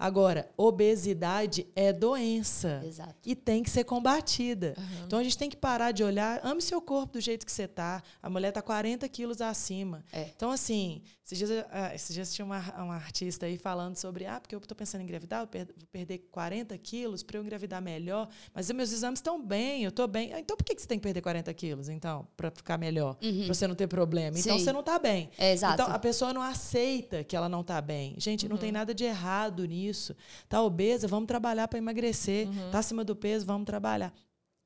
[0.00, 2.80] Agora, obesidade é doença.
[2.86, 3.16] Exato.
[3.26, 4.74] E tem que ser combatida.
[4.78, 5.04] Uhum.
[5.04, 7.66] Então a gente tem que parar de olhar, ame seu corpo do jeito que você
[7.66, 8.00] tá.
[8.22, 10.04] A mulher tá 40 quilos acima.
[10.12, 10.30] É.
[10.36, 14.40] Então, assim, esses dias, ah, esses dias tinha uma, uma artista aí falando sobre, ah,
[14.40, 17.82] porque eu tô pensando em engravidar, eu per- vou perder 40 quilos para eu engravidar
[17.82, 20.32] melhor, mas meus exames estão bem, eu tô bem.
[20.32, 23.14] Ah, Então por que, que você tem que perder 40 quilos, então, para ficar melhor?
[23.16, 24.38] Para você não ter problema.
[24.38, 24.58] Então Uhum.
[24.58, 24.64] Sim.
[24.64, 25.28] você não tá bem.
[25.36, 25.74] É, exato.
[25.82, 28.14] Então a pessoa não aceita que ela não tá bem.
[28.18, 28.60] Gente, não Uhum.
[28.60, 30.16] tem nada de errado nisso.
[30.48, 32.48] Tá obesa, vamos trabalhar para emagrecer.
[32.48, 32.70] Uhum.
[32.70, 34.12] Tá acima do peso, vamos trabalhar.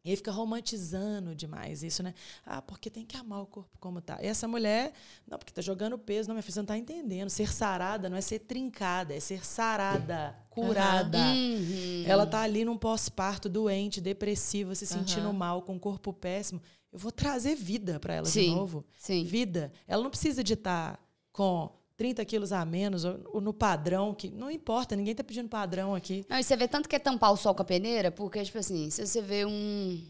[0.04, 2.12] E aí fica romantizando demais isso, né?
[2.44, 4.18] Ah, porque tem que amar o corpo como tá.
[4.20, 4.92] E essa mulher,
[5.26, 6.28] não, porque tá jogando peso.
[6.28, 7.30] Não, minha filha, você não tá entendendo.
[7.30, 11.18] Ser sarada não é ser trincada, é ser sarada, curada.
[11.18, 12.02] Uhum.
[12.04, 15.32] Ela tá ali num pós-parto, doente, depressiva, se sentindo Aham.
[15.32, 16.60] mal, com o corpo péssimo.
[16.92, 18.84] Eu vou trazer vida para ela de Sim, novo.
[18.98, 19.22] sim.
[19.24, 19.72] Vida.
[19.86, 20.98] Ela não precisa de estar
[21.32, 21.70] com
[22.02, 25.94] 30 quilos a menos, ou, ou no padrão, que não importa, ninguém tá pedindo padrão
[25.94, 26.26] aqui.
[26.28, 28.58] Não, e você vê tanto que é tampar o sol com a peneira, porque, tipo
[28.58, 30.04] assim, se você vê um,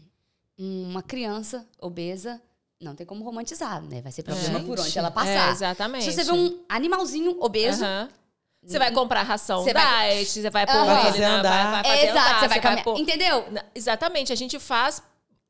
[0.57, 2.41] uma criança obesa,
[2.81, 4.01] não tem como romantizar, né?
[4.01, 5.51] Vai ser problema por onde ela É, passar.
[5.51, 6.05] exatamente.
[6.05, 7.83] se você vê um animalzinho obeso.
[8.65, 11.07] Você vai comprar ração Você vai- diet, você vai pôr Aham.
[11.09, 11.63] ele Vai na- andar.
[11.63, 12.83] vai, vai fazer exato, andar, você vai caminhar.
[12.85, 13.45] pôr- Entendeu?
[13.75, 15.03] Exatamente, a gente faz,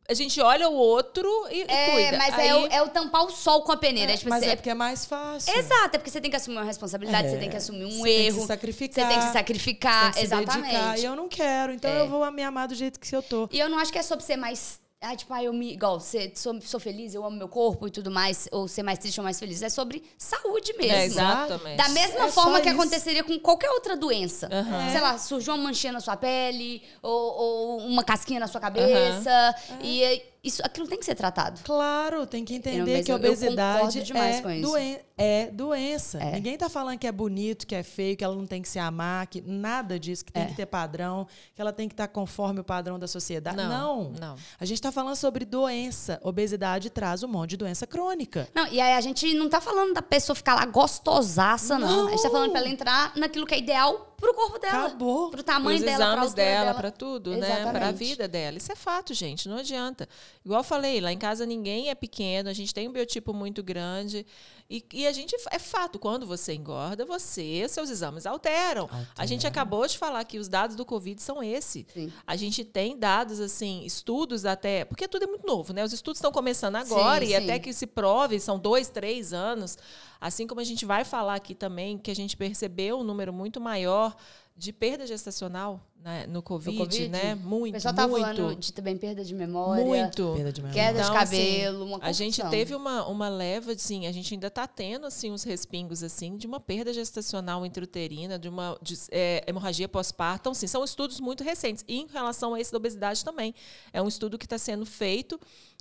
[0.09, 2.17] a gente olha o outro e, É, cuida.
[2.17, 4.11] mas Aí, é, o, é o tampar o sol com a peneira.
[4.13, 5.53] É, tipo, Mas assim, é é- porque é mais fácil.
[5.57, 7.89] Exato, é porque você tem que assumir uma responsabilidade, você É, tem que assumir um
[7.91, 8.41] você tem que erro.
[8.41, 9.05] se sacrificar.
[9.05, 11.01] Você tem que se sacrificar, Tem que se dedicar, exatamente.
[11.01, 12.01] e eu não quero, então É.
[12.01, 13.47] eu vou me amar do jeito que eu tô.
[13.51, 14.79] E eu não acho que é sobre ser mais.
[15.05, 15.73] Ah, tipo, ah, eu me.
[15.73, 18.97] Igual, ser, sou, sou feliz, eu amo meu corpo e tudo mais, ou ser mais
[18.97, 19.61] triste ou mais feliz.
[19.61, 20.93] É sobre saúde mesmo.
[20.93, 21.75] É, exatamente.
[21.75, 22.79] Da mesma É forma que isso.
[22.79, 24.47] aconteceria com qualquer outra doença.
[24.51, 24.89] Aham.
[24.91, 29.55] Sei lá, surgiu uma manchinha na sua pele, ou, ou uma casquinha na sua cabeça.
[29.81, 31.61] E é- isso, aquilo tem que ser tratado.
[31.63, 34.61] Claro, tem que entender que a obesidade é, com isso.
[34.69, 36.17] doen- é doença.
[36.17, 36.31] É.
[36.33, 38.77] Ninguém tá falando que é bonito, que é feio, que ela não tem que se
[38.79, 40.47] amar, que nada disso, que tem É.
[40.47, 43.55] que ter padrão, que ela tem que estar conforme o padrão da sociedade.
[43.55, 44.11] Não, Não.
[44.19, 44.35] não.
[44.59, 46.19] A gente tá falando sobre doença.
[46.23, 48.47] Obesidade traz um monte de doença crônica.
[48.53, 51.87] Não, e aí a gente não tá falando da pessoa ficar lá gostosaça, não.
[51.87, 52.07] Não.
[52.07, 54.87] A gente tá falando pra ela entrar naquilo que é ideal pro corpo dela.
[54.87, 55.29] Acabou.
[55.29, 56.79] Pro tamanho Os dela, pra exames altura dela, dela.
[56.79, 57.37] pra tudo, né?
[57.47, 57.97] Pra Exatamente.
[57.97, 58.57] vida dela.
[58.57, 59.47] Isso é fato, gente.
[59.49, 60.07] Não adianta.
[60.45, 63.63] Igual eu falei, lá em casa ninguém é pequeno, a gente tem um biotipo muito
[63.63, 64.25] grande.
[64.69, 68.89] E, e a gente é fato, quando você engorda, você, seus exames alteram.
[69.17, 71.85] A gente acabou de falar que os dados do Covid são esse.
[71.93, 72.11] Sim.
[72.25, 74.83] A gente tem dados, assim, estudos até.
[74.83, 75.83] Porque tudo é muito novo, né?
[75.83, 77.43] Os estudos estão começando agora Sim, e sim.
[77.43, 79.77] até que se prove, são dois, três anos.
[80.19, 83.61] Assim como a gente vai falar aqui também, que a gente percebeu um número muito
[83.61, 84.15] maior
[84.55, 87.07] de perda gestacional né, no, COVID, Covid?
[87.07, 87.33] né?
[87.33, 88.21] O Muito, pessoal tá muito.
[88.21, 89.85] falando de também perda de memória.
[89.85, 90.33] Muito.
[90.35, 90.83] Perda de memória.
[90.83, 94.33] Queda Então, de assim, cabelo, uma A gente teve uma, uma leva, assim, a gente
[94.33, 98.95] ainda está tendo assim, uns respingos assim, de uma perda gestacional intrauterina, de uma de,
[99.11, 100.41] é, hemorragia pós-parto.
[100.41, 101.85] Então, sim, são estudos muito recentes.
[101.87, 103.55] E em relação a esse da obesidade também.
[103.93, 105.39] É um estudo que está sendo feito,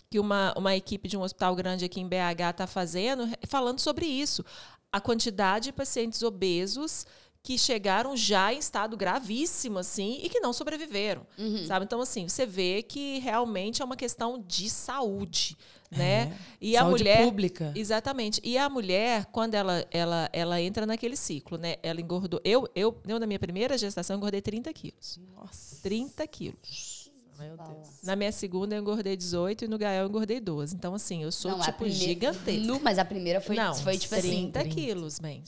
[0.09, 4.07] que uma, uma equipe de um hospital grande aqui em BH está fazendo, falando sobre
[4.07, 4.45] isso.
[4.93, 7.07] A quantidade de pacientes obesos
[7.43, 11.27] que chegaram já em estado gravíssimo, assim, e que não sobreviveram.
[11.37, 11.67] Uhum.
[11.67, 11.85] Sabe?
[11.85, 15.57] Então, assim, você vê que realmente é uma questão de saúde,
[15.91, 16.39] né?
[16.61, 16.83] E a É.
[16.85, 17.25] Saúde mulher.
[17.25, 17.73] pública.
[17.75, 18.41] Exatamente.
[18.45, 21.77] E a mulher, quando ela, ela, ela entra naquele ciclo, né?
[21.83, 22.41] Ela engordou.
[22.45, 25.19] Eu, eu, eu, na minha primeira gestação, engordei 30 quilos.
[25.35, 25.81] Nossa.
[25.83, 27.02] 30 quilos.
[27.43, 27.89] Meu Deus.
[28.03, 30.75] Na minha segunda, eu engordei 18 e no Gael eu engordei 12.
[30.75, 32.67] Então, assim, eu sou, Não, tipo, primeira- gigantesca.
[32.67, 34.51] Nu, mas a primeira foi, não, foi tipo assim.
[34.51, 35.39] 30 quilos, man.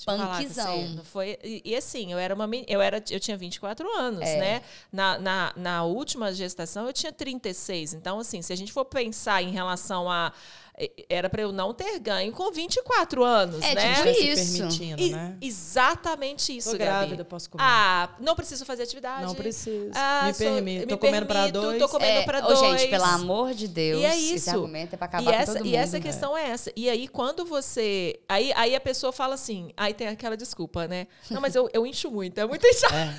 [0.96, 4.38] Não foi, e, e assim, eu era uma eu era eu tinha 24 anos, É.
[4.38, 4.62] né?
[4.92, 7.94] Na, na, na última gestação eu tinha 36.
[7.94, 10.32] Então assim, se a gente for pensar em relação a
[11.08, 13.94] Era pra eu não ter ganho com 24 anos, É, né?
[13.94, 14.58] tipo se isso.
[14.58, 15.36] permitindo, E- né?
[15.40, 16.84] Exatamente isso, Tô Gabi.
[16.90, 17.62] grávida, posso comer.
[17.64, 19.24] Ah, não preciso fazer atividade.
[19.24, 19.90] Não preciso.
[19.94, 20.80] Ah, me sou- permito.
[20.80, 21.78] me Tô comendo pra permito, dois.
[21.78, 22.80] Tô comendo É, pra ô, dois.
[22.80, 24.02] gente, pelo amor de Deus.
[24.02, 24.50] E é Esse isso.
[24.50, 25.72] argumento é pra acabar e com essa, todo mundo.
[25.72, 26.02] e essa né?
[26.02, 26.72] questão é essa.
[26.74, 28.18] E aí, quando você.
[28.28, 29.70] Aí, aí a pessoa fala assim.
[29.76, 31.06] Aí tem aquela desculpa, né?
[31.30, 32.38] Não, mas eu, eu incho muito.
[32.40, 32.94] É muito inchado.
[32.94, 33.14] É.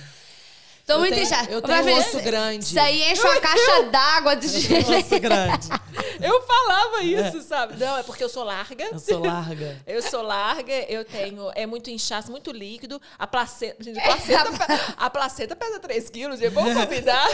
[0.85, 1.51] Tô Eu muito tenho- inchada.
[1.51, 2.63] eu tenho um osso grande.
[2.65, 5.67] Isso aí enche uma caixa d'água de Osso grande.
[6.21, 7.75] Eu falava isso, sabe?
[7.77, 8.85] Não, é porque eu sou larga.
[8.91, 9.81] Eu sou larga.
[9.87, 11.51] Eu sou larga, eu tenho.
[11.55, 13.01] É muito inchaço, muito líquido.
[13.19, 13.83] A placenta.
[13.83, 17.27] Gente, a placenta, a placenta pesa 3 quilos, é bom combinar.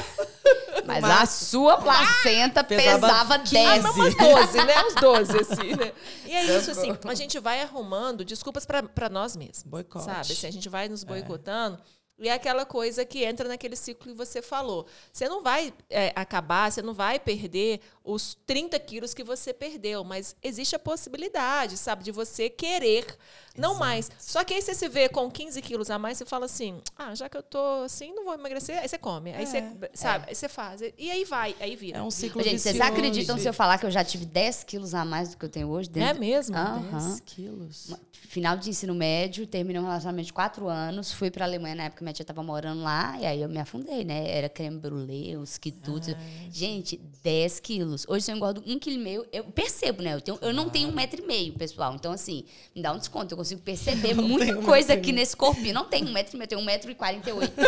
[0.85, 3.53] Mas Mas- a sua placenta Pesava pesava 15.
[3.53, 3.85] 10.
[3.85, 4.83] Ah, umas 12, né?
[4.85, 5.91] Uns 12, assim, né?
[6.25, 9.63] E é isso, assim, a gente vai arrumando desculpas pra, pra nós mesmos.
[9.63, 10.05] Boicote.
[10.05, 10.31] Sabe?
[10.33, 11.77] Assim, a gente vai nos boicotando.
[12.21, 14.85] E é aquela coisa que entra naquele ciclo que você falou.
[15.11, 20.03] Você não vai é, acabar, você não vai perder os 30 quilos que você perdeu,
[20.03, 23.17] mas existe a possibilidade, sabe, de você querer,
[23.57, 24.09] não mais.
[24.17, 27.13] Só que aí você se vê com 15 quilos a mais, você fala assim: ah,
[27.15, 28.79] já que eu tô assim, não vou emagrecer.
[28.79, 30.81] Aí você come, aí você, sabe, aí você faz.
[30.81, 31.99] E aí vai, aí vira.
[31.99, 34.93] É um ciclo Gente, vocês acreditam se eu falar que eu já tive 10 quilos
[34.93, 35.89] a mais do que eu tenho hoje?
[35.89, 36.19] É Dentro...
[36.19, 36.55] mesmo?
[36.55, 37.09] Aham.
[37.09, 37.95] 10 quilos.
[38.11, 42.03] Final de ensino médio, terminei um relacionamento de quatro anos, fui pra Alemanha na época
[42.03, 44.29] minha tia tava morando lá, e aí eu me afundei, né?
[44.29, 46.15] Era creme brulee, uns quitutes.
[46.49, 48.05] Gente, 10 quilos.
[48.07, 50.13] Hoje se eu engordo um quilo e meio, eu percebo, né?
[50.13, 51.93] Eu, tenho, eu não tenho um metro e meio, pessoal.
[51.95, 52.45] Então, assim,
[52.75, 53.33] me dá um desconto.
[53.33, 55.73] Eu consigo perceber muita tenho um coisa e aqui nesse corpinho.
[55.73, 57.53] Não tenho um metro e meio, eu tenho um metro e quarenta e oito.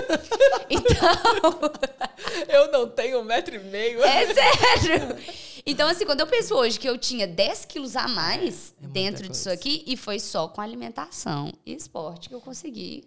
[0.69, 1.59] Então,
[2.47, 4.03] Eu não tenho um metro e meio.
[4.03, 5.15] é sério.
[5.65, 8.93] Então, assim, quando eu penso hoje que eu tinha 10 quilos a mais É muita
[8.93, 9.53] dentro disso coisa.
[9.59, 13.03] aqui, e foi só com alimentação e esporte que eu consegui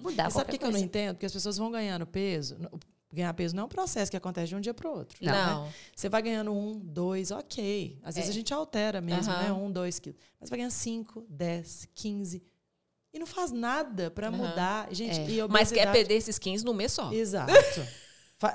[0.00, 0.84] mudar E sabe o que, que eu não coisa.
[0.84, 1.14] entendo?
[1.14, 2.56] Porque as pessoas vão ganhando peso.
[3.14, 5.16] Ganhar peso não é um processo que acontece de um dia para o outro.
[5.20, 5.64] Não.
[5.64, 5.72] né?
[5.94, 7.98] Você vai ganhando um, dois, ok.
[8.02, 8.32] Às vezes É.
[8.32, 9.42] a gente altera mesmo, Aham.
[9.42, 9.52] né?
[9.52, 10.18] Um, dois quilos.
[10.40, 12.42] Mas vai ganhando cinco, dez, quinze.
[13.12, 14.36] E não faz nada para Aham.
[14.36, 14.88] mudar.
[14.92, 15.28] Gente, É.
[15.30, 17.12] e a Mas quer obesidade- perder esses 15 no mês só.
[17.12, 17.52] Exato.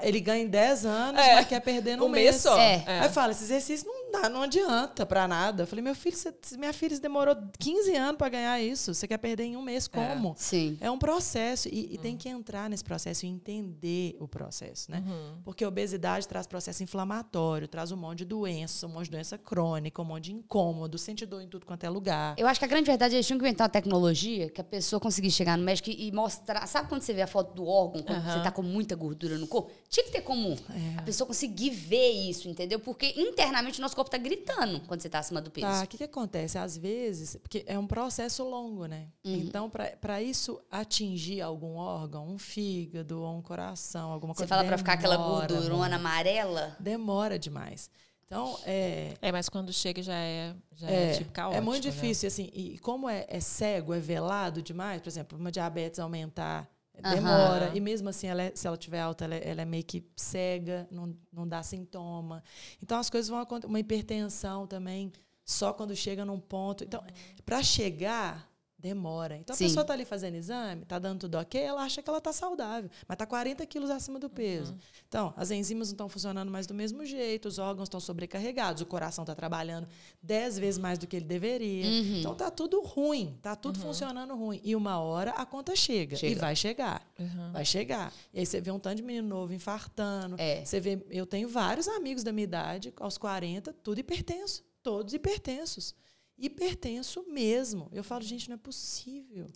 [0.04, 1.36] Ele ganha em 10 anos, É.
[1.36, 2.56] mas quer perder no Um mês só.
[2.60, 2.84] É.
[2.86, 3.00] É.
[3.00, 5.64] Aí fala, esse exercício não dá, não adianta pra nada.
[5.64, 8.94] Eu falei, meu filho, você- minha filha você demorou 15 anos pra ganhar isso.
[8.94, 10.36] Você quer perder em um mês, como?
[10.38, 10.78] Sim.
[10.82, 15.04] É um processo e, e tem que entrar nesse processo e entender o processo, né?
[15.06, 15.42] Uhum.
[15.44, 19.38] Porque a obesidade traz processo inflamatório, traz um monte de doença, um monte de doença
[19.38, 22.36] crônica, um monte de incômodo, sente dor em tudo quanto é lugar.
[22.38, 24.62] Eu acho que a grande verdade é que eles tinham que inventar uma tecnologia que
[24.62, 26.66] a pessoa conseguisse chegar no médico e mostrar.
[26.68, 28.38] Sabe quando você vê a foto do órgão, quando Aham.
[28.38, 29.72] você tá com muita gordura no corpo?
[29.90, 31.00] Tinha que ter como É.
[31.00, 32.80] a pessoa conseguir ver isso, entendeu?
[32.80, 35.68] Porque internamente nosso corpo tá gritando quando você tá acima do peso.
[35.68, 36.58] Tá, o que, que acontece?
[36.58, 39.08] Às vezes, porque é um processo longo, né?
[39.26, 39.36] Uhum.
[39.36, 44.64] Então, para isso atingir algum órgão, um fígado ou um coração, alguma Você coisa fala
[44.64, 46.78] pra ficar aquela gordurona amarela?
[46.80, 47.90] Demora demais.
[48.26, 51.58] Então, é, É, mas quando chega já é, já é, É, tipo caótico.
[51.58, 51.92] é muito né?
[51.92, 56.70] difícil, assim, e como é, é cego, é velado demais, por exemplo, uma diabetes aumentar,
[57.04, 57.16] Aham.
[57.16, 59.84] demora, e mesmo assim, ela é- se ela tiver alta, ela, é- ela é meio
[59.84, 62.44] que cega, não, não dá sintoma.
[62.82, 65.12] Então, as coisas vão acontecer, uma hipertensão também,
[65.46, 66.84] só quando chega num ponto.
[66.84, 67.04] Então,
[67.46, 68.49] para chegar,
[68.80, 69.36] demora.
[69.36, 69.66] Então, Sim.
[69.66, 72.32] a pessoa está ali fazendo exame, está dando tudo ok, ela acha que ela está
[72.32, 74.76] saudável, mas está 40 quilos acima do peso.
[75.08, 78.86] Então, as enzimas não estão funcionando mais do mesmo jeito, os órgãos estão sobrecarregados, o
[78.86, 79.88] coração está trabalhando
[80.24, 81.86] 10 vezes mais do que ele deveria.
[81.86, 82.20] Uhum.
[82.20, 84.62] Então, tá tudo ruim, tá tudo funcionando ruim.
[84.64, 86.32] E uma hora a conta chega, Chega.
[86.32, 87.06] e vai chegar.
[87.20, 87.52] Uhum.
[87.52, 88.14] Vai chegar.
[88.34, 90.36] E aí você vê um tanto de menino novo infartando.
[90.40, 90.64] É.
[90.64, 94.64] Você vê, eu tenho vários amigos da minha idade, aos 40, tudo hipertenso.
[94.82, 95.94] Todos hipertensos.
[96.40, 97.90] Hipertenso mesmo.
[97.92, 99.48] Eu falo, gente, não é possível.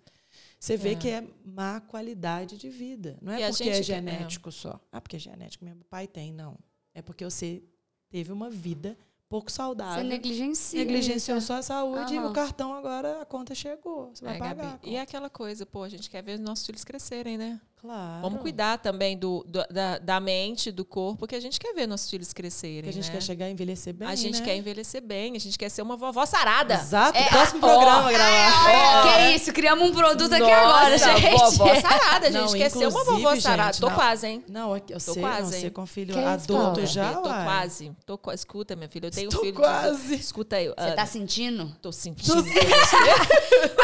[0.59, 0.95] Você vê É.
[0.95, 3.17] que é má qualidade de vida.
[3.21, 4.79] Não E é a porque gente é que- genético só.
[4.91, 6.57] Ah, porque é genético, meu pai tem, não.
[6.93, 7.61] É porque você
[8.09, 10.01] teve uma vida pouco saudável.
[10.03, 10.79] Você negligencia.
[10.79, 12.29] negligenciou sua saúde e Aham.
[12.29, 14.11] o cartão agora, a conta chegou.
[14.13, 14.79] Você vai É, pagar.
[14.83, 15.01] E conta.
[15.01, 17.59] aquela coisa, pô, a gente quer ver os nossos filhos crescerem, né?
[17.83, 18.21] Claro.
[18.21, 21.85] Vamos cuidar também do, do- da, da mente, do corpo, que a gente quer ver
[21.85, 22.75] nossos filhos crescerem.
[22.83, 23.11] Porque a gente né?
[23.11, 24.45] quer chegar a envelhecer bem, A gente né?
[24.45, 26.75] quer envelhecer bem, a gente quer ser uma vovó sarada.
[26.75, 27.17] Exato.
[27.17, 28.69] É, Próximo programa gravar.
[28.71, 31.37] É, que isso, criamos um produto aqui agora, Nossa, gente.
[31.37, 33.73] vovó sarada, a gente Não, quer ser uma vovó sarada.
[33.73, 33.95] gente, Tô não.
[33.95, 34.45] quase, hein?
[34.47, 35.69] Não, aqui, eu Tô sei, quase, não, você hein?
[35.71, 36.85] com filho Que isso, adulto Paula?
[36.85, 37.43] já, Eu tô uai.
[37.43, 37.91] quase.
[38.05, 39.55] Tô, escuta, minha filha, eu tenho um Estou filho.
[39.57, 40.15] de- quase.
[40.15, 40.67] escuta aí.
[40.67, 41.75] Você ah, tá sentindo?
[41.81, 42.43] Tô sentindo.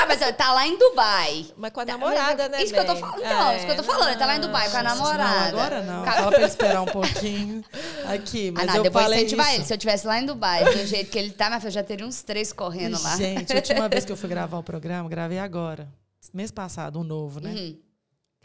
[0.02, 1.46] Ah, mas tá lá em Dubai.
[1.58, 2.64] Mas com a Tá, namorada, né?
[2.64, 3.20] Isso que eu tô falando.
[3.20, 3.89] Então, É, isso que eu tô falando.
[4.08, 5.48] Ele tá lá em Dubai com a Não, namorada.
[5.48, 6.06] agora não.
[6.06, 7.64] Fala pra ele esperar um pouquinho.
[8.08, 9.56] Aqui, mas ah, não, eu depois falei incentivar isso.
[9.58, 9.66] ele.
[9.66, 11.84] Se eu tivesse lá em Dubai, do jeito que ele tá, minha filha, eu já
[11.84, 13.16] teria uns três correndo lá.
[13.18, 15.88] Gente, a última vez que eu fui gravar o programa, gravei agora.
[16.34, 17.52] Mês passado, um novo, né?
[17.52, 17.78] Uhum.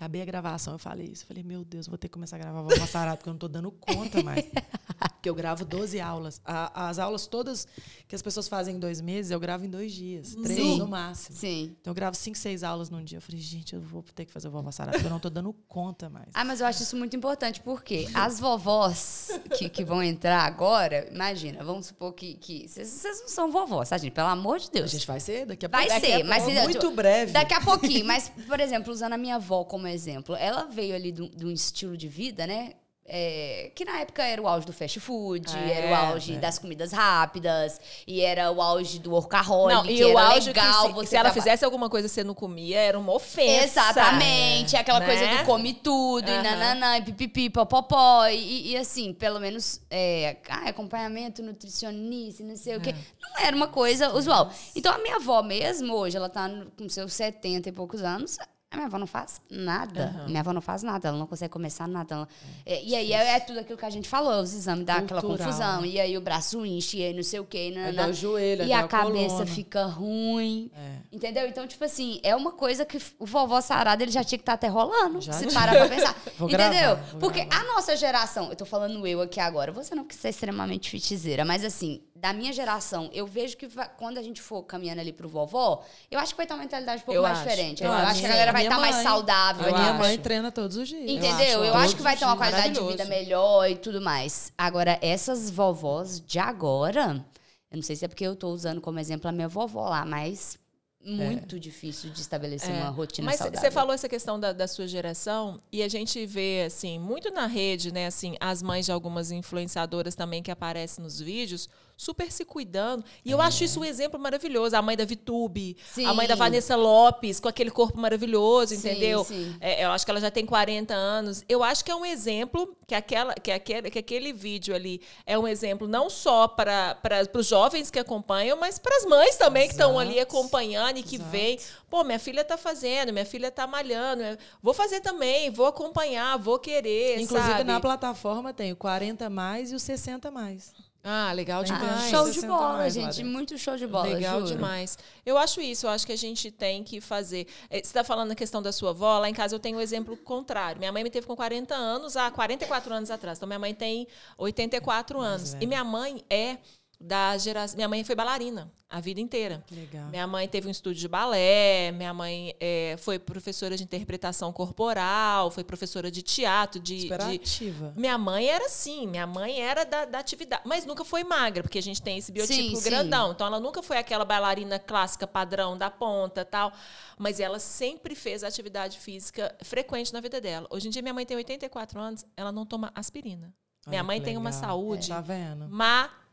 [0.04, 1.22] Acabei a gravação, eu falei isso.
[1.22, 3.38] Eu falei, meu Deus, vou ter que começar a gravar Vovó Sarada, porque eu não
[3.38, 4.44] tô dando conta mais.
[5.22, 6.42] que eu gravo 12 aulas.
[6.44, 7.66] A- as aulas todas
[8.06, 10.34] que as pessoas fazem em dois meses, eu gravo em dois dias.
[10.34, 10.78] Três Sim.
[10.78, 11.34] no máximo.
[11.38, 11.74] Sim.
[11.80, 13.16] Então eu gravo cinco, seis aulas num dia.
[13.16, 15.30] Eu falei, gente, eu vou ter que fazer o vovó sarada, porque eu não tô
[15.30, 16.28] dando conta mais.
[16.34, 21.08] Ah, mas eu acho isso muito importante, porque as vovós que, que vão entrar agora,
[21.10, 22.34] imagina, vamos supor que.
[22.34, 24.12] que vocês, não são vovós, tá, gente?
[24.12, 24.90] Pelo amor de A Deus.
[24.90, 26.00] gente vai ser daqui a Vai pouco.
[26.06, 27.32] ser, mas é muito breve.
[27.32, 31.12] Daqui a pouquinho, mas, por exemplo, usando a minha avó como exemplo, ela veio ali
[31.12, 32.74] de um- estilo de vida, né?
[33.06, 36.38] é, que na época era o auge do fast food, É, era o auge é.
[36.38, 40.46] das comidas rápidas, e era o auge do workaholic, Não, e que o era auge
[40.48, 43.64] legal que se, se ela fizesse alguma coisa e você não comia, era uma ofensa.
[43.64, 45.06] Exatamente, aquela né?
[45.06, 46.42] coisa do come tudo, e Aham.
[46.42, 52.56] nananã, e pipipi, popopó, e, e assim, pelo menos é, ah, acompanhamento nutricionista, e não
[52.56, 52.94] sei o quê.
[53.20, 54.50] Não era uma coisa usual.
[54.74, 58.38] Então a minha avó mesmo, hoje, ela tá com seus 70 e poucos anos.
[58.74, 60.24] A minha avó não faz nada.
[60.26, 62.14] Minha avó não faz nada, ela não consegue começar nada.
[62.14, 62.28] ela-
[62.66, 65.22] é, e aí é, é tudo aquilo que a gente falou, os exames dá aquela
[65.22, 65.88] confusão, né?
[65.88, 68.72] e aí o braço enche, e aí não sei o quê, e, o joelho, e
[68.72, 69.46] a a cabeça coluna.
[69.46, 70.70] fica ruim.
[70.76, 70.96] É.
[71.12, 71.46] Entendeu?
[71.46, 74.54] Então, tipo assim, é uma coisa que o vovó sarado ele já tinha que estar
[74.54, 75.20] até rolando.
[75.20, 76.14] Já se parar pra pensar.
[76.36, 76.68] Vou Entendeu?
[76.96, 77.64] gravar, Porque gravar.
[77.64, 81.44] a nossa geração, eu tô falando eu aqui agora, você não quis ser extremamente fitizeira,
[81.44, 85.12] mas assim, da minha geração, eu vejo que vai- quando a gente for caminhando ali
[85.12, 87.46] pro vovó, eu acho que vai ter uma mentalidade um pouco Eu mais acho.
[87.50, 87.84] diferente.
[87.84, 89.64] Eu Eu, acho acho que a galera vai estar mais mãe- saudável.
[89.66, 89.98] A eu minha acho.
[89.98, 91.02] mãe treina todos os dias.
[91.02, 91.62] Entendeu?
[91.64, 91.76] Eu, ó.
[91.76, 94.50] acho que vai ter uma qualidade de vida melhor e tudo mais.
[94.56, 97.22] Agora, essas vovós de agora,
[97.70, 100.06] eu não sei se é porque eu tô usando como exemplo a minha vovó lá,
[100.06, 100.58] mas
[101.06, 102.78] muito difícil de estabelecer É.
[102.80, 103.60] uma rotina Mas saudável.
[103.60, 107.46] você falou essa questão da, da sua geração e a gente vê assim muito na
[107.46, 108.06] rede, né?
[108.06, 113.04] Assim, as mães de algumas influenciadoras também que aparecem nos vídeos super se cuidando.
[113.24, 114.76] E eu acho isso um exemplo maravilhoso.
[114.76, 116.06] A mãe da Vitube, Sim.
[116.06, 119.24] a mãe da Vanessa Lopes, com aquele corpo maravilhoso, Sim, entendeu?
[119.24, 119.56] sim.
[119.60, 121.44] É, eu acho que ela já tem 40 anos.
[121.48, 125.38] Eu acho que é um exemplo que, aquela, que, aquele, que aquele vídeo ali é
[125.38, 126.98] um exemplo não só para
[127.34, 130.00] os jovens que acompanham, mas para as mães também que estão Exato.
[130.10, 131.30] ali acompanhando e que Exato.
[131.30, 131.58] veem.
[131.88, 134.22] Pô, minha filha tá fazendo, minha filha tá malhando.
[134.62, 137.20] Vou fazer também, vou acompanhar, vou querer.
[137.20, 137.64] Inclusive, sabe?
[137.64, 140.72] na plataforma tem o 40 mais e o 60 mais.
[141.04, 141.82] Ah, legal demais.
[141.84, 142.10] mais.
[142.10, 143.22] show de 60 bola, mais gente.
[143.22, 144.06] Muito show de bola.
[144.08, 144.54] Legal juro.
[144.54, 144.96] demais.
[145.24, 147.46] Eu acho isso, eu acho que a gente tem que fazer.
[147.68, 149.80] Eh, Você está falando a questão da sua avó, lá em casa eu tenho o
[149.82, 150.78] exemplo contrário.
[150.78, 153.36] Minha mãe me teve com 40 anos, há 44 anos atrás.
[153.38, 155.52] Então minha mãe tem 84 anos.
[155.52, 155.62] velha.
[155.64, 156.56] E minha mãe é
[157.00, 157.76] da geração.
[157.76, 159.64] Minha mãe foi bailarina a vida inteira.
[159.70, 160.06] Legal.
[160.08, 165.50] Minha mãe teve um estúdio de balé, minha mãe eh, foi professora de interpretação corporal,
[165.50, 167.92] foi professora de teatro, de, Super de, ativa.
[167.96, 171.78] minha mãe era assim, minha mãe era da, da atividade, mas nunca foi magra, porque
[171.78, 172.82] a gente tem esse biotipo Sim, sim.
[172.88, 173.32] grandão.
[173.32, 176.72] Então ela nunca foi aquela bailarina clássica padrão da ponta tal,
[177.18, 180.68] mas ela sempre fez atividade física frequente na vida dela.
[180.70, 183.52] Hoje em dia minha mãe tem 84 anos, ela não toma aspirina.
[183.88, 185.64] minha Olha mãe que tem uma saúde Tá vendo?
[185.64, 186.23] igual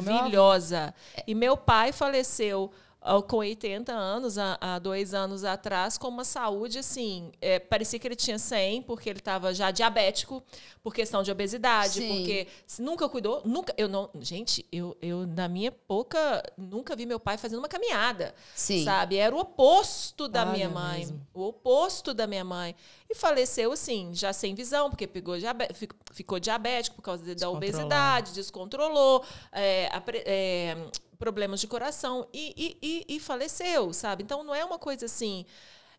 [0.00, 0.18] meu avô.
[0.18, 0.94] maravilhosa.
[1.26, 2.70] E meu pai faleceu
[3.26, 7.32] com 80 anos, há, há dois anos atrás, com uma saúde assim.
[7.40, 10.42] é, parecia que ele tinha 100, porque ele estava já diabético,
[10.82, 12.08] por questão de obesidade, Sim.
[12.08, 13.72] porque se nunca cuidou, nunca.
[13.76, 14.10] Eu não.
[14.20, 18.34] Gente, eu, eu, na minha pouca, nunca vi meu pai fazendo uma caminhada.
[18.54, 18.84] Sim.
[18.84, 19.16] Sabe?
[19.16, 20.98] Era o oposto da Olha minha mãe.
[21.00, 21.26] mesmo.
[21.32, 22.74] O oposto da minha mãe.
[23.08, 27.50] E faleceu, assim, já sem visão, porque pegou diabe- fic- ficou diabético por causa da
[27.50, 29.90] obesidade, descontrolou, é,
[30.24, 30.76] é,
[31.20, 32.52] problemas de coração e,
[32.82, 34.24] e, e- e faleceu, sabe?
[34.24, 35.46] Então não é uma coisa assim.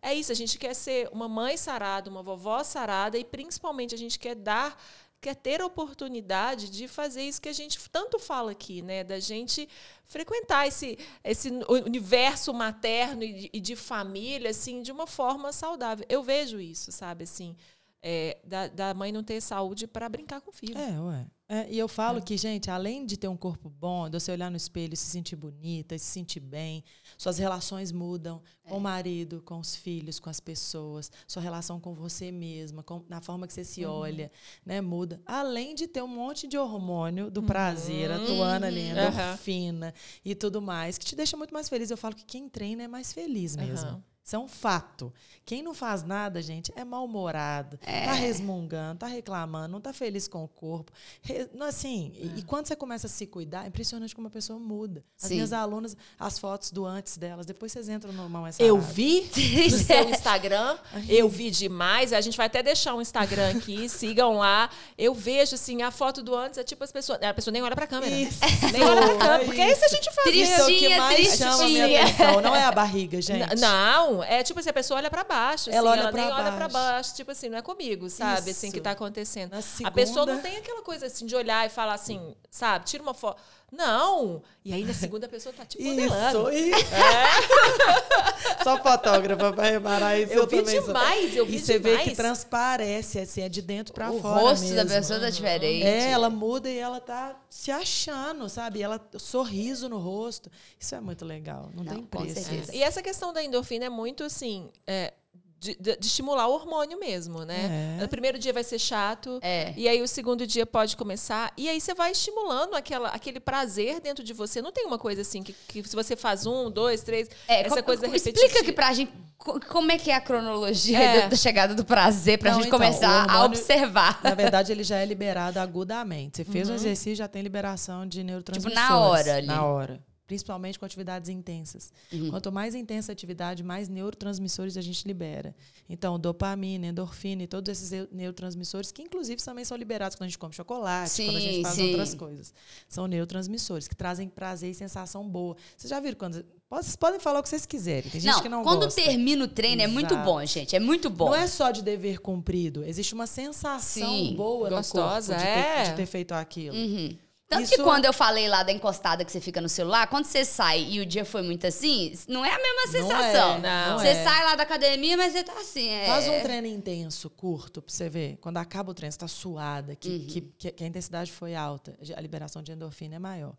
[0.01, 3.97] É isso, a gente quer ser uma mãe sarada, uma vovó sarada e principalmente a
[3.97, 4.75] gente quer dar
[5.21, 9.03] quer ter a oportunidade de fazer isso que a gente tanto fala aqui, né?
[9.03, 9.69] Da gente
[10.03, 16.03] frequentar esse, esse universo materno e de, e de família, assim, de uma forma saudável.
[16.09, 17.25] Eu vejo isso, sabe?
[17.25, 17.55] Assim,
[18.01, 20.75] é, da, da mãe não ter saúde para brincar com o filho.
[20.75, 21.27] É, ué.
[21.53, 24.49] É, e eu falo que, gente, além de ter um corpo bom, de você olhar
[24.49, 26.81] no espelho e se sentir bonita, e se sentir bem,
[27.17, 31.93] suas relações mudam com o marido, com os filhos, com as pessoas, sua relação com
[31.93, 34.31] você mesma, com, na forma que você se olha,
[34.65, 35.21] né, muda.
[35.25, 39.93] Além de ter um monte de hormônio do prazer atuando ali, endorfina
[40.23, 41.91] e tudo mais, que te deixa muito mais feliz.
[41.91, 44.01] Eu falo que quem treina é mais feliz mesmo.
[44.31, 45.11] Isso é um fato.
[45.43, 50.41] Quem não faz nada, gente, é mal-humorado, tá resmungando, tá reclamando, não tá feliz com
[50.43, 50.89] o corpo.
[51.21, 54.57] Re- assim, e- e, quando você começa a se cuidar, é impressionante como a pessoa
[54.57, 55.03] muda.
[55.21, 55.33] As Sim.
[55.35, 58.93] minhas alunas, as fotos do antes delas, depois vocês entram no Mamãe Eu Sarada.
[58.93, 59.29] vi
[59.69, 60.77] no seu Instagram,
[61.09, 62.13] eu vi demais.
[62.13, 64.69] A gente vai até deixar um Instagram aqui, sigam lá.
[64.97, 67.21] Eu vejo assim, a foto do antes é tipo as pessoas.
[67.21, 68.15] A pessoa nem olha pra câmera.
[68.15, 68.39] Isso.
[68.71, 69.41] Nem olha pra câmera.
[69.41, 70.27] É Porque é isso a gente faz.
[70.29, 70.43] Triste.
[70.43, 72.03] Isso é o que Tristinha, mais chama a minha tristinha.
[72.27, 72.41] atenção.
[72.41, 73.49] Não é a barriga, gente.
[73.55, 75.69] N- Não, Não, é tipo assim, a pessoa olha pra baixo.
[75.69, 76.57] Ela assim, olha ela pra nem olha baixo.
[76.57, 77.15] pra baixo.
[77.15, 78.51] Tipo assim, não é comigo, sabe?
[78.51, 78.73] Assim, Isso.
[78.75, 79.51] que tá acontecendo.
[79.51, 82.85] Na A pessoa não segunda- tem aquela coisa assim de olhar e falar assim, sabe?
[82.85, 83.41] Tira uma foto.
[83.71, 84.43] Não!
[84.65, 86.51] E aí na segunda pessoa tá tipo modelando.
[86.51, 86.91] Isso, isso.
[88.63, 90.33] Só fotógrafa pra reparar isso.
[90.33, 90.87] Eu vi também sou.
[90.87, 92.17] demais, eu vi E você vê que demais.
[92.17, 94.75] transparece, assim, é de dentro pra o fora rosto mesmo.
[94.77, 95.83] da pessoa tá diferente.
[95.85, 98.81] É, ela muda e ela tá se achando, sabe?
[98.81, 100.51] Ela sorriso no rosto.
[100.79, 101.69] Isso é muito legal.
[101.73, 102.71] Não, Não, tem preço.
[102.73, 104.69] E essa questão da endorfina é muito assim.
[104.85, 105.13] é,
[105.61, 107.95] de, de- de estimular o hormônio mesmo, né?
[107.97, 108.01] É.
[108.01, 109.39] No primeiro dia vai ser chato.
[109.43, 109.73] É.
[109.77, 111.53] E aí o segundo dia pode começar.
[111.55, 114.59] E aí você vai estimulando aquela, aquele prazer dentro de você.
[114.61, 117.77] Não tem uma coisa assim que, que se você faz um, dois, três, É, essa
[117.77, 118.43] co- coisa co- repetitiva.
[118.43, 121.21] Explica aqui pra gente co- como é que é a cronologia É.
[121.21, 124.19] da- da chegada do prazer pra Não, gente então, começar o a hormônio- observar.
[124.23, 126.37] Na verdade, ele já é liberado agudamente.
[126.37, 126.51] Você Uhum.
[126.51, 128.79] fez um exercício, já tem liberação de neurotransmissores.
[128.79, 129.45] Tipo, na hora ali.
[129.47, 129.99] Na hora.
[130.31, 131.91] Principalmente com atividades intensas.
[132.09, 132.29] Uhum.
[132.29, 135.53] Quanto mais intensa a atividade, mais neurotransmissores a gente libera.
[135.89, 140.29] Então, dopamina, endorfina e todos esses eu- neurotransmissores, que inclusive também são liberados quando a
[140.29, 141.87] gente come chocolate, quando a Sim, gente faz sim.
[141.89, 142.53] outras coisas.
[142.87, 145.57] São neurotransmissores que trazem prazer e sensação boa.
[145.75, 146.45] Vocês já viram quando.
[146.69, 148.09] Vocês podem falar o que vocês quiserem.
[148.09, 149.01] Tem gente Não, que não quando gosta.
[149.01, 150.23] termina o treino é muito Exato.
[150.25, 150.73] bom, gente.
[150.73, 151.25] É muito bom.
[151.25, 155.59] Não é só de dever cumprido, existe uma sensação Sim, boa gostosa, no corpo de,
[155.59, 155.83] é.
[155.83, 156.77] ter, de ter feito aquilo.
[156.77, 157.17] Uhum.
[157.51, 160.07] Tanto Isso que é- quando eu falei lá da encostada que você fica no celular,
[160.07, 163.55] quando você sai e o dia foi muito assim, não é a mesma Não sensação.
[163.57, 164.23] é, não você é.
[164.23, 165.89] sai lá da academia, mas você tá assim.
[165.89, 166.05] É...
[166.07, 168.37] Faz um treino intenso, curto, pra você ver.
[168.39, 170.27] Quando acaba o treino, você tá suada, que, Uhum.
[170.27, 173.53] que, que- que a intensidade foi alta, a liberação de endorfina é maior.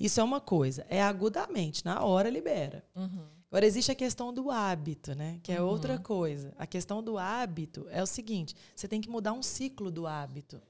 [0.00, 2.84] Isso é uma coisa, é agudamente, na hora libera.
[2.96, 3.26] Uhum.
[3.48, 5.38] Agora, existe a questão do hábito, né?
[5.40, 6.52] Que é outra coisa.
[6.58, 10.60] A questão do hábito é o seguinte: você tem que mudar um ciclo do hábito.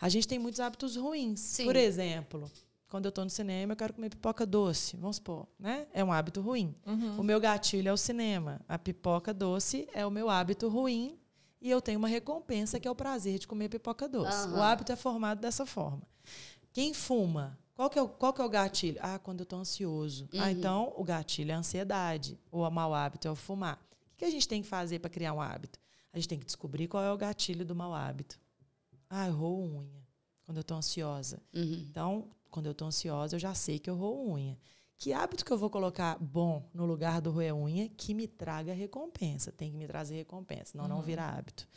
[0.00, 1.40] A gente tem muitos hábitos ruins.
[1.40, 1.64] Sim.
[1.64, 2.50] Por exemplo,
[2.88, 4.96] quando eu estou no cinema, eu quero comer pipoca doce.
[4.96, 5.86] Vamos supor, né?
[5.92, 6.74] É um hábito ruim.
[6.86, 7.20] Uhum.
[7.20, 8.60] O meu gatilho é o cinema.
[8.68, 11.18] A pipoca doce é o meu hábito ruim.
[11.60, 14.46] E eu tenho uma recompensa que é o prazer de comer pipoca doce.
[14.48, 14.58] Aham.
[14.58, 16.02] O hábito é formado dessa forma.
[16.72, 18.98] Quem fuma, qual que é o, qual que é o gatilho?
[19.00, 20.28] Ah, quando eu estou ansioso.
[20.38, 22.38] Ah, então o gatilho é a ansiedade.
[22.50, 23.80] Ou o mau hábito é o fumar.
[24.12, 25.78] O que a gente tem que fazer para criar um hábito?
[26.12, 28.38] A gente tem que descobrir qual é o gatilho do mau hábito.
[29.14, 30.02] Ah, eu roo unha
[30.46, 31.38] quando eu estou ansiosa.
[31.52, 31.86] Uhum.
[31.90, 34.58] Então, quando eu estou ansiosa, eu já sei que eu roo unha.
[34.96, 38.72] Que hábito que eu vou colocar bom no lugar do roer unha que me traga
[38.72, 39.52] recompensa?
[39.52, 41.68] Tem que me trazer recompensa, senão não vira hábito.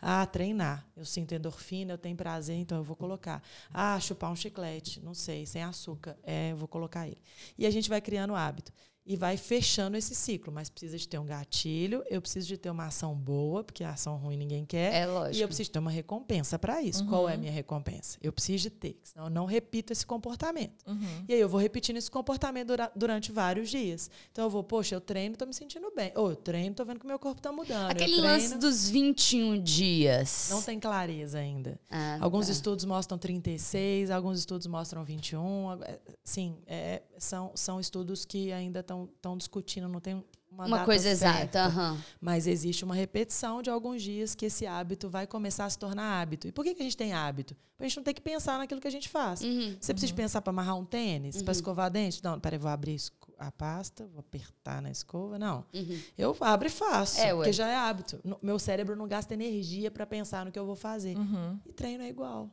[0.00, 0.86] Ah, treinar.
[0.94, 3.42] Eu sinto endorfina, eu tenho prazer, então eu vou colocar.
[3.72, 6.16] Ah, chupar um chiclete, não sei, sem açúcar.
[6.22, 7.20] É, eu vou colocar ele.
[7.58, 8.70] E a gente vai criando hábito.
[9.06, 12.70] E vai fechando esse ciclo, mas precisa de ter um gatilho, eu preciso de ter
[12.70, 14.94] uma ação boa, porque a ação ruim ninguém quer.
[14.94, 15.36] É lógico.
[15.36, 17.04] E eu preciso ter uma recompensa para isso.
[17.06, 18.16] Qual é a minha recompensa?
[18.22, 20.82] Eu preciso de ter, senão eu não repito esse comportamento.
[20.86, 21.24] Uhum.
[21.28, 24.10] E aí eu vou repetindo esse comportamento dura- durante vários dias.
[24.32, 26.10] Então eu vou, poxa, eu treino, tô me sentindo bem.
[26.16, 27.90] Ou eu treino, tô vendo que meu corpo tá mudando.
[27.90, 30.48] Aquele lance dos 21 dias.
[30.50, 31.78] não tem clareza ainda.
[31.90, 32.52] Ah, Alguns tá.
[32.52, 35.72] estudos mostram 36, alguns estudos mostram 21.
[35.82, 38.93] é, Sim, é, são, são estudos que ainda estão
[39.36, 40.14] discutindo, não tem
[40.50, 41.58] uma, Uma data coisa certa.
[41.58, 41.64] exata.
[41.64, 41.98] aham.
[42.20, 46.20] Mas existe uma repetição de alguns dias que esse hábito vai começar a se tornar
[46.20, 46.46] hábito.
[46.46, 47.56] E por que, que a gente tem hábito?
[47.76, 49.40] Pra gente não ter que pensar naquilo que a gente faz.
[49.42, 49.76] Uhum.
[49.80, 52.22] Você precisa pensar para amarrar um tênis, para escovar dente?
[52.22, 53.00] Não, peraí, vou abrir
[53.36, 55.38] a pasta, vou apertar na escova.
[55.40, 55.64] Não.
[55.74, 56.00] Uhum.
[56.16, 58.20] Eu abro e faço, É, porque já é hábito.
[58.40, 61.16] Meu cérebro não gasta energia para pensar no que eu vou fazer.
[61.18, 61.58] Uhum.
[61.66, 62.48] E treino é igual.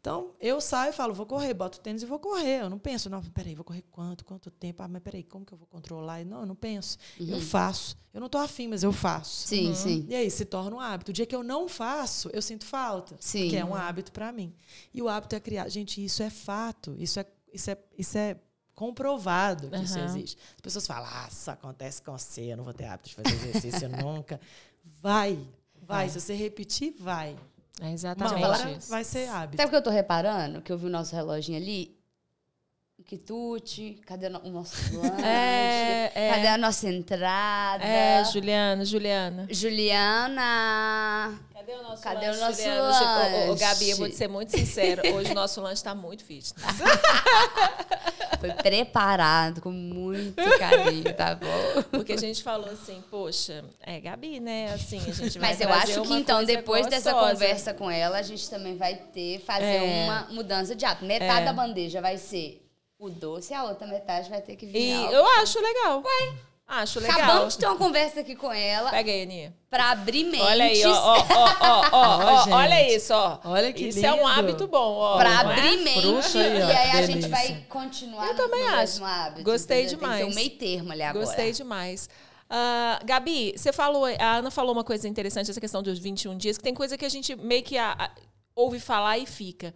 [0.00, 2.62] Então, eu saio e falo, vou correr, boto o tênis e vou correr.
[2.62, 4.82] Eu não penso, não, peraí, vou correr quanto, quanto tempo?
[4.82, 6.24] Ah, mas peraí, como que eu vou controlar?
[6.24, 6.96] Não, eu não penso.
[7.18, 7.98] Eu faço.
[8.12, 9.46] Eu não tô afim, mas eu faço.
[9.46, 10.06] Sim, sim.
[10.08, 11.10] E aí se torna um hábito.
[11.10, 13.14] O dia que eu não faço, eu sinto falta.
[13.20, 13.50] Sim.
[13.50, 14.54] Que é um hábito para mim.
[14.94, 15.68] E o hábito é criar.
[15.68, 16.96] Gente, isso é fato.
[16.98, 18.38] Isso é, isso é, isso é
[18.74, 20.06] comprovado que isso Aham.
[20.06, 20.38] existe.
[20.54, 23.34] As pessoas falam, ah, isso acontece com você, eu não vou ter hábito de fazer
[23.34, 24.40] exercício nunca.
[25.02, 25.38] Vai,
[25.82, 26.08] vai.
[26.08, 27.36] Se você repetir, vai.
[27.80, 28.90] É Uma exatamente hora isso.
[28.90, 29.56] vai ser hábito.
[29.56, 30.60] Sabe o que eu tô reparando?
[30.60, 31.98] Que eu vi o nosso reloginho ali.
[33.06, 35.10] Quitute, cadê o no- o nosso lanche?
[35.24, 36.30] É, é.
[36.34, 37.82] Cadê a nossa entrada?
[37.82, 39.46] É, Juliana, Juliana.
[39.50, 41.40] Juliana.
[41.54, 42.82] Cadê o nosso Cadê o lanche, nosso Juliana?
[42.82, 43.64] Ô, ô, ô, lanche?
[43.64, 45.02] Gabi, eu vou te ser muito sincera.
[45.14, 46.54] Hoje o nosso lanche tá muito fitness.
[48.40, 51.82] Foi preparado com muito carinho, tá bom?
[51.90, 54.72] Porque a gente falou assim, poxa, é Gabi, né?
[54.72, 57.32] Assim, a gente vai Mas eu acho que então, depois dessa gostosa.
[57.34, 60.04] conversa com ela, a gente também vai ter, fazer É.
[60.04, 61.04] uma mudança de hábito.
[61.04, 62.66] Metade da bandeja vai ser
[62.98, 66.02] o doce, a outra metade vai ter que vir E eu acho legal.
[66.02, 66.34] Ué.
[66.72, 67.18] Acho legal.
[67.18, 69.52] Acabamos de ter uma conversa aqui com ela Pega aí, Aninha.
[69.68, 70.46] pra abrir mentes.
[70.46, 72.52] Olha aí, ó, ó, ó, ó, ó, Ó, ó, gente.
[72.52, 73.38] olha isso, ó.
[73.44, 74.28] Olha que Isso é um lindo.
[74.28, 75.18] hábito bom, ó.
[75.18, 75.36] Pra é?
[75.36, 76.00] abrir mente.
[76.02, 78.78] Fruta aí, e aí a gente vai continuar Eu também no acho.
[78.78, 79.42] mesmo hábito.
[79.42, 79.98] Gostei entendeu?
[79.98, 80.24] Tem que demais.
[80.26, 81.24] ter um meio termo ali agora.
[81.26, 82.08] Gostei demais.
[82.48, 86.56] Uh, Gabi, você falou, a Ana falou uma coisa interessante, essa questão dos 21 dias,
[86.56, 88.10] que tem coisa que a gente meio que a, a,
[88.54, 89.74] ouve falar e fica.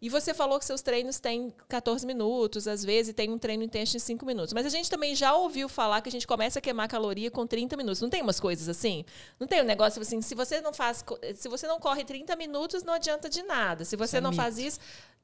[0.00, 3.96] E você falou que seus treinos têm 14 minutos, às vezes tem um treino intenso
[3.96, 4.52] em 5 minutos.
[4.52, 7.46] Mas a gente também já ouviu falar que a gente começa a queimar caloria com
[7.46, 8.00] 30 minutos.
[8.02, 9.04] Não tem umas coisas assim?
[9.40, 12.82] Não tem um negócio assim, se você não faz, se você não corre 30 minutos,
[12.82, 13.84] não adianta de nada.
[13.84, 14.78] Se você isso é não faz isso,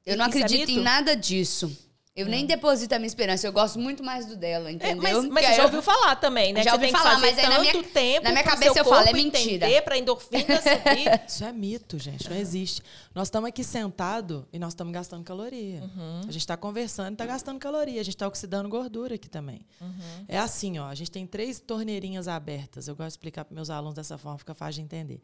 [0.05, 1.92] eu não é acredito é em nada disso.
[2.15, 5.09] Eu nem deposito a minha esperança, eu gosto muito mais do dela, é, entendeu?
[5.09, 6.63] É, mas, mas você já ouviu falar também, né?
[6.63, 9.81] Já ouvi falar, mas aí na minha, tempo na minha cabeça eu falo, é mentira.
[9.81, 11.23] para endorfina subir.
[11.27, 12.83] Isso é mito, gente, não existe.
[13.15, 15.81] Nós estamos aqui sentados e nós estamos gastando caloria.
[15.81, 16.21] Uhum.
[16.21, 18.01] A gente está conversando e está gastando caloria.
[18.01, 19.65] A gente está oxidando gordura aqui também.
[19.81, 20.25] Uhum.
[20.29, 22.89] É assim, ó, a gente tem três torneirinhas abertas.
[22.89, 25.23] Eu gosto de explicar para meus alunos dessa forma, fica fácil de entender.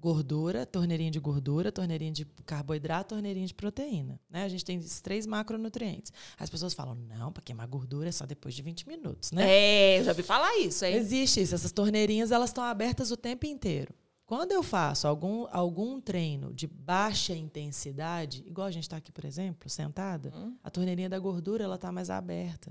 [0.00, 4.20] Gordura, torneirinha de gordura, torneirinha de carboidrato, torneirinha de proteína.
[4.30, 4.44] Né?
[4.44, 6.12] A gente tem esses três macronutrientes.
[6.38, 9.44] As pessoas falam, não, para queimar gordura é só depois de 20 minutos, né?
[9.48, 10.94] É, eu já vi falar isso, hein?
[10.94, 11.54] Existe isso.
[11.54, 13.92] Essas torneirinhas, elas estão abertas o tempo inteiro.
[14.28, 19.24] Quando eu faço algum, algum treino de baixa intensidade, igual a gente está aqui, por
[19.24, 20.54] exemplo, sentada, hum.
[20.62, 22.70] a torneirinha da gordura ela está mais aberta.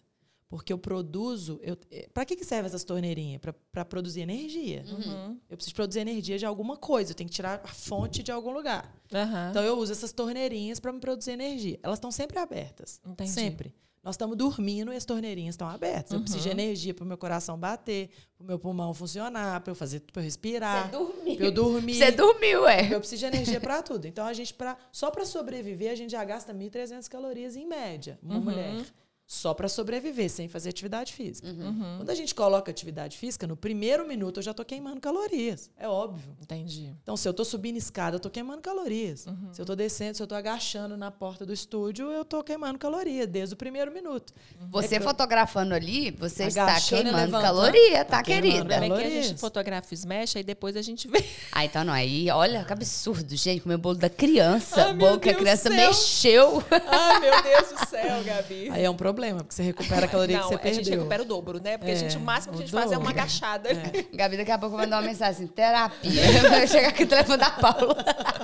[0.49, 1.59] Porque eu produzo.
[1.61, 3.41] Eu, eh, para que, que serve essas torneirinhas?
[3.71, 4.85] Para produzir energia.
[4.87, 5.37] Uhum.
[5.49, 7.11] Eu preciso produzir energia de alguma coisa.
[7.11, 8.95] Eu tenho que tirar a fonte de algum lugar.
[9.11, 9.49] Uhum.
[9.49, 11.77] Então eu uso essas torneirinhas para me produzir energia.
[11.83, 13.01] Elas estão sempre abertas.
[13.05, 13.29] Entendi.
[13.31, 13.75] Sempre.
[14.01, 16.11] Nós estamos dormindo e as torneirinhas estão abertas.
[16.11, 16.19] Uhum.
[16.19, 16.59] Eu preciso de uhum.
[16.61, 20.21] energia para o meu coração bater, para o meu pulmão funcionar, para eu fazer, para
[20.21, 20.85] eu respirar.
[20.85, 21.35] Você dormiu.
[21.35, 21.95] Para eu dormir.
[21.95, 22.93] Você dormiu, é.
[22.93, 24.05] Eu preciso de energia para tudo.
[24.07, 28.17] Então a gente pra, só para sobreviver a gente já gasta 1.300 calorias em média,
[28.23, 28.41] uma uhum.
[28.41, 28.85] mulher
[29.27, 31.49] só para sobreviver, sem fazer atividade física.
[31.49, 31.67] Uhum.
[31.67, 31.97] uhum.
[31.97, 35.69] Quando a gente coloca atividade física, no primeiro minuto eu já estou queimando calorias.
[35.77, 36.33] É óbvio.
[36.41, 36.95] Entendi.
[37.03, 39.25] Então, se eu estou subindo escada, eu estou queimando calorias.
[39.25, 39.49] Uhum.
[39.51, 42.79] Se eu estou descendo, se eu estou agachando na porta do estúdio, eu estou queimando
[42.79, 44.33] calorias desde o primeiro minuto.
[44.61, 44.69] Uhum.
[44.71, 48.75] Você é fotografando ali, você está queimando caloria, tá, tá querida?
[48.75, 51.25] É que a gente fotografa e mexe, aí depois a gente vê.
[51.51, 51.91] Ah, então não.
[51.91, 53.61] Aí, olha que absurdo, gente.
[53.61, 54.89] Comer o bolo da criança.
[54.89, 56.63] Ah, bolo que a criança mexeu.
[56.71, 58.69] Ah, meu Deus do céu, Gabi.
[58.69, 60.79] Aí é um problema problema, porque você recupera a caloria não, que você perdeu.
[60.79, 61.77] A gente recupera o dobro, né?
[61.77, 63.69] Porque é, a gente, o máximo que a gente faz é uma agachada.
[63.69, 64.05] É.
[64.13, 66.21] Gabi daqui a pouco mandou uma mensagem assim, terapia.
[66.67, 67.95] Chega aqui o telefone da Paula.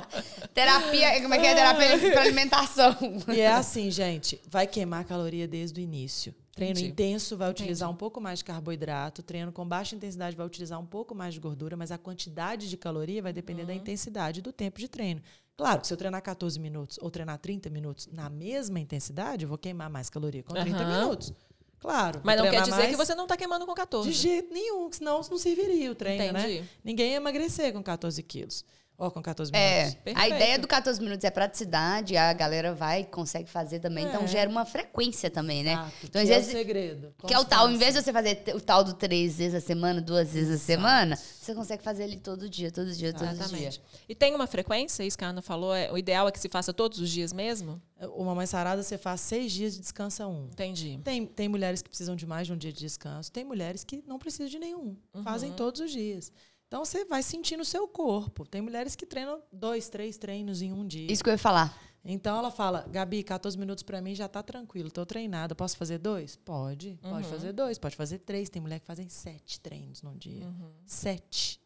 [0.53, 1.53] terapia, como é que é?
[1.53, 2.97] Terapia para alimentação.
[3.27, 6.33] E é assim, gente, vai queimar a caloria desde o início.
[6.55, 6.91] Treino Entendi.
[6.91, 7.95] intenso vai utilizar Entendi.
[7.95, 11.39] um pouco mais de carboidrato, treino com baixa intensidade vai utilizar um pouco mais de
[11.39, 13.69] gordura, mas a quantidade de caloria vai depender uhum.
[13.69, 15.19] da intensidade do tempo de treino.
[15.55, 19.49] Claro que se eu treinar 14 minutos ou treinar 30 minutos na mesma intensidade, eu
[19.49, 20.87] vou queimar mais caloria com 30 uhum.
[20.87, 21.33] minutos.
[21.79, 22.21] Claro.
[22.23, 22.89] Mas não quer dizer mais...
[22.89, 24.09] que você não está queimando com 14.
[24.09, 26.39] De jeito nenhum, senão não serviria o treino, né?
[26.39, 26.61] Entendi.
[26.61, 26.67] né?
[26.83, 28.65] Ninguém ia emagrecer com 14 quilos.
[29.03, 30.01] Ó, com 14 é, minutos.
[30.05, 34.05] É, a ideia do 14 minutos é praticidade, a galera vai e consegue fazer também.
[34.05, 34.23] Então, é.
[34.23, 35.73] Então gera uma frequência também, né?
[35.73, 37.13] Exato, então, às vezes, é o segredo.
[37.27, 39.59] Que é o tal, em vez de você fazer o tal do três vezes a
[39.59, 40.63] semana, duas vezes Exato.
[40.63, 43.39] a semana, você consegue fazer ele todo dia, todo dia, Exatamente.
[43.39, 43.71] todo dia.
[44.07, 46.47] E tem uma frequência, isso que a Ana falou, é, o ideal é que se
[46.47, 47.81] faça todos os dias mesmo?
[48.15, 50.45] O Mamãe Sarada você faz seis dias de descansa um.
[50.45, 50.99] Entendi.
[51.03, 54.01] Tem, tem mulheres que precisam de mais de um dia de descanso, tem mulheres que
[54.07, 54.95] não precisam de nenhum.
[55.13, 55.23] Uhum.
[55.23, 56.31] Fazem todos os dias.
[56.73, 58.47] Então você vai sentindo o seu corpo.
[58.47, 61.05] Tem mulheres que treinam dois, três treinos em um dia.
[61.11, 61.79] Isso que eu ia falar.
[62.03, 65.53] Então ela fala, Gabi, 14 minutos para mim já está tranquilo, estou treinada.
[65.53, 66.35] Posso fazer dois?
[66.35, 66.97] Pode.
[67.03, 67.11] Uhum.
[67.11, 68.49] Pode fazer dois, pode fazer três.
[68.49, 70.47] Tem mulher que fazem sete treinos num dia.
[70.47, 70.71] Uhum.
[70.83, 71.61] Sete.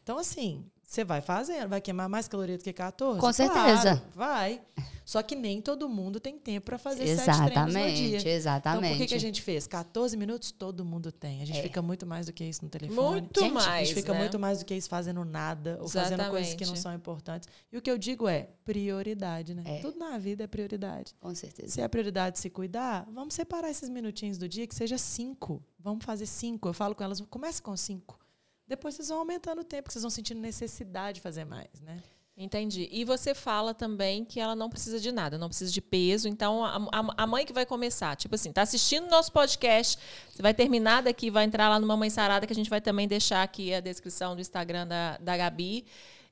[0.00, 0.64] Então, assim,
[0.94, 3.20] você vai fazendo, vai queimar mais caloria do que 14?
[3.20, 3.96] Com certeza.
[3.96, 4.60] Claro, vai.
[5.04, 8.32] Só que nem todo mundo tem tempo para fazer exatamente, sete treinos no dia.
[8.32, 9.66] Exatamente, Então, por que, que a gente fez?
[9.66, 11.42] 14 minutos todo mundo tem.
[11.42, 11.62] A gente é.
[11.62, 13.20] fica muito mais do que isso no telefone.
[13.20, 14.18] Muito gente, mais, A gente fica né?
[14.20, 16.16] muito mais do que isso fazendo nada ou exatamente.
[16.16, 17.48] fazendo coisas que não são importantes.
[17.70, 19.62] E o que eu digo é prioridade, né?
[19.66, 19.78] É.
[19.80, 21.14] Tudo na vida é prioridade.
[21.20, 21.68] Com certeza.
[21.68, 25.62] Se é prioridade se cuidar, vamos separar esses minutinhos do dia que seja cinco.
[25.78, 26.68] Vamos fazer cinco.
[26.68, 28.23] Eu falo com elas, comece com cinco.
[28.66, 32.02] Depois vocês vão aumentando o tempo, vocês vão sentindo necessidade de fazer mais, né?
[32.36, 32.88] Entendi.
[32.90, 36.26] E você fala também que ela não precisa de nada, não precisa de peso.
[36.26, 39.96] Então, a, a, a mãe que vai começar, tipo assim, tá assistindo nosso podcast,
[40.28, 43.06] você vai terminar daqui, vai entrar lá no Mamãe Sarada, que a gente vai também
[43.06, 45.84] deixar aqui a descrição do Instagram da, da Gabi.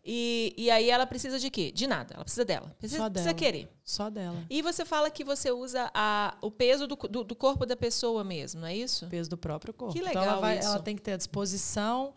[0.05, 1.71] E, e aí ela precisa de quê?
[1.71, 2.15] De nada.
[2.15, 2.75] Ela precisa dela.
[2.79, 3.13] Precisa, Só dela.
[3.13, 3.69] precisa querer.
[3.85, 4.45] Só dela.
[4.51, 8.25] E você fala que você usa a, o peso do, do, do corpo da pessoa
[8.25, 9.07] mesmo, não é isso?
[9.07, 9.95] O peso do próprio corpo.
[9.95, 10.69] Que legal então ela, vai, isso.
[10.69, 12.13] ela tem que ter a disposição,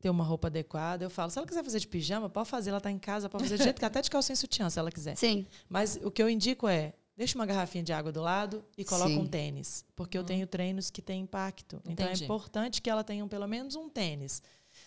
[0.00, 1.04] ter uma roupa adequada.
[1.04, 2.70] Eu falo, se ela quiser fazer de pijama, pode fazer.
[2.70, 4.90] Ela está em casa, pode fazer de jeito que até de calcinha sutiã, se ela
[4.90, 5.16] quiser.
[5.16, 5.46] Sim.
[5.68, 9.10] Mas o que eu indico é, deixa uma garrafinha de água do lado e coloca
[9.10, 9.18] Sim.
[9.18, 9.84] um tênis.
[9.94, 10.26] Porque eu hum.
[10.26, 11.76] tenho treinos que têm impacto.
[11.84, 11.92] Entendi.
[11.92, 14.42] Então é importante que ela tenha pelo menos um tênis.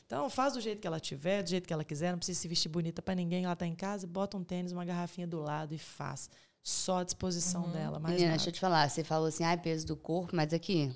[0.10, 2.48] Então, faz do jeito que ela tiver, do jeito que ela quiser, não precisa se
[2.48, 3.44] vestir bonita para ninguém.
[3.44, 6.32] Ela está em casa, bota um tênis, uma garrafinha do lado e faz.
[6.64, 7.72] Só à disposição uhum.
[7.72, 8.00] dela.
[8.00, 8.38] Mais Menina, nada.
[8.38, 8.90] deixa eu te falar.
[8.90, 10.92] Você falou assim, ah, peso do corpo, mas aqui,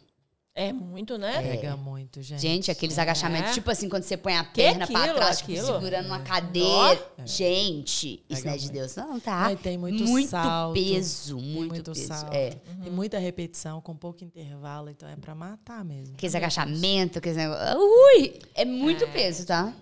[0.55, 1.41] É muito, né?
[1.41, 2.39] Pega muito, gente.
[2.41, 3.01] Gente, aqueles É.
[3.01, 7.03] agachamentos, tipo assim, quando você põe a perna pra aquilo, trás, tipo, segurando uma cadeira.
[7.25, 8.73] Gente, isso Pega não é de muito.
[8.73, 9.55] Deus, não, tá?
[9.55, 12.07] Tem muito salto, peso, Tem muito, muito peso.
[12.07, 12.34] salto.
[12.34, 12.51] É.
[12.84, 16.13] Tem muita repetição com pouco intervalo, então é pra matar mesmo.
[16.13, 17.75] Aqueles agachamentos, aqueles negócios.
[17.75, 18.39] Ui!
[18.53, 19.73] É muito peso, tá?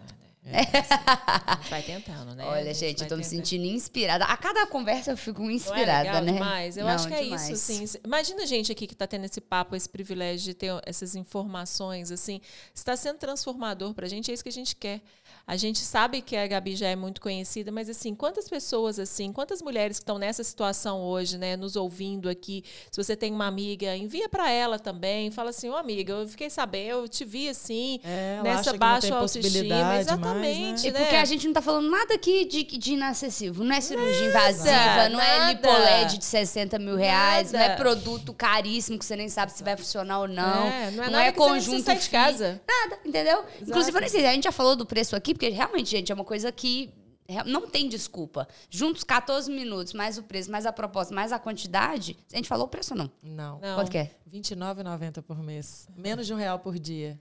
[0.43, 2.43] Gente vai tentando, né?
[2.45, 3.23] Olha, gente, eu tô me tentando.
[3.23, 4.25] sentindo inspirada.
[4.25, 6.31] A cada conversa eu fico Não é inspirada, legal né?
[6.33, 6.77] demais?
[6.77, 7.49] Eu Não, acho que é demais.
[7.49, 7.99] isso, assim.
[8.03, 12.11] Imagina a gente aqui que está tendo esse papo, esse privilégio de ter essas informações,
[12.11, 12.41] assim.
[12.73, 14.99] Está sendo transformador para a gente, é isso que a gente quer.
[15.45, 19.31] A gente sabe que a Gabi já é muito conhecida, mas assim, quantas pessoas assim,
[19.33, 23.47] quantas mulheres que estão nessa situação hoje, né, nos ouvindo aqui, se você tem uma
[23.47, 27.49] amiga, envia para ela também, fala assim, ô amiga, eu fiquei sabendo, eu te vi
[27.49, 29.99] assim, É, nessa não baixa autoestima, né?
[29.99, 30.99] exatamente, E né?
[30.99, 33.63] porque a gente não tá falando nada aqui de, de inacessível.
[33.65, 35.51] Não é cirurgia invasiva, não é nada.
[35.53, 37.77] lipoled de 60 mil reais, não é Nada.
[37.81, 40.67] produto caríssimo que você nem sabe se vai funcionar ou não.
[40.67, 42.61] É, não é nada que você nem precisa sair de casa.
[42.67, 43.39] Nada, entendeu?
[43.39, 43.69] Exato.
[43.69, 46.15] Inclusive, eu nem sei, a gente já falou do preço aqui, porque realmente, gente, é
[46.15, 46.93] uma coisa que
[47.45, 48.47] não tem desculpa.
[48.69, 52.17] Juntos 14 minutos, mais o preço, mais a proposta, mais a quantidade.
[52.31, 53.11] A gente falou o preço ou não?
[53.21, 53.59] Não.
[53.59, 53.75] Não.
[53.75, 54.11] Quanto que é?
[54.31, 55.87] R$ 29,90 por mês.
[55.95, 57.19] Menos de um real por dia.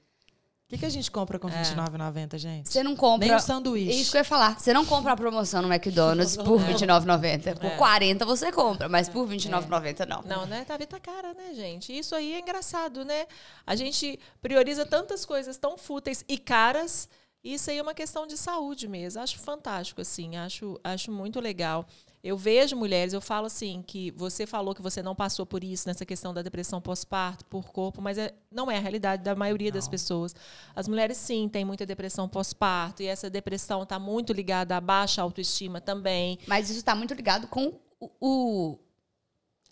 [0.66, 2.68] O que, que a gente compra com R$ 29,90, gente?
[2.68, 3.26] Você não compra.
[3.26, 3.90] Nem um sanduíche.
[3.90, 4.56] É isso que eu ia falar.
[4.60, 6.64] Você não compra a promoção no McDonald's por É.
[6.66, 7.58] R$29,90.
[7.58, 10.22] Por 40 você compra, mas por R$29,90 não.
[10.22, 10.64] Não, né?
[10.64, 11.96] Tá, tá cara, né, gente?
[11.96, 13.26] Isso aí é engraçado, né?
[13.66, 17.08] A gente prioriza tantas coisas tão fúteis e caras.
[17.42, 19.20] E Isso aí é uma questão de saúde mesmo.
[19.22, 20.36] Acho fantástico, assim.
[20.36, 21.86] Acho, acho muito legal.
[22.22, 25.88] Eu vejo mulheres, eu falo assim, que você falou que você não passou por isso,
[25.88, 29.72] nessa questão da depressão pós-parto, por corpo, mas é, não é a realidade da maioria
[29.72, 30.34] das pessoas.
[30.76, 35.22] As mulheres, sim, têm muita depressão pós-parto, e essa depressão está muito ligada à baixa
[35.22, 36.38] autoestima também.
[36.46, 38.10] Mas isso tá muito ligado com o.
[38.20, 38.78] o-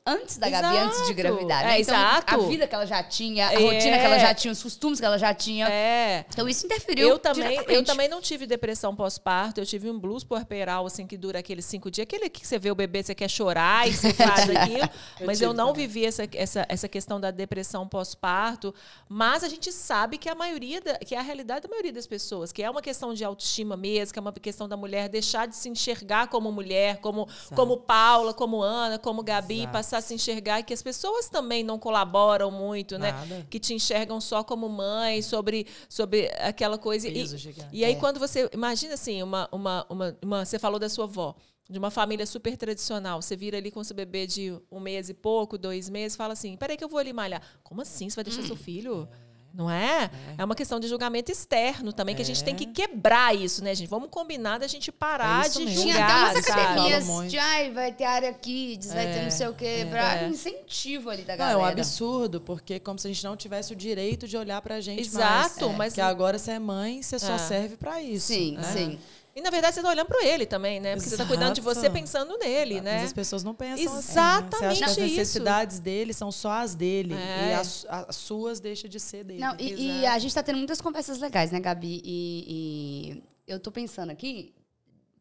[0.08, 0.86] Antes da Gabi, Exato.
[0.88, 1.62] antes de gravidar.
[1.62, 1.80] É, né?
[1.80, 2.34] Então, exato.
[2.34, 3.58] A vida que ela já tinha, a É.
[3.58, 5.68] rotina que ela já tinha, os costumes que ela já tinha.
[5.68, 6.24] É.
[6.28, 7.08] Então isso interferiu.
[7.08, 11.16] Eu também, eu também não tive depressão pós-parto, eu tive um blues puerperal, assim, que
[11.16, 12.04] dura aqueles cinco dias.
[12.04, 14.88] Aquele que você vê o bebê, você quer chorar e você faz aquilo.
[15.26, 15.86] Mas eu não também.
[15.86, 18.74] vivi essa, essa, essa questão da depressão pós-parto.
[19.08, 22.06] Mas a gente sabe que a maioria, da- que é a realidade da maioria das
[22.06, 25.46] pessoas, que é uma questão de autoestima mesmo, que é uma questão da mulher deixar
[25.46, 29.72] de se enxergar como mulher, como, como Paula, como Ana, como Gabi, Exato.
[29.72, 33.12] passar a se enxergar e que as pessoas também não colaboram muito, né?
[33.12, 33.46] Nada.
[33.50, 37.08] Que te enxergam só como mãe, sobre, sobre aquela coisa.
[37.08, 37.24] E,
[37.72, 37.94] e aí, É.
[37.96, 38.48] quando você.
[38.52, 41.34] Imagina assim, uma, uma, uma, uma- Você falou da sua avó,
[41.68, 43.20] de uma família super tradicional.
[43.20, 46.56] Você vira ali com seu bebê de um mês e pouco, dois meses, fala assim:
[46.56, 47.42] peraí, que eu vou ali malhar.
[47.62, 48.08] Como assim?
[48.08, 49.08] Você vai deixar seu filho?
[49.52, 50.10] Não é?
[50.36, 50.44] é?
[50.44, 53.88] uma questão de julgamento externo também, que a gente tem que quebrar isso, né, gente?
[53.88, 55.82] Vamos combinar da gente parar É de mesmo.
[55.82, 56.10] Tinha julgar.
[56.30, 59.86] até umas academias de ai, vai ter área kids, vai ter não sei o quê,
[59.90, 60.28] pra é.
[60.28, 61.58] incentivo ali da Não, é galera.
[61.58, 65.00] um absurdo, porque como se a gente não tivesse o direito de olhar pra gente
[65.00, 65.76] Exato, mais.
[65.78, 67.38] mas- Que agora você é mãe, você só É.
[67.38, 68.28] serve pra isso.
[68.28, 68.62] Sim, né?
[68.62, 68.98] sim.
[69.38, 70.96] E na verdade você tá olhando para ele também, né?
[70.96, 71.94] Porque você tá cuidando de você Exato.
[71.94, 72.94] pensando nele, né?
[72.96, 73.84] Mas as pessoas não pensam assim.
[73.96, 74.02] né?
[74.02, 75.04] Você Exatamente acha que as isso.
[75.18, 77.14] necessidades dele são só as dele.
[77.14, 77.50] É.
[77.50, 79.38] E as, as suas deixam de ser dele.
[79.38, 80.14] Não, e, e Exato.
[80.14, 82.02] a gente tá tendo muitas conversas legais, né, Gabi?
[82.04, 84.52] E, e eu tô pensando aqui,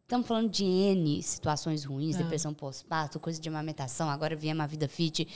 [0.02, 2.23] estamos falando de N situações ruins, Ah.
[2.23, 5.27] depressão pós-parto, coisa de amamentação, agora viemos a vida fit,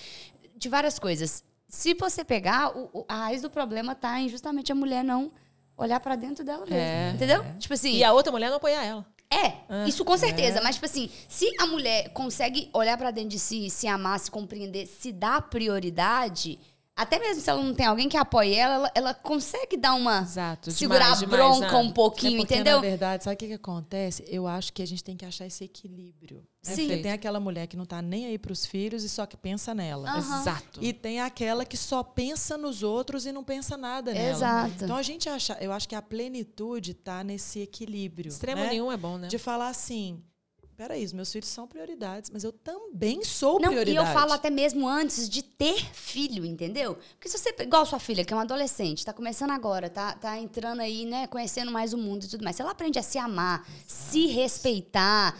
[0.58, 1.44] de várias coisas.
[1.68, 5.32] Se você pegar, o- a raiz do problema tá em justamente a mulher não
[5.82, 6.76] olhar pra dentro dela mesmo.
[6.76, 7.12] É.
[7.12, 7.44] Entendeu?
[7.60, 7.94] Tipo assim.
[7.94, 9.06] E a outra mulher não apoiar ela.
[9.34, 10.60] É, isso com certeza.
[10.62, 14.30] Mas, tipo assim, se a mulher consegue olhar pra dentro de si, se amar, se
[14.30, 16.60] compreender, se dar prioridade,
[17.02, 20.22] até mesmo se ela não tem alguém que apoie ela, ela, ela consegue dar uma.
[20.22, 20.72] Exato.
[20.72, 21.78] segurar demais, a demais, bronca né?
[21.80, 22.76] um pouquinho, É porque, entendeu?
[22.76, 24.23] Na verdade, sabe o que, que acontece?
[24.28, 26.38] Eu acho que a gente tem que achar esse equilíbrio.
[26.65, 26.76] né?
[26.76, 26.88] Sim.
[26.88, 29.73] Porque tem aquela mulher que não tá nem aí pros filhos e só que pensa
[29.73, 30.10] nela.
[30.10, 30.41] Aham.
[30.41, 30.80] Exato.
[30.80, 34.30] E tem aquela que só pensa nos outros e não pensa nada nela.
[34.30, 34.84] Exato.
[34.84, 38.30] Então a gente acha, eu acho que a plenitude tá nesse equilíbrio.
[38.30, 38.69] Extremo né?
[38.69, 39.28] nenhum é bom, né?
[39.28, 40.22] De falar assim,
[40.82, 44.08] peraí, os meus filhos são prioridades, mas eu também sou Não, e prioridade.
[44.10, 46.98] eu falo até mesmo antes de ter filho, entendeu?
[47.14, 50.40] Porque se você, igual sua filha, que é uma adolescente, tá começando agora, tá, tá
[50.40, 52.56] entrando aí, né, conhecendo mais o mundo e tudo mais.
[52.56, 55.38] Se ela aprende a se amar, se respeitar,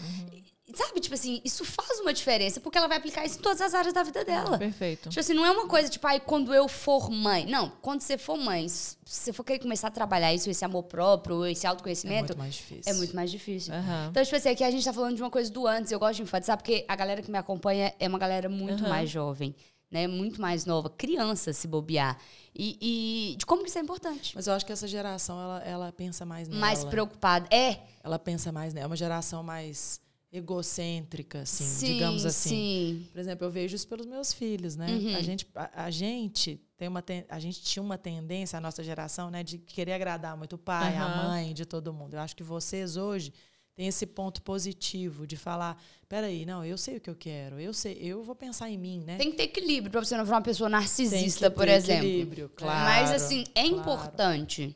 [0.78, 3.74] sabe, tipo assim, isso faz uma diferença, porque ela vai aplicar isso em todas as
[3.74, 4.58] áreas da vida dela.
[4.58, 5.10] Perfeito.
[5.10, 7.46] Tipo assim, não é uma coisa tipo, ai, quando eu for mãe.
[7.46, 10.84] Não, quando você for mãe, se você for querer começar a trabalhar isso, esse amor
[10.84, 12.92] próprio, esse é autoconhecimento, muito mais difícil.
[12.92, 13.74] é muito mais difícil.
[13.74, 14.08] Aham.
[14.12, 16.16] Então, tipo assim, aqui a gente tá falando de uma coisa do antes, eu gosto
[16.18, 18.90] de enfatizar, porque a galera que me acompanha é uma galera muito Aham.
[18.90, 19.56] mais jovem,
[19.90, 20.08] né?
[20.08, 22.18] Muito mais nova, criança se bobear.
[22.54, 24.34] E, e de como que isso é importante.
[24.36, 26.60] Mas eu acho que essa geração, ela, ela pensa mais nela.
[26.60, 27.48] Mais preocupada.
[27.50, 28.86] É, Ela pensa mais nela.
[28.86, 30.01] É uma geração mais
[30.32, 32.50] egocêntrica, assim, sim, digamos assim.
[32.50, 33.08] Sim.
[33.12, 34.88] Por exemplo, eu vejo isso pelos meus filhos, né?
[34.88, 35.16] Uhum.
[35.16, 38.84] A gente, a, a gente tem uma ten- a gente tinha uma tendência, a nossa
[38.84, 41.28] geração, né, de querer agradar muito o pai, a Aham.
[41.28, 42.14] mãe, de todo mundo.
[42.16, 43.34] Eu acho que vocês hoje
[43.76, 47.74] têm esse ponto positivo de falar, peraí, não, eu sei o que eu quero, eu
[47.74, 49.18] sei, eu vou pensar em mim, né?
[49.18, 52.06] Tem que ter equilíbrio pra você não virar uma pessoa narcisista, por exemplo.
[52.08, 52.86] equilíbrio, claro.
[52.86, 53.78] Mas assim, é claro.
[53.82, 54.76] importante.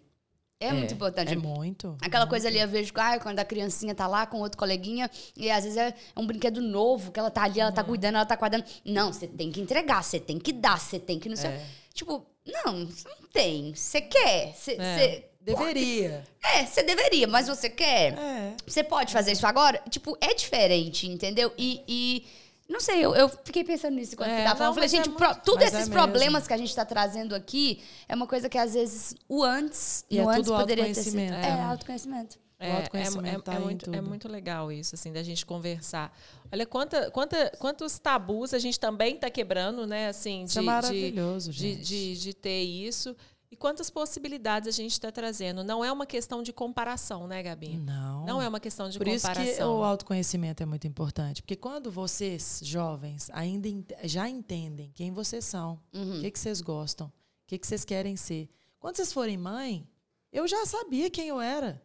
[0.60, 1.34] É, muito importante.
[1.34, 1.98] É muito.
[2.02, 5.52] Aquela coisa ali, eu vejo ah, quando a criancinha tá lá com outro coleguinha, e
[5.52, 7.76] às vezes é um brinquedo novo, que ela tá ali, ela Uhum.
[7.76, 8.64] tá cuidando, ela tá guardando.
[8.86, 11.50] Não, você tem que entregar, você tem que dar, você tem que não sei.
[11.52, 11.66] É.
[11.94, 13.74] Tipo, não, você não tem.
[13.76, 14.54] Você quer.
[14.54, 14.98] Você, É.
[14.98, 16.24] você- Deveria.
[16.44, 18.14] É, você deveria, mas você quer.
[18.18, 18.54] É.
[18.66, 19.80] Você pode fazer isso agora?
[19.92, 21.54] Tipo, é diferente, entendeu?
[21.58, 21.82] E.
[21.88, 22.26] e
[22.68, 24.68] não sei, eu, eu fiquei pensando nisso quando É, você tava falando.
[24.70, 25.94] não, falei, é gente, muito- pro- tudo Mas é esses mesmo.
[25.94, 30.04] problemas que a gente tá trazendo aqui é uma coisa que às vezes o antes,
[30.10, 31.20] E é no antes tudo poderia ter sido.
[31.20, 31.64] É, né?
[31.64, 32.40] autoconhecimento.
[32.58, 35.46] É, autoconhecimento é, tá é aí em muito, é muito legal isso, assim, da gente
[35.46, 36.18] conversar.
[36.52, 40.08] Olha quanta, quanta, quantos tabus a gente também está quebrando, né?
[40.08, 41.84] Assim, de, Isso é maravilhoso, de, gente.
[41.84, 43.16] de, de, de ter isso.
[43.56, 45.64] E quantas possibilidades a gente está trazendo.
[45.64, 47.78] Não é uma questão de comparação, né, Gabi?
[47.78, 48.26] Não.
[48.26, 49.56] Não é uma questão de Por isso comparação.
[49.56, 51.42] que o autoconhecimento é muito importante.
[51.42, 53.70] Porque quando vocês, jovens, ainda
[54.04, 56.18] já entendem quem vocês são, Uhum.
[56.18, 57.12] o que, que vocês gostam, o
[57.48, 58.50] que, que vocês querem ser.
[58.78, 59.88] Quando vocês forem mãe,
[60.34, 61.82] eu já sabia quem eu era.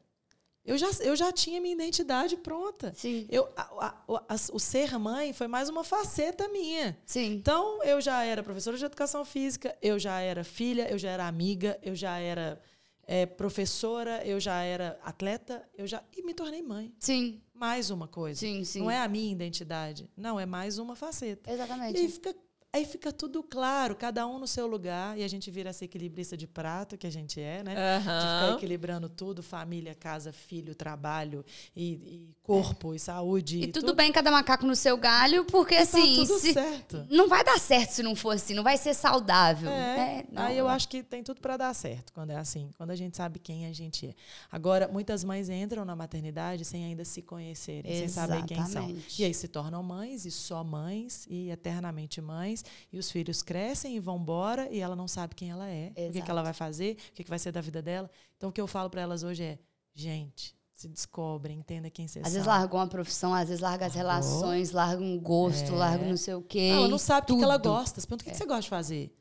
[0.64, 2.92] Eu já, eu já tinha minha identidade pronta.
[2.94, 3.26] Sim.
[3.30, 6.96] Eu, a- a- o- a- o ser mãe foi mais uma faceta minha.
[7.06, 7.32] Sim.
[7.34, 11.26] Então, eu já era professora de educação física, eu já era filha, eu já era
[11.26, 12.60] amiga, eu já era
[13.06, 16.02] eh, professora, eu já era atleta, eu já.
[16.16, 16.94] E me tornei mãe.
[16.98, 17.40] Sim.
[17.52, 18.38] Mais uma coisa.
[18.38, 18.78] Sim, sim.
[18.80, 20.08] Não é a minha identidade.
[20.16, 21.50] Não, é mais uma faceta.
[21.52, 21.98] Exatamente.
[22.00, 22.34] E fica,
[22.72, 26.36] aí fica tudo claro, cada um no seu lugar, e a gente vira essa equilibrista
[26.36, 27.98] de prato que a gente é, né?
[27.98, 31.44] De ficar equilibrando tudo, família, casa, filho, trabalho
[31.74, 33.60] e, e corpo e saúde.
[33.62, 37.06] E tudo bem cada macaco no seu galho, porque assim, tá tudo se- certo.
[37.10, 39.70] não vai dar certo se não for assim, não vai ser saudável.
[39.70, 40.42] É, É, não.
[40.42, 43.16] aí eu acho que tem tudo para dar certo quando é assim, quando a gente
[43.16, 44.14] sabe quem a gente é.
[44.50, 48.66] Agora, muitas mães entram na maternidade sem ainda se conhecerem, sem saber quem são.
[48.84, 49.22] Exatamente.
[49.22, 52.59] E aí se tornam mães e só mães e eternamente mães,
[52.92, 55.94] e os filhos crescem e vão embora e ela não sabe quem ela é, o
[55.94, 56.24] que, Exato.
[56.24, 58.10] que ela vai fazer, o que, que vai ser da vida dela.
[58.36, 59.58] Então o que eu falo para elas hoje é:
[59.94, 62.34] gente, se descobrem, entenda quem vocês Às são.
[62.40, 64.12] vezes largou uma profissão, às vezes larga as Largou.
[64.30, 66.70] relações, larga um gosto, larga não sei o quê.
[66.72, 68.00] Não, ela não sabe o que ela gosta.
[68.00, 69.14] Você pergunta o que, que você gosta de fazer.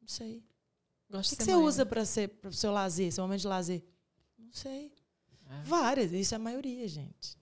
[0.00, 0.44] Não sei.
[1.10, 3.46] Gosto O que, que você usa para ser para o seu lazer, seu momento de
[3.46, 3.84] lazer?
[4.38, 4.92] Não sei.
[5.64, 7.38] Várias, isso é a maioria, gente.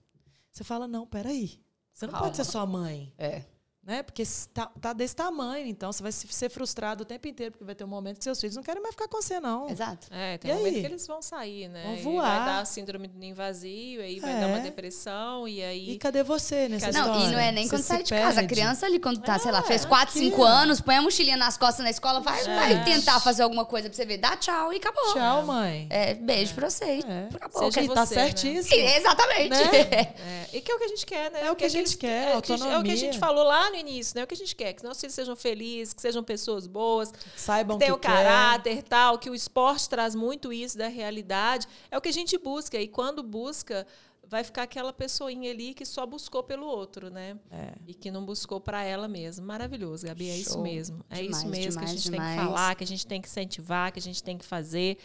[0.51, 1.59] Você fala, não, peraí.
[1.91, 2.27] Você não Calma.
[2.27, 3.43] pode ser só mãe, É.
[3.85, 4.01] né?
[4.03, 7.51] Porque se tá, tá desse tamanho, então você vai se- ser frustrado o tempo inteiro,
[7.51, 9.69] porque vai ter um momento que seus filhos não querem mais ficar com você, não.
[9.69, 10.07] Exato.
[10.11, 10.81] É, tem E um momento aí?
[10.81, 11.83] que eles vão sair, né?
[11.83, 12.37] Vão E voar.
[12.37, 14.39] vai dar a síndrome do ninho vazio, aí vai É.
[14.41, 15.91] dar uma depressão, e aí...
[15.91, 17.25] E cadê você nessa Não, história?
[17.27, 18.25] e não é nem Você quando sai de casa.
[18.31, 18.53] A perde.
[18.55, 20.45] criança ali, quando tá, sei lá, É, fez 4, aqui, 5 ó.
[20.47, 22.55] anos, põe a mochilinha nas costas na escola, vai, É.
[22.55, 24.17] vai tentar fazer alguma coisa pra você ver.
[24.17, 25.13] Dá tchau e acabou.
[25.13, 25.87] Tchau, mãe.
[25.91, 27.03] É, beijo pra vocês.
[27.05, 27.29] É.
[27.35, 27.71] Acabou.
[27.71, 27.83] Seja ok?
[27.91, 28.23] E tá você, né?
[28.25, 28.63] certíssimo.
[28.63, 29.49] Sim, exatamente.
[29.49, 29.65] Né?
[29.75, 31.45] É, e que é o que a gente quer, né?
[31.45, 33.69] É o que a gente quer, é o que a É que gente falou lá
[33.75, 34.23] no início, né?
[34.23, 37.77] O que a gente quer, que nossos filhos sejam felizes, que sejam pessoas boas, Saibam
[37.77, 38.13] que tenham que quer.
[38.13, 41.67] caráter tal, que o esporte traz muito isso da realidade.
[41.91, 42.79] É o que a gente busca.
[42.79, 43.85] E quando busca,
[44.27, 47.37] vai ficar aquela pessoinha ali que só buscou pelo outro, né?
[47.51, 47.73] É.
[47.87, 49.45] E que não buscou para ela mesma.
[49.45, 50.29] Maravilhoso, Gabi.
[50.29, 50.63] É isso Show.
[50.63, 51.05] mesmo.
[51.09, 52.39] É Demais, isso mesmo que a demais, gente tem demais.
[52.39, 54.97] que falar, que a gente tem que incentivar, que a gente tem que fazer.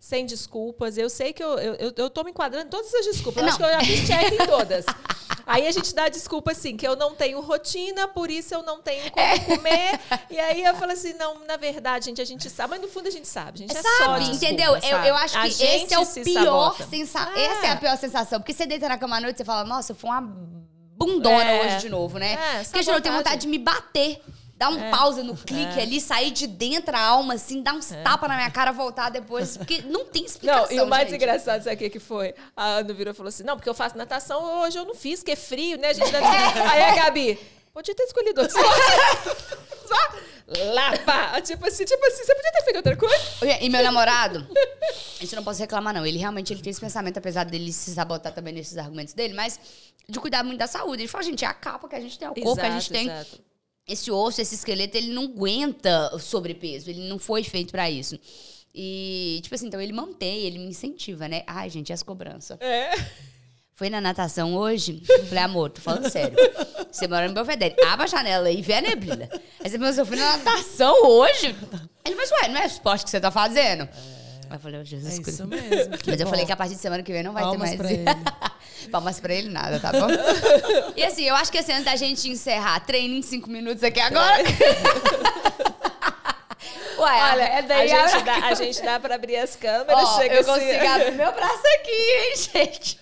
[0.00, 0.96] Sem desculpas.
[0.96, 3.42] Eu sei que eu, eu, eu, eu tô me enquadrando em todas as desculpas.
[3.42, 3.68] Eu acho que Não.
[3.70, 4.84] eu já fiz check em todas.
[5.44, 8.80] Aí a gente dá desculpa assim, que eu não tenho rotina, por isso eu não
[8.82, 9.38] tenho como É.
[9.40, 10.00] comer.
[10.30, 13.08] E aí eu falo assim, não, na verdade, gente, a gente sabe, mas no fundo
[13.08, 13.52] a gente sabe.
[13.64, 14.74] A gente é só Sabe, desculpa, entendeu?
[14.76, 15.08] Eu, sabe?
[15.08, 17.32] eu acho A que gente esse é o pior sensação.
[17.34, 17.44] É.
[17.46, 18.40] Essa é a pior sensação.
[18.40, 21.64] Porque você deita na cama à noite e você fala, nossa, foi uma bundona É.
[21.66, 22.34] hoje de novo, né?
[22.34, 24.20] É, Porque eu tenho vontade de me bater.
[24.58, 24.90] Dar um É.
[24.90, 28.50] pausa no clique ali, sair de dentro a alma, assim, dar uns tapas na minha
[28.50, 29.56] cara, voltar depois.
[29.56, 30.66] Porque não tem explicação.
[30.66, 31.14] Não, e o mais gente.
[31.14, 32.34] engraçado, sabe o que que foi?
[32.56, 35.22] A Ana virou e falou assim: não, porque eu faço natação, hoje eu não fiz,
[35.22, 35.90] que é frio, né?
[35.90, 36.26] A gente deve...
[36.26, 37.38] Aí a Gabi,
[37.72, 38.58] podia ter escolhido outro
[41.04, 41.40] pá.
[41.40, 43.16] Tipo assim, tipo assim, você podia ter feito outra coisa?
[43.60, 44.44] E meu namorado,
[45.20, 46.04] isso eu não posso reclamar, não.
[46.04, 49.60] Ele realmente ele tem esse pensamento, apesar dele se sabotar também nesses argumentos dele, mas
[50.08, 51.02] de cuidar muito da saúde.
[51.02, 52.70] Ele fala, gente, é a capa que a gente tem, é o corpo que a
[52.70, 53.06] gente tem.
[53.08, 53.47] exato.
[53.88, 56.90] Esse osso, esse esqueleto, ele não aguenta o sobrepeso.
[56.90, 58.18] Ele não foi feito pra isso.
[58.74, 61.42] E, tipo assim, então ele mantém, ele me incentiva, né?
[61.46, 62.58] Ai, gente, as cobranças?
[62.60, 62.90] É.
[63.72, 65.02] Foi na natação hoje?
[65.28, 66.36] Falei, amor, tô falando sério.
[66.90, 67.76] Você mora no Belvedere.
[67.86, 69.28] Abre a janela e vê a neblina.
[69.62, 71.54] Aí você pensou, eu fui na natação hoje?
[72.04, 73.88] Ele, mas ué, não é esporte que você tá fazendo?
[74.50, 75.30] Eu falei, oh, Jesus É Cristo.
[75.30, 75.90] isso mesmo.
[76.06, 76.30] Mas eu bom.
[76.30, 77.98] falei que a partir de semana que vem não vai Palmas ter pra mais.
[77.98, 78.08] ele.
[78.90, 80.06] Palmas pra ele nada, tá bom?
[80.96, 84.00] e assim, eu acho que assim, antes da gente encerrar, treino em cinco minutos aqui
[84.00, 84.42] agora.
[86.98, 90.16] Ué, Olha, é a daí gente, dá, a gente dá pra abrir as câmeras, Ó,
[90.18, 90.50] chega eu assim.
[90.52, 93.00] consigo abrir meu braço aqui, hein, gente?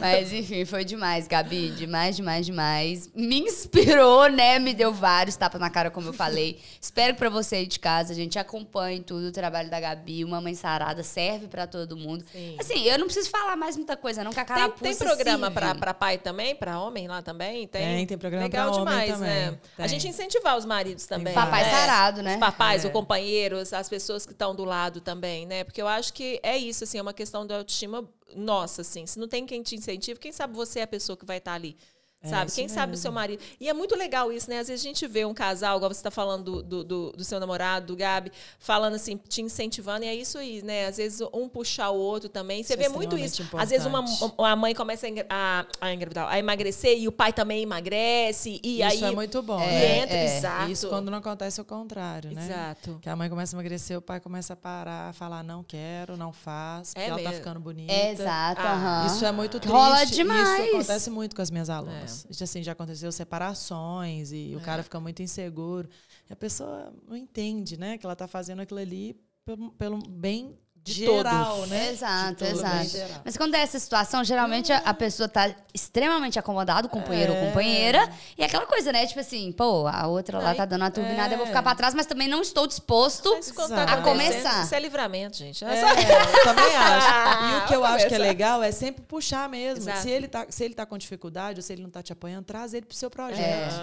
[0.00, 1.70] Mas enfim, foi demais, Gabi.
[1.70, 3.10] Demais, demais, demais.
[3.14, 4.58] Me inspirou, né?
[4.58, 6.60] Me deu vários tapas na cara, como eu falei.
[6.80, 10.24] Espero que pra você aí de casa, a gente acompanhe tudo o trabalho da Gabi.
[10.24, 12.24] Uma mãe sarada serve pra todo mundo.
[12.32, 12.56] Sim.
[12.58, 15.46] Assim, eu não preciso falar mais muita coisa, não, que a Tem, carapuça tem programa
[15.46, 15.54] sirve.
[15.60, 16.54] pra, pra pai também?
[16.54, 17.66] Pra homem lá também?
[17.66, 19.28] Tem, Tem, tem programa Legal pra homem demais, também.
[19.50, 19.58] né?
[19.78, 19.88] A Tem.
[19.88, 21.34] gente incentivar os maridos também.
[21.34, 21.70] Papai né?
[21.70, 22.34] sarado, né?
[22.34, 22.86] Os papais, É.
[22.88, 22.92] os
[23.36, 25.64] companheiros, as pessoas que estão do lado também, né?
[25.64, 29.06] Porque eu acho que é isso, assim, é uma questão da autoestima nossa, assim.
[29.06, 31.52] Se não tem quem te incentive, quem sabe você é a pessoa que vai estar
[31.52, 31.76] ali.
[32.22, 32.50] É Sabe?
[32.50, 33.02] Quem sabe o mesmo.
[33.02, 33.42] seu marido.
[33.60, 34.58] E é muito legal isso, né?
[34.58, 37.38] Às vezes a gente vê um casal, igual você está falando do, do, do, seu
[37.38, 40.86] namorado, do Gabi, falando assim, te incentivando, e é isso aí, né?
[40.86, 42.62] Às vezes um puxar o outro também.
[42.64, 43.42] Você Isso é vê muito isso.
[43.42, 44.34] extremamente Às vezes uma, importante.
[44.38, 48.60] uma mãe começa a, a, engravidar, a emagrecer e o pai também emagrece.
[48.62, 49.98] E Isso aí é muito bom, e né?
[49.98, 50.36] entra, é.
[50.38, 50.70] exato.
[50.70, 52.44] Isso quando não acontece o contrário, né?
[52.44, 52.98] Exato.
[53.02, 56.16] Que a mãe começa a emagrecer, o pai começa a parar, a falar, não quero,
[56.16, 57.36] não faz, porque É ela tá mesmo.
[57.36, 57.92] ficando bonita.
[57.92, 59.04] Exato, Ah.
[59.06, 59.72] Isso é muito triste.
[59.72, 60.60] Rola demais.
[60.66, 62.05] Isso acontece muito com as minhas alunas.
[62.06, 62.32] É.
[62.32, 65.88] Isso, assim, já aconteceu separações e o cara fica muito inseguro.
[66.28, 67.98] E a pessoa não entende, né?
[67.98, 71.70] Que ela tá fazendo aquilo ali pelo, pelo bem De geral, todos.
[71.70, 71.90] né?
[71.90, 73.20] Exato, De todo, bem exato.
[73.24, 77.38] Mas quando é essa situação, geralmente a, a pessoa tá extremamente acomodada, o companheiro ou
[77.38, 77.46] É.
[77.46, 78.08] companheira.
[78.38, 79.06] E é aquela coisa, né?
[79.06, 81.48] Tipo assim, pô, a outra lá Aí, tá dando uma turbinada, eu vou é.
[81.48, 83.30] ficar pra trás, mas também não estou disposto
[83.68, 84.62] tá a começar.
[84.64, 85.64] Isso é livramento, gente.
[85.64, 86.00] É, Essa-
[86.38, 87.06] eu também acho.
[87.52, 89.82] E o que eu Vamos acho que é legal é sempre puxar mesmo.
[89.82, 90.00] Exato.
[90.00, 92.44] Se ele, tá, se ele tá com dificuldade ou se ele não tá te apoiando,
[92.44, 93.40] traz ele pro seu projeto.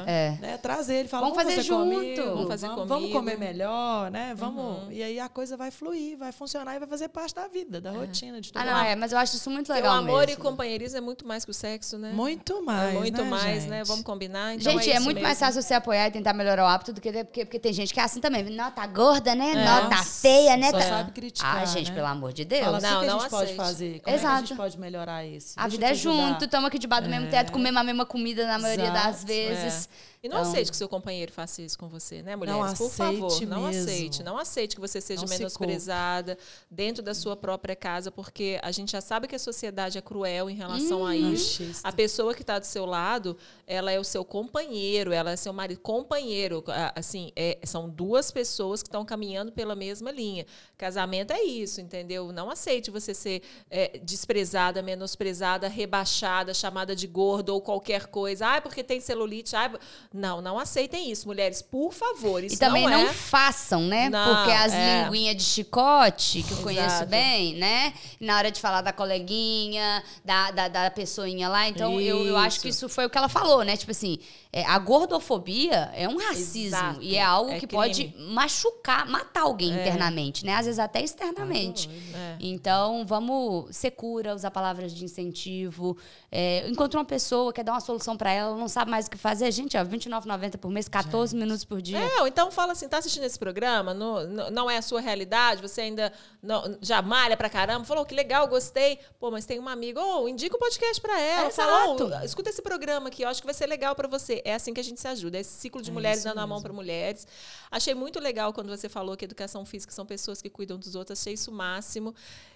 [0.08, 0.38] É, é.
[0.42, 0.58] Né?
[0.58, 2.96] Traz ele, fala, Vamos fazer comigo, junto." Vamos fazer vamos, comigo.
[2.96, 4.34] vamos comer melhor, né?
[4.36, 4.84] Vamos.
[4.84, 4.92] Uhum.
[4.92, 7.92] E aí a coisa vai fluir, vai funcionar e vai fazer parte da vida, da
[7.92, 10.34] rotina de todo Ah, não, é, mas eu acho isso muito legal o amor mesmo.
[10.34, 12.12] e companheirismo é muito mais que o sexo, né?
[12.14, 12.94] Muito É mais.
[12.94, 13.78] muito né, mais, né?
[13.80, 13.88] gente?
[13.88, 14.54] Vamos combinar.
[14.54, 15.46] Então Gente, é, isso muito mais mesmo.
[15.48, 18.00] fácil você apoiar e tentar melhorar o hábito do que porque, porque tem gente que
[18.00, 18.44] é assim também.
[18.44, 19.52] Não, tá gorda, né?
[19.52, 19.66] É.
[19.66, 20.70] Não, tá feia, né?
[20.70, 21.58] Só Tá- sabe criticar.
[21.58, 21.96] Ah, gente, né?
[21.96, 22.64] pelo amor de Deus.
[22.64, 23.58] Fala, assim, Não, que não a gente pode aceite.
[23.58, 23.86] fazer?
[23.86, 24.46] Como é que a Exato.
[24.48, 25.54] gente pode melhorar isso?
[25.58, 28.46] A Deixa vida é junto, estamos aqui debaixo do mesmo teto, comemos a mesma comida
[28.46, 29.90] na maioria das Exato, vezes.
[30.24, 32.78] E não Então- aceite que seu companheiro faça isso com você, né, mulheres?
[32.78, 33.82] Por favor, não mesmo.
[33.82, 34.24] aceite.
[34.24, 36.38] Não aceite que você seja Não se menosprezada
[36.72, 40.50] dentro da sua própria casa, porque a gente já sabe que a sociedade é cruel
[40.50, 41.62] em relação a isso.
[41.62, 41.86] Machista.
[41.86, 43.38] A pessoa que está do seu lado,
[43.68, 45.82] ela é o seu companheiro, ela é seu marido.
[45.82, 46.64] Companheiro,
[46.96, 50.46] assim, é- são duas pessoas que estão caminhando pela mesma linha.
[50.84, 52.34] Casamento é isso, entendeu?
[52.34, 53.42] Não aceite você ser
[53.72, 58.46] é, desprezada, menosprezada, rebaixada, chamada de gorda ou qualquer coisa.
[58.58, 59.56] Ah, porque tem celulite.
[59.56, 59.72] Ai,
[60.14, 62.44] não, não aceitem isso, mulheres, por favor.
[62.44, 63.14] Isso E também não, é...
[63.14, 64.10] façam, né?
[64.10, 65.04] Não, Porque as é.
[65.06, 67.06] linguinhas de chicote, que eu conheço Exato.
[67.10, 67.94] bem, né?
[68.20, 71.70] Na hora de falar da coleguinha, da, da, da pessoinha lá.
[71.70, 72.86] Então, eu, eu acho que Isso.
[72.88, 73.78] isso foi o que ela falou, né?
[73.78, 74.18] Tipo assim,
[74.52, 76.68] é, a gordofobia é um racismo.
[76.78, 77.02] Exato.
[77.02, 77.82] E é algo É que crime.
[77.84, 79.82] pode machucar, matar alguém É.
[79.82, 80.56] internamente, né?
[80.56, 81.90] Às vezes até externamente.
[82.16, 82.38] É.
[82.40, 85.98] Então, vamos ser cura, usar palavras de incentivo.
[86.32, 89.18] É, encontra uma pessoa, quer dar uma solução pra ela, não sabe mais o que
[89.18, 89.52] fazer.
[89.52, 92.00] Gente, ó, R$29,90 por mês, 14 minutos por dia.
[92.00, 95.82] É, ou então fala assim, tá assistindo esse programa, não, é a sua realidade, você
[95.82, 99.00] ainda não- já malha pra caramba, falou que legal, gostei.
[99.20, 101.50] Pô, mas tem uma amiga, ô, indica o podcast pra ela.
[101.52, 102.06] Fala, Exato.
[102.06, 104.42] "Ô, escuta esse programa aqui, eu acho que vai ser legal pra você.
[104.46, 106.48] É assim que a gente se ajuda, é esse ciclo de mulheres isso dando a
[106.48, 106.64] mão mesmo.
[106.64, 107.28] pra mulheres.
[107.72, 111.20] Achei muito legal quando você falou que educação física são pessoas que cuidam dos outros,
[111.20, 112.14] achei isso o máximo.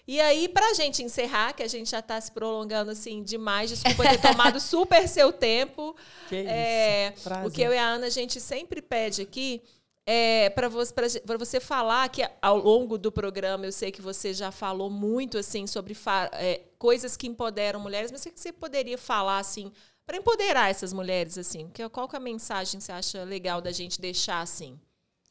[0.07, 4.03] E aí, pra gente encerrar, que a gente já tá se prolongando assim demais, desculpa
[4.03, 5.95] ter tomado super seu tempo.
[6.29, 6.49] Que isso.
[6.49, 7.47] É, Prazer.
[7.47, 9.61] o que eu e a Ana a gente sempre pede aqui
[10.05, 14.33] é para você, pra você falar que ao longo do programa eu sei que você
[14.33, 15.93] já falou muito assim sobre
[16.31, 19.69] é, coisas que empoderam mulheres, mas o que você poderia falar assim
[20.05, 21.69] para empoderar essas mulheres assim?
[21.73, 24.79] Que, qual que é a mensagem que você acha legal da gente deixar assim?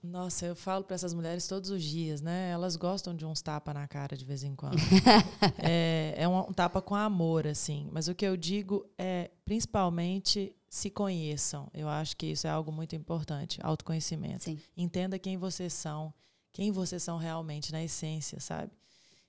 [0.06, 2.50] Nossa, eu falo para essas mulheres todos os dias, né?
[2.50, 4.76] Elas gostam de uns tapa na cara de vez em quando.
[5.58, 7.88] é, é um, um tapa com amor, assim.
[7.92, 11.70] Mas o que eu digo é, principalmente, se conheçam.
[11.72, 14.44] Eu acho que isso é algo muito importante, autoconhecimento.
[14.44, 14.58] Sim.
[14.76, 16.12] Entenda quem vocês são,
[16.52, 18.70] quem vocês são realmente, na essência, sabe?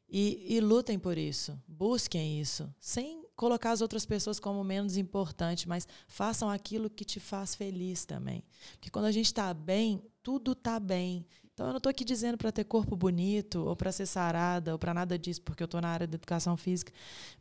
[0.09, 5.67] E, e lutem por isso, busquem isso, sem colocar as outras pessoas como menos importante,
[5.67, 8.43] mas façam aquilo que te faz feliz também.
[8.73, 11.25] Porque quando a gente está bem, tudo está bem.
[11.53, 14.77] Então eu não estou aqui dizendo para ter corpo bonito, ou para ser sarada, ou
[14.77, 16.91] para nada disso, porque eu estou na área da educação física,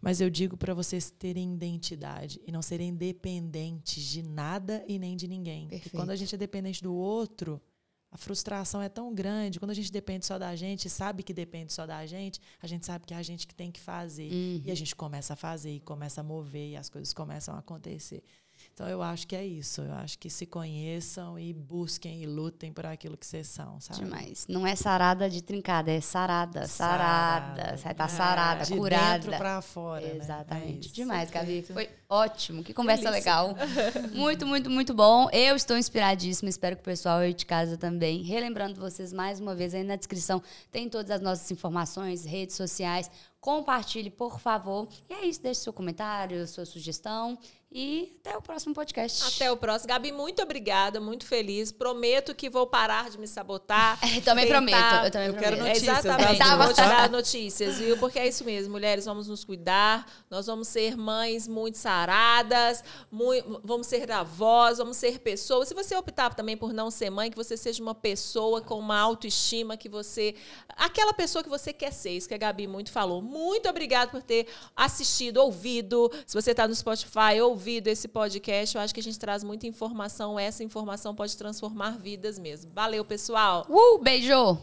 [0.00, 5.16] mas eu digo para vocês terem identidade e não serem dependentes de nada e nem
[5.16, 5.62] de ninguém.
[5.62, 5.96] Porque Perfeito.
[5.96, 7.60] quando a gente é dependente do outro,
[8.08, 9.58] a frustração é tão grande.
[9.58, 12.86] Quando a gente depende só da gente, sabe que depende só da gente, a gente
[12.86, 14.32] sabe que é a gente que tem que fazer.
[14.32, 14.62] Uhum.
[14.64, 17.58] E a gente começa a fazer, e começa a mover, e as coisas começam a
[17.58, 18.22] acontecer.
[18.76, 19.80] Então eu acho que é isso.
[19.80, 24.00] Eu acho que se conheçam e busquem e lutem por aquilo que vocês são, sabe?
[24.04, 24.44] Demais.
[24.50, 27.74] Não é sarada de trincada, é sarada, sarada.
[27.74, 29.18] Você tá sarada, De curada.
[29.20, 30.06] dentro pra fora.
[30.06, 30.16] né?
[30.16, 30.76] Exatamente.
[30.76, 30.94] É isso.
[30.94, 31.62] Demais, Gabi.
[31.62, 32.62] Foi ótimo.
[32.62, 33.18] Que conversa Delícia.
[33.18, 33.56] legal.
[34.12, 35.26] Muito, muito, muito bom.
[35.32, 36.50] Eu estou inspiradíssima.
[36.50, 38.22] Espero que o pessoal aí de casa também.
[38.24, 43.10] Relembrando vocês mais uma vez, aí na descrição tem todas as nossas informações, redes sociais.
[43.40, 44.86] Compartilhe, por favor.
[45.08, 45.40] E é isso.
[45.40, 47.38] Deixe seu comentário, sua sugestão.
[47.70, 49.24] E até o próximo podcast.
[49.24, 49.88] Até o próximo.
[49.88, 51.70] Gabi, muito obrigada, muito feliz.
[51.72, 53.98] Prometo que vou parar de me sabotar.
[54.16, 55.04] É, também tentar- prometo.
[55.04, 55.74] Eu também Eu quero prometo.
[55.74, 56.38] notícias, Exatamente.
[56.38, 56.64] Gabi.
[56.64, 57.98] Vou te dar notícias, viu?
[57.98, 63.44] Porque é isso mesmo, mulheres, vamos nos cuidar, nós vamos ser mães muito saradas, mui-
[63.64, 65.68] vamos ser avós, vamos ser pessoas.
[65.68, 68.98] Se você optar também por não ser mãe, que você seja uma pessoa com uma
[68.98, 70.34] autoestima, que você.
[70.76, 73.20] Aquela pessoa que você quer ser, isso que a Gabi muito falou.
[73.20, 76.10] Muito obrigada por ter assistido, ouvido.
[76.26, 79.66] Se você está no Spotify, ouvido esse podcast, eu acho que a gente traz muita
[79.66, 80.38] informação.
[80.38, 82.70] Essa informação pode transformar vidas mesmo.
[82.72, 83.66] Valeu, pessoal!
[83.68, 84.56] Uh, beijo!